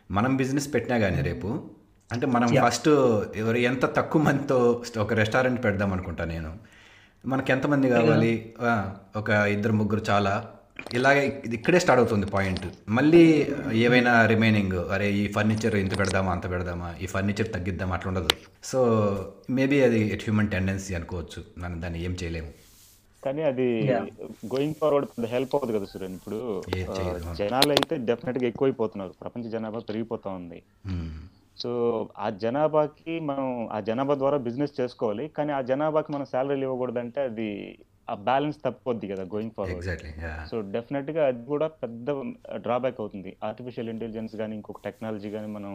మనం 0.10 0.38
బిజినెస్ 0.38 0.74
పెట్టినా 0.74 0.98
కానీ 0.98 1.22
రేపు 1.22 1.50
అంటే 2.12 2.26
మనం 2.26 2.50
ఫస్ట్ 2.65 2.89
ఎవరు 3.36 3.58
ఎంత 3.58 3.86
తక్కువ 3.95 4.21
మందితో 4.21 4.84
ఒక 4.97 5.13
రెస్టారెంట్ 5.13 5.63
పెడదాం 5.63 5.93
అనుకుంటా 5.93 6.26
నేను. 6.26 6.58
మనకి 7.26 7.52
ఎంతమంది 7.52 7.89
కావాలి? 7.89 8.54
ఆ, 8.62 8.95
ఒక 9.15 9.30
ఇద్దరు 9.30 9.74
ముగ్గురు 9.74 10.02
చాలా. 10.10 10.45
ఇలాగే 10.93 11.41
ఇది 11.45 11.56
ఇక్కడే 11.56 11.80
స్టార్ట్ 11.80 12.00
అవుతుంది 12.00 12.26
పాయింట్ 12.26 12.65
మళ్ళీ 12.89 13.47
ఏవైనా 13.71 14.26
రిమైనింగ్ 14.26 14.71
అరే 14.71 15.12
ఈ 15.12 15.28
ఫర్నిచర్ 15.28 15.76
ఇంత 15.76 16.00
పెడదామా 16.00 16.32
అంత 16.32 16.50
పెడదామా 16.50 16.95
ఈ 17.02 17.06
ఫర్నిచర్ 17.06 17.54
తగ్గిద్దామా 17.54 17.95
అట్లా 17.95 18.10
ఉండదు. 18.10 18.30
సో 18.63 18.80
మేబీ 19.50 19.82
అది 19.82 20.15
హ్యూమన్ 20.15 20.50
టెండెన్సీ 20.50 20.95
అనుకోవచ్చు. 20.95 21.43
మనం 21.58 21.82
దాన్ని 21.82 22.04
ఏం 22.04 22.17
చేయలేము. 22.24 22.47
కానీ 23.26 23.41
అది 23.41 23.91
గోయింగ్ 24.45 24.74
ఫార్వర్డ్ 24.82 25.26
హెల్ప్ 25.26 25.56
అవుతుంది 25.56 25.78
కదా 25.78 25.86
సురేన్. 25.86 26.13
ఇప్పుడు. 26.13 26.63
జనాలు 27.34 27.69
అయితే 27.69 27.95
డెఫినెట్గా 27.95 28.47
ఎక్కువైపోతున్నారు. 28.47 29.13
ప్రపంచ 29.21 29.50
జనాభా 29.50 29.80
పెరిగిపోతా 29.80 30.30
ఉంది. 30.30 30.63
మ్మ్. 30.88 31.41
సో 31.58 31.70
ఆ 32.18 32.28
జనాభాకి 32.44 33.14
మనం 33.30 33.48
ఆ 33.72 33.80
జనాభా 33.90 34.16
ద్వారా 34.16 34.38
బిజినెస్ 34.48 34.78
చేసుకోవాలి. 34.80 35.26
కానీ 35.38 35.52
ఆ 35.58 35.62
జనాభాకి 35.72 36.12
మనం 36.16 36.28
శాలరీలు 36.34 36.66
ఇవ్వకూడదంటే 36.68 37.22
అది 37.30 37.48
ఆ 38.08 38.16
బ్యాలెన్స్ 38.28 38.58
తప్పిపోద్ది 38.64 39.08
కదా 39.12 39.24
going 39.34 39.54
forward. 39.58 39.80
Exactly 39.80 40.12
yeah. 40.24 40.32
So 40.50 40.56
డెఫినెట్గా 40.76 41.24
అది 41.32 41.44
కూడా 41.52 41.68
పెద్ద 41.84 42.08
డ్రాబ్యాక్ 42.66 43.02
అవుతుంది. 43.04 43.32
ఆర్టిఫిషియల్ 43.50 43.92
ఇంటెలిజెన్స్ 43.94 44.34
కానీ 44.42 44.56
ఇంకొక 44.60 44.82
టెక్నాలజీ 44.88 45.32
కానీ 45.36 45.50
మనం 45.58 45.74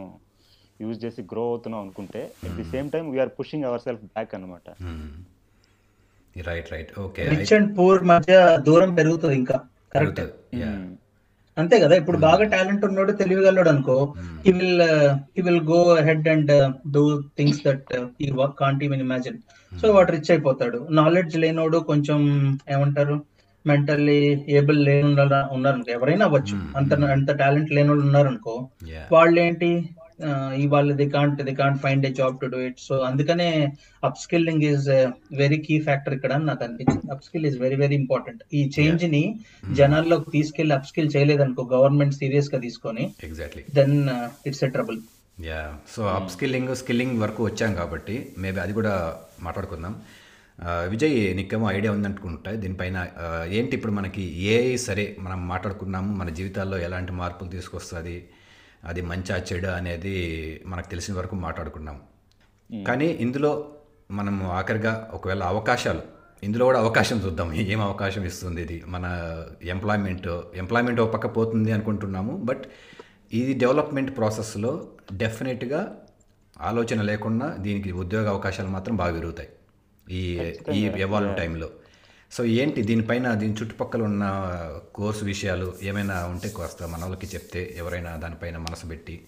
యూజ్ 0.79 0.99
చేసి 1.03 1.21
గ్రో 1.31 1.43
అవుతున్నాం 1.51 1.81
అనుకుంటే 1.85 2.19
at 2.45 2.55
the 2.59 2.65
same 2.73 2.89
time 2.95 3.05
we're 3.13 3.31
pushing 3.39 3.67
our 3.69 3.83
self 3.85 4.03
back 4.15 4.35
అనమాట 4.37 4.67
right 6.35 6.67
right 6.73 6.91
okay 7.05 7.23
rich 7.31 7.53
and 7.57 7.69
poor 7.77 8.01
మధ్య 8.11 8.33
దూరం 8.67 8.91
పెరుగుతుంది 8.99 9.35
ఇంకా. 9.41 9.57
కరెక్ట్ 9.93 10.19
యా 10.61 10.71
అంతే 11.57 11.79
కదా 11.79 11.95
ఇప్పుడు 11.95 12.17
బాగా 12.17 12.43
టాలెంట్ 12.43 12.85
ఉన్నోడు 12.85 13.11
తెలివిగలడు 13.11 13.69
అనుకో 13.69 13.95
he 14.45 14.51
will 14.51 14.81
he 15.35 15.41
will 15.41 15.63
go 15.63 15.79
head 15.99 16.27
and 16.27 16.51
do 16.91 17.03
things 17.37 17.61
that 17.65 17.93
ఈ 18.21 18.29
work 18.31 18.59
can't 18.59 18.83
even 18.83 19.01
imagine 19.01 19.39
so 19.71 19.93
వాడు 19.93 20.11
రిచ్ 20.11 20.31
అయిపోతాడు. 20.31 20.87
నాలెడ్జ్ 20.89 21.37
లేనోడు 21.37 21.77
కొంచెం 21.79 22.19
ఏమంటారు 22.69 23.15
మెంటల్లీ 23.65 24.19
ఏబుల్ 24.47 24.85
లేని 24.85 25.07
ఉన్నారు 25.51 25.83
ఎవరైనా 25.89 26.25
అవ్వచ్చు. 26.25 26.55
అంత 26.75 26.93
అంత 27.15 27.31
టాలెంట్ 27.31 27.71
లేని 27.71 27.89
వాళ్ళు 27.89 28.05
ఉన్నారు 28.05 28.27
అనుకో 28.27 28.55
యా 28.89 29.01
వాళ్ళు 29.11 29.39
ఏంటి 29.39 29.69
ఇవాళ 30.63 30.93
they 31.01 31.07
can't 31.15 31.41
they 31.47 31.53
can't 31.59 31.79
find 31.83 32.05
a 32.09 32.11
job 32.19 32.35
to 32.41 32.47
do 32.53 32.59
it 32.67 32.79
so 32.87 32.95
అందుకనే 33.09 33.49
upskilling 34.23 34.63
is 34.69 34.87
very 35.41 35.59
key 35.67 35.75
factor 35.87 36.15
ఇక్కడ 36.17 36.31
అని 36.37 36.45
నాకు 36.49 36.63
అనిపించింది. 36.67 37.05
Upskill 37.27 37.45
is 37.49 37.57
very 37.65 37.77
very 37.83 37.95
important 38.03 38.41
ఈ 38.59 38.61
చేంజ్ని 38.77 39.23
జనాల్లోకి 39.79 40.31
తీసుకెళ్ళి 40.37 40.75
అప్ 40.77 40.89
స్కిల్ 40.91 41.11
చేయలేదనుకో 41.15 41.65
గవర్నమెంట్ 41.75 42.17
సీరియస్గా 42.21 42.59
తీసుకొని 42.65 43.05
exactly 43.29 43.63
then 43.79 43.97
it's 44.49 44.63
a 44.67 44.71
trouble 44.77 44.99
yeah 45.49 45.61
so 45.95 46.03
upskilling 46.35 46.71
skilling 46.81 47.19
వరకు 47.23 47.41
వచ్చాం 47.49 47.73
కాబట్టి 47.81 48.15
మేబీ 48.43 48.59
అది 48.63 48.73
కూడా 48.79 48.93
మాట్లాడుకుందాం. 49.47 49.95
విజయ్ 50.93 51.17
నీకేమో 51.39 51.65
ఐడియా 51.77 51.91
ఉందనుకుంటా. 51.95 52.51
దీనిపైన 52.61 52.97
ఏంటి 53.57 53.73
ఇప్పుడు 53.77 53.93
మనకి 53.97 54.23
ఏఐ 54.53 54.71
సరే 54.85 55.05
మనం 55.25 55.39
మాట్లాడుకున్నాము 55.51 56.09
మన 56.21 56.29
జీవితాల్లో 56.39 56.77
ఎలాంటి 56.87 57.13
మార్పులు 57.19 57.49
తీసుకొస్తుంది? 57.55 58.15
అది 58.83 59.01
మంచా 59.01 59.43
చెడు 59.53 59.67
అనేది 59.67 60.15
మనకు 60.65 60.89
తెలిసిన 60.89 61.17
వరకు 61.17 61.35
మాట్లాడుకున్నాం 61.35 61.99
కానీ 62.87 63.05
ఇందులో 63.05 63.71
మనం 64.11 64.47
ఆఖరిగా 64.47 65.09
ఒకవేళ 65.13 65.43
అవకాశాలు 65.43 66.01
ఇందులో 66.43 66.65
కూడా 66.65 66.79
అవకాశం 66.79 67.17
చూద్దాం. 67.17 67.53
ఏం 67.53 67.81
అవకాశం 67.81 68.23
ఇస్తుంది 68.25 68.61
ఇది? 68.61 68.83
మన 68.87 69.05
ఎంప్లాయ్మెంట్ 69.63 70.27
ఎంప్లాయ్మెంట్ 70.55 70.99
ఒక 70.99 71.13
పక్క 71.13 71.37
పోతుంది 71.37 71.71
అనుకుంటున్నాము 71.71 72.37
బట్ 72.37 72.65
ఇది 73.33 73.53
డెవలప్మెంట్ 73.53 74.17
ప్రాసెస్లో 74.17 74.87
డెఫినెట్గా 75.13 75.97
ఆలోచన 76.59 77.01
లేకుండా 77.01 77.55
దీనికి 77.59 77.91
ఉద్యోగ 77.91 78.29
అవకాశాలు 78.29 78.67
మాత్రం 78.67 78.95
బాగా 78.95 79.13
పెరుగుతాయి. 79.13 79.49
ఈ 80.11 80.21
ఈ 80.73 80.85
ఎవాల్వ్ 80.97 81.35
టైంలో 81.35 81.69
సో 82.31 82.45
ఏంటి 82.45 82.83
దీనిపైన 82.83 83.33
దీని 83.33 83.53
చుట్టుపక్కల 83.53 84.01
ఉన్న 84.01 84.25
కోర్సు 84.95 85.25
విషయాలు 85.25 85.73
ఏమైనా 85.83 86.25
ఉంటే 86.25 86.49
కాస్త 86.49 86.83
మన 86.83 87.01
వాళ్ళకి 87.01 87.27
చెప్తే 87.27 87.73
ఎవరైనా 87.77 88.15
దానిపైన 88.15 88.57
మనసు 88.57 88.87
పెట్టి. 88.87 89.21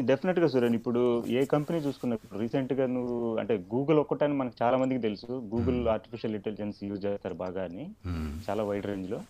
డెఫినెట్గా 0.00 0.46
సురేన్ 0.46 0.74
ఇప్పుడు 0.74 1.26
ఏ 1.26 1.44
కంపెనీ 1.44 1.78
చూసుకున్నా 1.78 2.14
ఇప్పుడు 2.14 2.40
రీసెంట్గా 2.40 2.86
నువ్వు 2.86 3.36
అంటే 3.36 3.56
గూగుల్ 3.74 3.98
ఒక్కటని 3.98 4.34
మనకు 4.34 4.54
చాలా 4.62 4.76
మందికి 4.76 5.00
తెలుసు. 5.00 5.26
గూగుల్ 5.26 5.88
ఆర్టిఫిషియల్ 5.88 6.34
ఇంటెలిజెన్స్ 6.34 6.84
యూజ్ 6.84 7.04
చేస్తారు 7.04 7.34
బాగా 7.34 7.64
అని. 7.64 7.90
మ్మ్. 8.06 8.50
చాలా 8.50 8.62
వైడ్ 8.62 8.86
రేంజ్లో. 8.86 9.20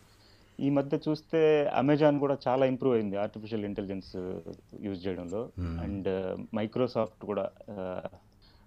ఈ 0.61 0.71
మధ్య 0.71 0.99
చూస్తే 1.09 1.67
అమెజాన్ 1.75 2.19
కూడా 2.19 2.38
చాలా 2.49 2.67
ఇంప్రూవ్ 2.67 2.95
అయింది 2.95 3.17
ఆర్టిఫిషియల్ 3.17 3.64
ఇంటెలిజెన్స్ 3.64 4.17
యూజ్ 4.83 5.07
చేయడంలో. 5.07 5.49
అండ్ 5.59 6.37
మైక్రోసాఫ్ట్ 6.55 7.25
కూడా 7.25 7.51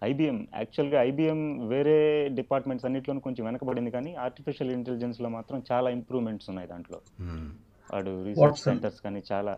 ఐబిఎం 0.03 0.47
యాక్చువల్గా 0.55 1.03
ఐబిఎం 1.03 1.67
వేరే 1.67 2.29
డిపార్ట్మెంట్స్ 2.29 2.85
అన్నిట్లోనూ 2.85 3.21
కొంచెం 3.21 3.45
వెనకబడింది 3.45 3.91
కానీ 3.91 4.13
ఆర్టిఫిషియల్ 4.13 4.73
ఇంటెలిజెన్స్లో 4.73 5.29
మాత్రం 5.29 5.63
చాలా 5.71 5.89
ఇంప్రూవ్మెంట్స్ 5.89 6.49
ఉన్నాయి 6.49 6.67
దాంట్లో. 6.67 7.01
వాడు 7.93 8.23
రీసెర్చ్. 8.23 8.55
సెంటర్స్ 8.63 9.01
కానీ 9.01 9.23
చాలా. 9.31 9.57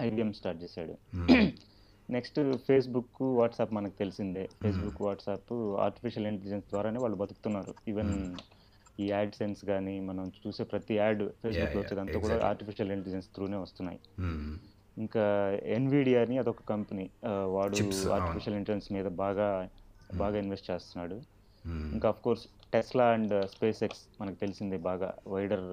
ఐబిఎం 0.00 0.32
స్టార్ట్ 0.32 0.62
చేశాడు. 0.62 0.94
నెక్స్ట్ 2.10 2.56
ఫేస్బుక్ 2.56 3.22
వాట్సాప్ 3.22 3.72
మనకు 3.72 3.98
తెలిసిందే. 3.98 4.48
ఫేస్బుక్ 4.62 5.02
వాట్సాప్ 5.02 5.52
ఆర్టిఫిషియల్ 5.80 6.28
ఇంటెలిజెన్స్ 6.28 6.66
ద్వారానే 6.70 6.98
వాళ్ళు 6.98 7.16
బతుకుతున్నారు. 7.16 7.74
ఈవెన్ 7.88 8.36
ఈ 9.00 9.08
యాడ్ 9.10 9.34
సెన్స్ 9.34 9.64
కానీ 9.64 10.00
మనం 10.00 10.32
చూసే 10.46 10.64
ప్రతి 10.64 10.94
యాడ్ 10.94 11.22
ఫేస్బుక్లో 11.28 11.80
వచ్చేదంతా 11.80 12.18
కూడా 12.20 12.46
ఆర్టిఫిషియల్ 12.46 12.90
ఇంటెలిజెన్స్ 12.92 13.26
త్రూనే 13.34 13.56
వస్తున్నాయి. 13.56 13.98
ఇంకా 15.00 15.24
ఎన్విడియా 15.76 16.22
అని 16.22 16.38
అదొక 16.38 16.62
కంపెనీ 16.68 17.10
వాడు. 17.26 17.76
ఆర్టిఫిషియల్ 18.16 18.56
ఇంటెలిజెన్స్ 18.60 18.88
మీద 18.92 19.08
బాగా 19.24 19.68
బాగా 20.14 20.38
ఇన్వెస్ట్ 20.38 20.70
చేస్తున్నాడు. 20.70 21.18
ఇంకా 21.94 22.08
of 22.08 22.22
course 22.22 22.44
Tesla 22.74 23.04
and 23.14 23.32
SpaceX 23.82 24.02
మనకు 24.20 24.34
తెలిసిందే 24.34 24.76
బాగా 24.76 25.08
వైడర్. 25.28 25.64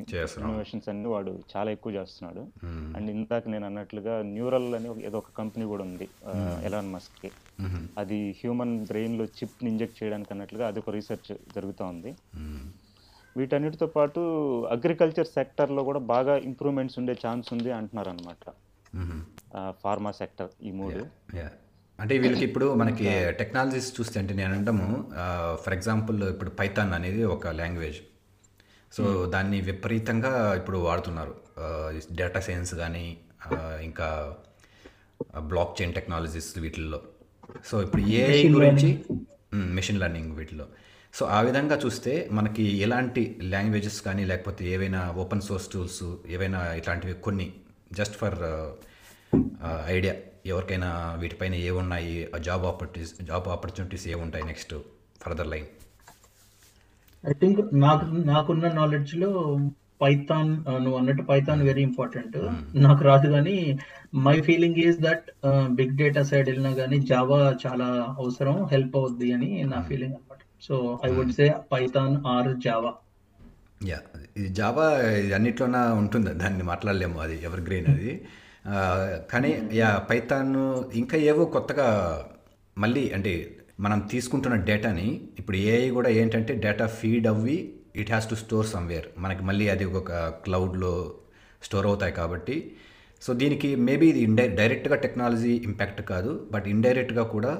ఇన్నోవేషన్స్ 0.00 0.88
అన్ని 0.88 1.08
వాడు 1.08 1.32
చాలా 1.56 1.70
ఎక్కువ 1.70 1.92
చేస్తున్నాడు. 1.92 2.42
అండ్ 2.96 3.10
ఇందాక 3.10 3.48
నేను 3.48 3.66
అన్నట్లుగా 3.66 4.14
న్యూరల్ 4.22 4.74
అని 4.74 4.88
ఏదో 5.06 5.18
ఒక 5.18 5.32
కంపెనీ 5.38 5.64
కూడా 5.64 5.84
ఉంది 5.84 6.08
ఎలాన్ 6.68 6.92
మస్క్కి. 6.92 7.30
అది 7.98 8.18
హ్యూమన్ 8.40 8.74
బ్రెయిన్లో 8.84 9.24
చిప్ని 9.38 9.70
ఇంజెక్ట్ 9.70 9.98
చేయడానికి 10.02 10.32
అన్నట్లుగా 10.32 10.66
అది 10.68 10.78
ఒక 10.78 10.90
రీసెర్చ్ 10.90 11.30
జరుగుతూ 11.54 11.84
ఉంది. 11.84 12.12
వీటన్నిటితో 13.36 13.86
పాటు 13.86 14.20
అగ్రికల్చర్ 14.70 15.26
సెక్టర్లో 15.26 15.84
కూడా 15.84 15.98
బాగా 16.14 16.36
ఇంప్రూవ్మెంట్స్ 16.36 16.98
ఉండే 16.98 17.14
ఛాన్స్ 17.26 17.52
ఉంది 17.52 17.70
అంటున్నారు 17.70 18.10
అనమాట. 18.10 18.44
ఫార్మా 19.84 20.10
సెక్టర్ 20.20 20.50
ఈ 20.62 20.70
మూడు. 20.80 21.02
యా 21.36 21.48
అంటే 22.00 22.18
వీళ్ళకి 22.18 22.44
ఇప్పుడు 22.44 22.66
మనకి 22.74 23.06
టెక్నాలజీస్ 23.38 23.88
చూస్తే 24.00 24.16
అంటే 24.20 24.34
నేను 24.34 24.52
అంటాము 24.54 24.86
ఫర్ 25.64 25.74
ఎగ్జాంపుల్ 25.74 26.18
ఇప్పుడు 26.34 26.50
పైథాన్ 26.50 26.92
అనేది 26.98 27.22
ఒక 27.24 27.46
లాంగ్వేజ్ 27.60 27.98
సో 28.96 29.04
దాన్ని 29.34 29.60
విపరీతంగా 29.60 30.32
ఇప్పుడు 30.58 30.78
వాడుతున్నారు. 30.88 31.34
డేటా 32.12 32.40
సైన్స్ 32.40 32.74
కానీ 32.74 33.06
ఇంకా 33.88 34.08
బ్లాక్ 35.52 35.74
చైన్ 35.80 35.94
టెక్నాలజీస్ 35.94 36.58
వీటిల్లో. 36.58 37.00
సో 37.70 37.82
ఇప్పుడు 37.82 38.02
ఏఐ 38.02 38.28
Machine 38.28 38.54
గురించి 38.54 38.90
మెషిన్ 39.54 40.00
లెర్నింగ్ 40.00 40.32
వీటిలో. 40.38 40.66
సో 41.14 41.26
ఆ 41.36 41.40
విధంగా 41.40 41.76
చూస్తే 41.84 42.28
మనకి 42.32 42.64
ఎలాంటి 42.86 43.22
లాంగ్వేజెస్ 43.42 44.00
కానీ 44.02 44.24
లేకపోతే 44.24 44.62
ఏవైనా 44.74 45.00
ఓపెన్ 45.22 45.40
సోర్స్ 45.40 45.68
టూల్స్ 45.72 46.02
ఏవైనా 46.28 46.60
ఇట్లాంటివి 46.80 47.14
కొన్ని 47.26 47.46
జస్ట్ 47.90 48.16
ఫర్ 48.16 48.38
ఐడియా 49.88 50.14
ఎవరికైనా 50.46 50.90
వీటిపైన 51.20 51.54
ఏమున్నాయి 51.64 52.14
జాబ్ 52.42 52.64
ఆపర్చునిటీస్ 52.66 53.12
జాబ్ 53.22 53.48
ఆపర్చునిటీస్ 53.48 54.06
ఏముంటాయి 54.08 54.46
next 54.46 54.74
further 55.22 55.50
line 55.50 55.68
I 57.24 57.32
think 57.32 57.60
నాకు 57.78 58.04
నాకున్న 58.26 58.66
నాలెడ్జ్లో 58.74 59.30
పైథాన్ 60.00 60.50
నువ్వు 60.82 60.96
అన్నట్టు 60.98 61.22
పైథాన్ 61.22 61.62
వెరీ 61.62 61.82
ఇంపార్టెంట్ 61.82 62.36
నాకు 62.78 63.02
రాదు 63.04 63.28
కానీ 63.32 63.56
my 64.26 64.36
feeling 64.40 64.78
is 64.78 64.98
that 65.00 65.26
big 65.70 65.96
data 65.96 66.22
side 66.22 66.46
వెళ్ళినా 66.48 66.72
కానీ 66.72 66.98
జావా 67.06 67.40
చాలా 67.64 67.88
అవసరం 68.18 68.58
హెల్ప్ 68.72 68.94
అవుద్ది 68.96 69.30
అని 69.32 69.50
నా 69.64 69.80
ఫీలింగ్ 69.82 70.14
అనమాట 70.14 70.40
so 70.62 70.76
I 71.04 71.10
would 71.12 71.34
say 71.34 71.48
Python 71.72 72.16
or 72.26 72.50
Java 72.60 72.92
yeah 73.80 73.98
ఇది 74.38 74.48
జావా 74.58 74.86
అన్నిట్లోన 75.36 75.76
ఉంటుంది? 76.00 76.30
దాన్ని 76.40 76.64
మాట్లాడలేము 76.70 77.18
అది 77.24 77.36
ఎవర్ 77.48 77.62
గ్రీన్ 77.68 77.88
అది 77.92 78.12
కానీ 79.32 79.50
యా 79.80 79.90
పైథాన్ 80.08 80.54
ఇంకా 81.00 81.16
ఏవో 81.30 81.44
కొత్తగా 81.56 81.86
మళ్ళీ 82.76 83.04
అంటే 83.16 83.32
మనం 83.84 83.98
తీసుకుంటున్న 84.12 84.56
డేటాని 84.68 85.08
ఇప్పుడు 85.40 85.56
ఏఐ 85.70 85.88
కూడా 85.98 86.10
ఏంటంటే 86.20 86.52
డేటా 86.64 86.86
ఫీడ్ 87.00 87.28
అవ్వి 87.32 87.58
it 88.00 88.10
has 88.12 88.28
to 88.32 88.36
store 88.42 88.68
somewhere 88.74 89.06
మనకి 89.24 89.42
మళ్ళీ 89.48 89.66
అది 89.74 89.86
ఒక 90.00 90.12
క్లౌడ్లో 90.44 90.92
స్టోర్ 91.66 91.86
అవుతాయి 91.90 92.14
కాబట్టి. 92.20 92.56
సో 93.22 93.30
దీనికి 93.40 93.68
మేబీ 93.86 94.06
ఇది 94.12 94.20
ఇండై 94.28 94.46
డైరెక్ట్గా 94.60 94.96
టెక్నాలజీ 95.04 95.54
ఇంపాక్ట్ 95.68 96.02
కాదు 96.12 96.32
బట్ 96.54 96.66
ఇండైరెక్ట్గా 96.74 97.24
కూడా 97.34 97.52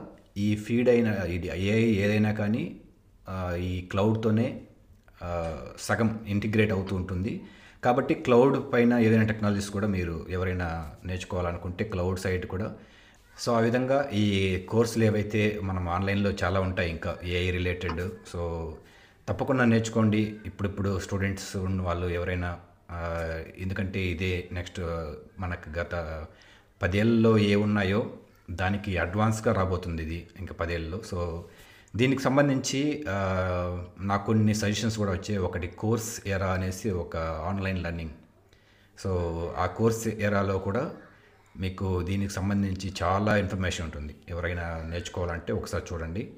ఈ 0.46 0.48
ఫీడ్ 0.64 0.88
అయిన 0.94 1.08
ఇది 1.36 1.48
ఏఐ 1.70 1.86
ఏదైనా 2.04 2.32
కానీ 2.40 2.64
ఈ 3.70 3.72
క్లౌడ్తోనే 3.92 4.48
సగం 5.86 6.10
ఇంటిగ్రేట్ 6.34 6.72
అవుతూ 6.72 6.96
ఉంటుంది. 6.96 7.32
కాబట్టి 7.84 8.14
క్లౌడ్ 8.26 8.56
పైన 8.72 8.92
ఏదైనా 9.06 9.24
టెక్నాలజీస్ 9.24 9.70
కూడా 9.70 9.88
మీరు 9.96 10.14
ఎవరైనా 10.30 10.68
నేర్చుకోవాలనుకుంటే 11.06 11.84
క్లౌడ్ 11.84 12.20
సైడ్ 12.24 12.46
కూడా. 12.46 12.68
సో 13.42 13.48
ఆ 13.56 13.60
విధంగా 13.60 13.98
ఈ 14.22 14.24
కోర్సులు 14.72 15.04
ఏవైతే 15.04 15.42
మనం 15.62 15.84
ఆన్లైన్లో 15.88 16.30
చాలా 16.42 16.60
ఉంటాయి 16.60 16.90
ఇంకా 16.90 17.10
ఏఐ 17.24 17.50
రిలేటెడ్. 17.50 18.02
సో 18.32 18.40
తప్పకుండా 19.28 19.64
నేర్చుకోండి. 19.64 20.22
ఇప్పుడిప్పుడు 20.46 20.92
స్టూడెంట్స్ 21.04 21.56
ఉన్న 21.68 21.82
వాళ్ళు 21.82 22.06
ఎవరైనా 22.18 22.50
ఎందుకంటే 23.58 24.00
ఇదే 24.12 24.48
నెక్స్ట్ 24.52 24.80
మనకు 25.40 25.68
గత 25.78 25.94
పదేళ్ళలో 26.82 27.32
ఏ 27.38 27.54
ఉన్నాయో 27.66 28.00
దానికి 28.50 28.90
అడ్వాన్స్గా 28.98 29.52
రాబోతుంది 29.52 30.02
ఇది 30.02 30.18
ఇంకా 30.40 30.54
పదేళ్ళలో. 30.60 30.98
సో 31.10 31.18
దీనికి 31.96 32.22
సంబంధించి 32.22 33.04
నాకు 34.00 34.26
కొన్ని 34.26 34.54
సజెషన్స్ 34.54 34.98
కూడా 34.98 35.12
వచ్చాయి. 35.12 35.38
ఒకటి 35.38 35.66
కోర్స్ 35.66 36.28
ఎరా 36.28 36.46
అనేసి 36.46 36.90
ఒక 36.90 37.16
ఆన్లైన్ 37.16 37.82
లెర్నింగ్. 37.82 38.10
సో 38.98 39.10
ఆ 39.58 39.66
కోర్స్ 39.66 40.08
ఎరాలో 40.08 40.58
కూడా 40.58 40.90
మీకు 41.58 42.02
దీనికి 42.02 42.32
సంబంధించి 42.32 42.92
చాలా 43.02 43.36
ఇన్ఫర్మేషన్ 43.36 43.84
ఉంటుంది. 43.84 44.14
ఎవరైనా 44.28 44.84
నేర్చుకోవాలంటే 44.90 45.52
ఒకసారి 45.52 45.84
చూడండి. 45.92 46.30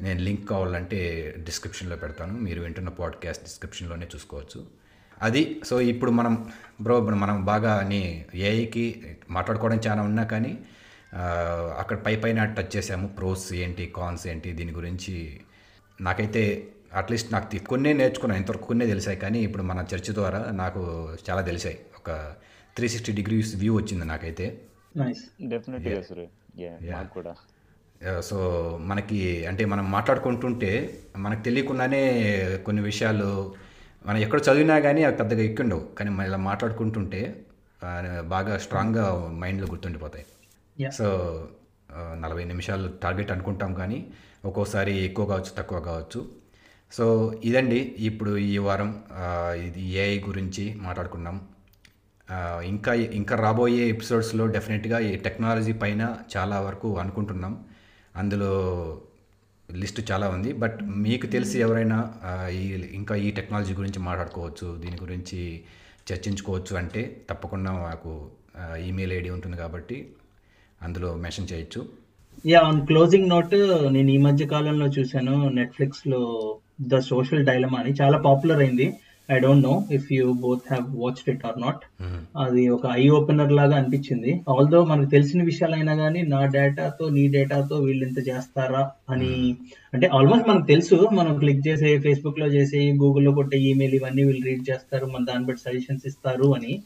నేను 0.00 0.20
లింక్ 0.20 0.48
కావాలంటే 0.48 1.34
డిస్క్రిప్షన్లో 1.38 1.96
పెడతాను. 1.96 2.38
మీరు 2.38 2.62
వింటున్న 2.62 2.88
పాడ్కాస్ట్ 2.88 3.44
డిస్క్రిప్షన్లోనే 3.44 4.06
చూసుకోవచ్చు. 4.14 4.66
అది 5.22 5.60
సో 5.64 5.80
ఇప్పుడు 5.80 6.10
మనం 6.10 6.50
బ్రో 6.82 7.00
మనం 7.00 7.44
బాగా 7.44 7.74
అని 7.74 8.24
ఏఐకి 8.34 9.16
మాట్లాడుకోవడం 9.30 9.80
చాలా 9.86 10.02
ఉన్నా 10.02 10.24
కానీ 10.24 10.58
అక్కడ 11.78 11.96
పై 11.96 12.16
పైన 12.16 12.44
టచ్ 12.44 12.76
చేసాము 12.76 13.08
ప్రోస్ 13.08 13.52
ఏంటి 13.52 13.92
కాన్స్ 13.96 14.26
ఏంటి 14.26 14.52
దీని 14.52 14.72
గురించి 14.72 15.40
నాకైతే 16.00 16.66
అట్లీస్ట్ 16.94 17.32
నాకు 17.32 17.58
కొన్నే 17.58 17.92
నేర్చుకున్నాను 17.92 18.40
ఇంతవరకు 18.40 18.66
కొన్నే 18.66 18.86
తెలిసాయి. 18.86 19.16
కానీ 19.16 19.38
ఇప్పుడు 19.38 19.62
మన 19.62 19.84
చర్చ 19.94 20.12
ద్వారా 20.12 20.46
నాకు 20.50 21.14
చాలా 21.30 21.40
తెలిసాయి. 21.40 21.78
ఒక 21.98 22.34
త్రీ 22.76 22.88
సిక్స్టీ 22.88 23.12
డిగ్రీస్ 23.12 23.56
వ్యూ 23.56 23.76
వచ్చింది 23.76 24.04
నాకైతే. 24.04 24.60
నైస్ 24.96 25.48
డెఫినెట్గా 25.48 26.02
సురే 26.02 26.28
యా 26.58 26.92
మాకు 26.92 27.14
కూడా. 27.14 27.34
ఆ, 28.08 28.20
సో 28.20 28.78
మనకి 28.82 29.46
అంటే 29.46 29.64
మనం 29.64 29.90
మాట్లాడుకుంటుంటే 29.90 30.98
మనకు 31.16 31.42
తెలియకుండానే 31.42 32.02
కొన్ని 32.64 32.82
విషయాలు 32.82 33.54
మనం 34.06 34.18
ఎక్కడ 34.18 34.40
చదివినా 34.40 34.78
కానీ 34.78 35.04
అవి 35.04 35.16
పెద్దగా 35.16 35.40
ఎక్కిండవు. 35.40 35.88
కానీ 35.98 36.10
మనం 36.10 36.26
ఇలా 36.26 36.36
మాట్లాడుకుంటుంటే 36.36 37.42
బాగా 38.20 38.58
స్ట్రాంగ్గా 38.58 39.28
మైండ్లో 39.28 39.66
గుర్తుండిపోతాయి. 39.66 40.24
సో 40.92 41.06
నలభై 42.20 42.44
నిమిషాలు 42.44 42.88
టార్గెట్ 43.02 43.30
అనుకుంటాం 43.30 43.74
కానీ 43.74 43.98
ఒక్కోసారి 44.44 45.04
ఎక్కువ 45.04 45.26
కావచ్చు 45.26 45.52
తక్కువ 45.56 45.80
కావచ్చు. 45.80 46.20
సో 46.92 47.04
ఇదండి. 47.44 47.76
ఇప్పుడు 48.00 48.36
ఈ 48.36 48.58
వారం 48.58 48.90
ఇది 49.64 49.80
ఏఐ 49.94 50.20
గురించి 50.20 50.74
మాట్లాడుకున్నాం. 50.74 51.36
ఇంకా 52.64 52.94
ఇంకా 52.94 53.36
రాబోయే 53.36 53.88
ఎపిసోడ్స్లో 53.88 54.46
డెఫినెట్గా 54.46 54.98
ఈ 55.00 55.16
టెక్నాలజీ 55.16 55.72
పైన 55.72 56.02
చాలా 56.36 56.60
వరకు 56.60 56.98
అనుకుంటున్నాం. 56.98 57.64
అందులో 58.16 58.52
లిస్ట్ 59.72 60.10
చాలా 60.10 60.28
ఉంది. 60.28 60.52
బట్ 60.52 60.78
మీకు 60.82 61.26
తెలిసి 61.26 61.58
ఎవరైనా 61.58 61.98
ఆ, 62.24 62.48
ఈ 62.48 62.62
ఇంకా 62.92 63.14
ఈ 63.16 63.30
టెక్నాలజీ 63.30 63.74
గురించి 63.74 63.98
మాట్లాడుకోవచ్చు 63.98 64.76
దీని 64.76 64.96
గురించి 65.00 65.40
చర్చించుకోవచ్చు 66.12 66.76
అంటే 66.76 67.02
తప్పకుండా 67.30 67.72
మాకు 67.72 68.12
ఈమెయిల్ 68.84 69.12
ఐడి 69.12 69.30
ఉంటుంది 69.30 69.56
కాబట్టి 69.56 69.96
అందులో 70.82 71.14
మెన్షన్ 71.14 71.50
చేయొచ్చు. 71.52 71.80
యా 72.46 72.60
ఆన్ 72.60 72.80
క్లోజింగ్ 72.86 73.28
నోట్ 73.28 73.54
నేను 73.92 74.10
ఈ 74.10 74.18
మధ్య 74.18 74.46
కాలంలో 74.46 74.86
చూశాను 74.86 75.48
నెట్ఫ్లిక్స్లో 75.48 76.22
ద 76.80 76.98
సోషల్ 76.98 77.46
డైలమా 77.46 77.78
అని. 77.78 77.94
చాలా 78.00 78.18
పాపులర్ 78.18 78.58
అయింది. 78.58 78.86
I 79.30 79.38
don't 79.38 79.66
know 79.66 79.84
if 79.92 80.12
you 80.12 80.32
both 80.32 80.72
have 80.72 80.84
watched 81.00 81.30
it 81.30 81.46
or 81.46 81.60
not 81.60 81.82
అది 82.36 82.68
ఒక 82.68 82.86
ఐ 82.92 83.08
ఓపెనర్ 83.08 83.52
లాగా 83.52 83.76
అనిపించింది. 83.76 84.40
ఆల్దో 84.48 84.84
మనకు 84.84 85.10
తెలిసిన 85.10 85.42
విషయాలైనా 85.42 85.94
కానీ 85.94 86.22
నా 86.22 86.44
డేటాతో 86.46 87.08
నీ 87.08 87.28
డేటాతో 87.28 87.76
వీళ్ళు 87.76 88.06
ఇంత 88.06 88.28
చేస్తారా 88.28 88.90
అని 89.10 89.32
అంటే 89.94 90.06
ఆల్మోస్ట్ 90.06 90.48
మనకు 90.48 90.66
తెలుసు 90.66 90.94
మనం 90.94 91.38
క్లిక్ 91.38 91.68
చేసే 91.68 91.98
ఫేస్బుక్లో 91.98 92.46
చేసే 92.46 92.92
గూగుల్లో 92.92 93.32
కొట్టే 93.32 93.58
ఈమెయిల్ 93.58 93.94
ఇవన్నీ 93.94 94.22
వీళ్ళు 94.22 94.46
రీడ్ 94.46 94.70
చేస్తారు 94.70 95.06
మన 95.06 95.24
దాన్ని 95.24 95.46
బట్టి 95.46 95.62
సజెషన్స్ 95.62 96.06
ఇస్తారు 96.06 96.54
అని. 96.54 96.82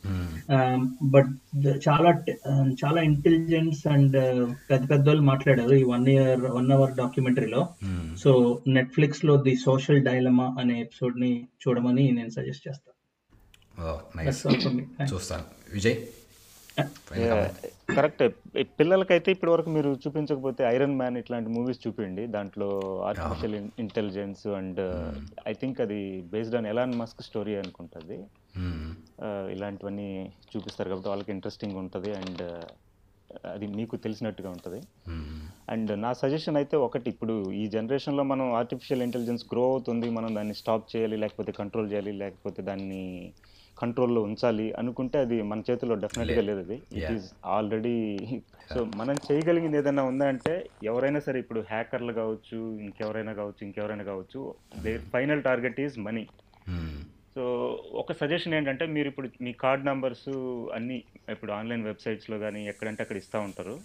బట్ 1.03 1.59
చాలా 1.89 2.11
ట- 2.11 2.39
చాలా 2.85 3.03
ఇంటెలిజెన్స్ 3.03 3.87
అండ్ 3.87 4.17
పెద్ద 4.71 4.91
పెద్ద 4.91 5.07
వాళ్ళు 5.07 5.23
మాట్లాడారు 5.23 5.75
ఈ 5.75 5.83
వన్ 5.83 6.09
ఇయర్ 6.09 6.41
వన్ 6.41 6.73
అవర్ 6.73 6.93
డాక్యుమెంటరీలో 6.93 7.69
సో 8.17 8.61
నెట్ఫ్లిక్స్లో 8.67 9.37
ది 9.37 9.57
సోషల్ 9.57 10.03
డైలమా 10.03 10.57
అనే 10.61 10.81
ఎపిసోడ్ని 10.81 11.47
చూడమని 11.69 12.11
నేను 12.13 12.29
సజెస్ట్ 12.29 12.69
చేస్తాను. 12.69 12.93
Thanks. 14.17 14.29
చూస్తాను. 15.15 15.43
విజయ్. 15.75 15.97
కరెక్ట్ 17.97 18.23
పిల్లలకైతే 18.81 19.33
ఇప్పటి 19.33 19.51
వరకు 19.51 19.71
మీరు 19.71 19.99
చూపించకపోతే 20.07 20.65
ఐరన్ 20.65 20.97
మ్యాన్ 20.97 21.17
ఇట్లాంటి 21.17 21.51
మూవీస్ 21.51 21.89
చూపించండి 21.89 22.27
దాంట్లో 22.27 22.69
artificial 23.09 23.57
intelligence 23.79 24.47
and 24.47 24.81
I 25.49 25.53
think 25.53 25.81
అది 25.81 26.21
based 26.21 26.57
on 26.57 26.67
Elon 26.67 26.95
Musk 26.95 27.23
story 27.23 27.55
అనుకుంటుంది. 27.55 28.19
Hmm. 28.57 28.89
ఇలాంటివన్నీ 29.51 30.33
చూపిస్తారు 30.51 30.89
కాబట్టి 30.89 31.09
వాళ్ళకి 31.09 31.33
ఇంట్రెస్టింగ్ 31.33 31.77
ఉంటుంది 31.77 32.11
అండ్ 32.13 32.43
అది 33.47 33.67
మీకు 33.67 33.97
తెలిసినట్టుగా 33.97 34.51
ఉంటుంది. 34.51 34.81
Hmm. 35.07 35.39
అండ్ 35.69 35.93
నా 36.03 36.13
సజెషన్ 36.13 36.57
అయితే 36.57 36.77
ఒకటి 36.77 37.11
ఇప్పుడు 37.11 37.51
ఈ 37.51 37.69
జనరేషన్లో 37.69 38.23
మనం 38.23 38.55
ఆర్టిఫిషియల్ 38.55 39.03
ఇంటెలిజెన్స్ 39.03 39.45
గ్రో 39.53 39.65
అవుతుంది 39.65 40.11
మనం 40.11 40.35
దాన్ని 40.35 40.55
స్టాప్ 40.55 40.97
చేయాలి 40.97 41.17
లేకపోతే 41.17 41.53
కంట్రోల్ 41.53 41.91
చేయాలి 41.93 42.13
లేకపోతే 42.13 42.63
దాన్ని 42.63 43.33
కంట్రోల్లో 43.79 44.21
ఉంచాలి 44.23 44.73
అనుకుంటే 44.73 45.19
అది 45.19 45.43
మన 45.43 45.63
చేతిలో 45.71 45.95
డెఫినెట్గా 45.95 46.41
లేదు 46.41 46.61
అది 46.61 46.75
ఇట్. 46.75 47.13
ఈస్ 47.13 47.33
ఆల్రెడీ 47.45 47.97
సో 48.73 48.85
మనం 48.97 49.15
చేయగలిగింది 49.15 49.79
ఏదైనా 49.79 50.03
ఉందా 50.03 50.29
అంటే 50.29 50.69
ఎవరైనా 50.85 51.21
సరే 51.21 51.39
ఇప్పుడు 51.39 51.61
హ్యాకర్లు 51.71 52.13
కావచ్చు 52.13 52.79
ఇంకెవరైనా 52.79 53.33
కావచ్చు 53.33 53.63
ఇంకెవరైనా 53.63 54.05
కావచ్చు 54.05 54.55
they 54.83 54.99
final 54.99 55.43
target 55.43 55.81
is 55.81 55.99
money. 55.99 56.25
So 57.35 57.45
ఒక 57.93 58.13
సజెషన్ 58.13 58.55
ఏంటంటే 58.55 58.87
మీరు 58.87 59.09
ఇప్పుడు 59.09 59.29
మీ 59.41 59.53
కార్డ్ 59.53 59.87
నంబర్స్ 59.87 60.29
అన్ని 60.75 61.05
ఇప్పుడు 61.31 61.53
ఆన్లైన్ 61.53 61.85
వెబ్సైట్స్లో 61.85 62.39
కానీ 62.39 62.67
ఎక్కడంటే 62.69 63.03
అక్కడ 63.03 63.17
ఇస్తూ 63.17 63.41
ఉంటారు. 63.41 63.81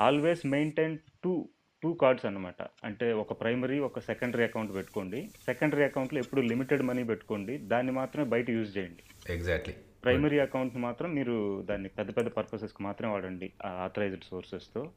Always 0.00 0.46
maintain 0.46 0.98
two 1.24 1.48
two 1.84 1.92
cards 1.92 2.26
అన్నమాట. 2.26 2.62
అంటే 2.84 3.12
ఒక 3.12 3.40
ప్రైమరీ 3.40 3.78
ఒక 3.78 3.98
సెకండరీ 3.98 4.44
అకౌంట్ 4.44 4.74
పెట్టుకోండి. 4.74 5.30
సెకండరీ 5.44 5.84
అకౌంట్లో 5.84 6.20
ఎప్పుడు 6.20 6.40
లిమిటెడ్ 6.40 6.82
మనీ 6.82 7.04
పెట్టుకోండి. 7.04 7.58
దాన్ని 7.58 7.92
మాత్రమే 7.92 8.28
బయట 8.28 8.50
యూజ్ 8.50 8.78
చేయండి. 8.78 9.32
ఎగ్జాక్ట్లీ 9.32 9.74
ప్రైమరీ 10.04 10.38
అకౌంట్ 10.38 10.76
మాత్రం 10.76 11.14
మీరు 11.14 11.62
దాన్ని 11.70 11.88
పెద్ద 11.88 12.16
పెద్ద 12.16 12.30
పర్పసెస్కి 12.30 12.82
మాత్రమే 12.82 13.12
వాడండి 13.12 13.52
ఆథరైజ్డ్ 13.66 14.24
సోర్సెస్తో. 14.30 14.90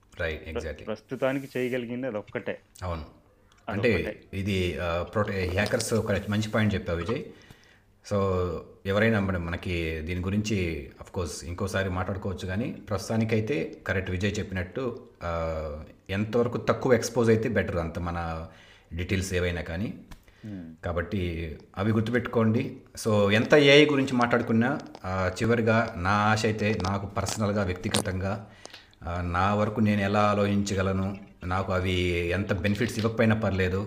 ప్రస్తుతానికి 0.88 1.60
చేయగలిగింది 1.60 2.08
అది 2.08 2.18
ఒక్కటే 2.18 2.60
అవును. 2.84 3.06
అంటే. 3.70 4.22
ఇది 4.34 4.78
హ్యాకర్స్ 5.54 5.94
ఒక 5.94 6.12
మంచి 6.12 6.52
పాయింట్ 6.52 6.74
చెప్పావు 6.74 7.00
విజయ్. 7.00 7.24
సో 8.10 8.18
ఎవరైనా 8.92 9.20
మన 9.28 9.38
మనకి 9.46 9.76
దీని 10.08 10.22
గురించి 10.28 10.58
అఫ్ 11.02 11.12
కోర్స్ 11.16 11.38
ఇంకోసారి 11.46 11.90
మాట్లాడుకోవచ్చు 11.98 12.46
కానీ 12.52 12.68
ప్రస్తుతానికైతే 12.90 13.56
కరెక్ట్ 13.88 14.12
విజయ్ 14.16 14.34
చెప్పినట్టు 14.40 14.84
ఎంతవరకు 16.10 16.58
తక్కువ 16.70 16.94
ఎక్స్పోజ్ 16.94 17.30
అయితే 17.30 17.48
బెటర్ 17.58 17.80
అంత 17.86 18.00
మన 18.00 18.20
డీటెయిల్స్ 19.00 19.32
ఏవైనా 19.40 19.64
కానీ. 19.72 19.90
కాబట్టి 20.86 21.22
అవి 21.78 21.92
గుర్తుపెట్టుకోండి. 21.92 22.64
సో 23.04 23.12
ఎంత 23.32 23.54
ఏఐ 23.72 23.86
గురించి 23.86 24.14
మాట్లాడుకున్నా 24.22 24.70
చివరిగా 25.40 25.78
నా 25.98 26.16
ఆశ 26.32 26.42
అయితే 26.46 26.68
నాకు 26.90 27.06
పర్సనల్గా 27.18 27.64
వ్యక్తిగతంగా 27.64 28.34
నా 29.38 29.46
వరకు 29.62 29.80
నేను 29.80 30.02
ఎలా 30.10 30.22
ఆలోచించగలను 30.34 31.08
నాకు 31.54 31.72
అవి 31.74 31.96
ఎంత 32.38 32.54
బెనిఫిట్స్ 32.66 32.98
ఇవ్వకపోయినా 33.00 33.36
పర్లేదు. 33.46 33.82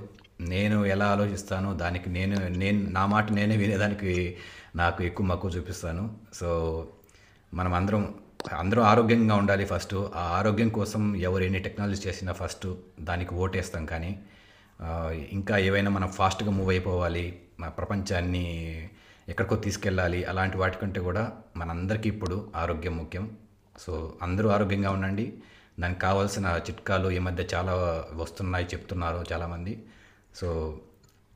నేను 0.49 0.85
ఎలా 0.85 1.07
ఆలోచిస్తానో 1.07 1.75
దానికి 1.75 2.11
నేను 2.11 2.49
నేను 2.49 2.91
నా 2.91 3.07
మాట 3.07 3.33
నేనే 3.33 3.57
వినేదానికి 3.57 4.37
నాకు 4.77 5.05
ఎక్కువ 5.05 5.27
మక్కువ 5.27 5.51
చూపిస్తాను. 5.51 6.17
సో 6.35 6.49
మనం 7.55 7.75
అందరం 7.75 8.15
అందరూ 8.59 8.83
ఆరోగ్యంగా 8.83 9.35
ఉండాలి 9.35 9.65
ఫస్ట్. 9.65 9.95
ఆ 9.95 10.25
ఆరోగ్యం 10.39 10.69
కోసం 10.69 11.17
ఎవరు 11.17 11.43
ఎన్ని 11.43 11.59
టెక్నాలజీ 11.59 12.09
చేసినా 12.09 12.33
ఫస్ట్ 12.33 12.67
దానికి 13.01 13.35
ఓటేస్తాం 13.35 13.87
కానీ 13.87 14.19
ఇంకా 15.33 15.59
ఏవైనా 15.59 15.91
మనం 15.91 16.09
ఫాస్ట్గా 16.09 16.51
మూవ్ 16.51 16.71
అయిపోవాలి 16.71 17.41
మన 17.61 17.69
ప్రపంచాన్ని 17.69 18.47
ఎక్కడికో 19.29 19.57
తీసుకెళ్ళాలి 19.57 20.25
అలాంటి 20.25 20.57
వాటికంటే 20.59 21.01
కూడా 21.01 21.33
మనందరికీ 21.57 22.09
ఇప్పుడు 22.09 22.49
ఆరోగ్యం 22.57 22.97
ముఖ్యం. 22.97 23.37
సో 23.79 24.15
అందరూ 24.23 24.49
ఆరోగ్యంగా 24.49 24.91
ఉండండి. 24.91 25.33
దానికి 25.81 26.01
కావాల్సిన 26.01 26.61
చిట్కాలు 26.71 27.11
ఈ 27.11 27.19
మధ్య 27.19 27.45
చాలా 27.55 28.05
వస్తున్నాయి 28.15 28.65
చెప్తున్నారు 28.65 29.25
చాలామంది. 29.33 29.83
సో 30.35 30.81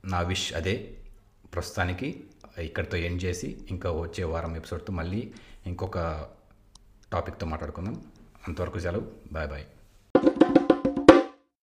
నా 0.05 0.21
విష్ 0.21 0.55
అదే. 0.55 0.97
ప్రస్తుతానికి 1.55 2.25
ఇక్కడితో 2.59 2.97
ఎండ్ 2.97 3.25
చేసి 3.25 3.59
ఇంకా 3.71 3.91
వచ్చే 3.93 4.25
వారం 4.25 4.57
ఎపిసోడ్తో 4.57 4.93
మళ్ళీ 4.93 5.33
ఇంకొక 5.67 5.99
టాపిక్తో 7.13 7.47
మాట్లాడుకుందాం. 7.47 8.07
అంతవరకు 8.49 8.79
సెలవు. 8.79 9.13
Bye 9.33 9.49
bye. 9.49 9.65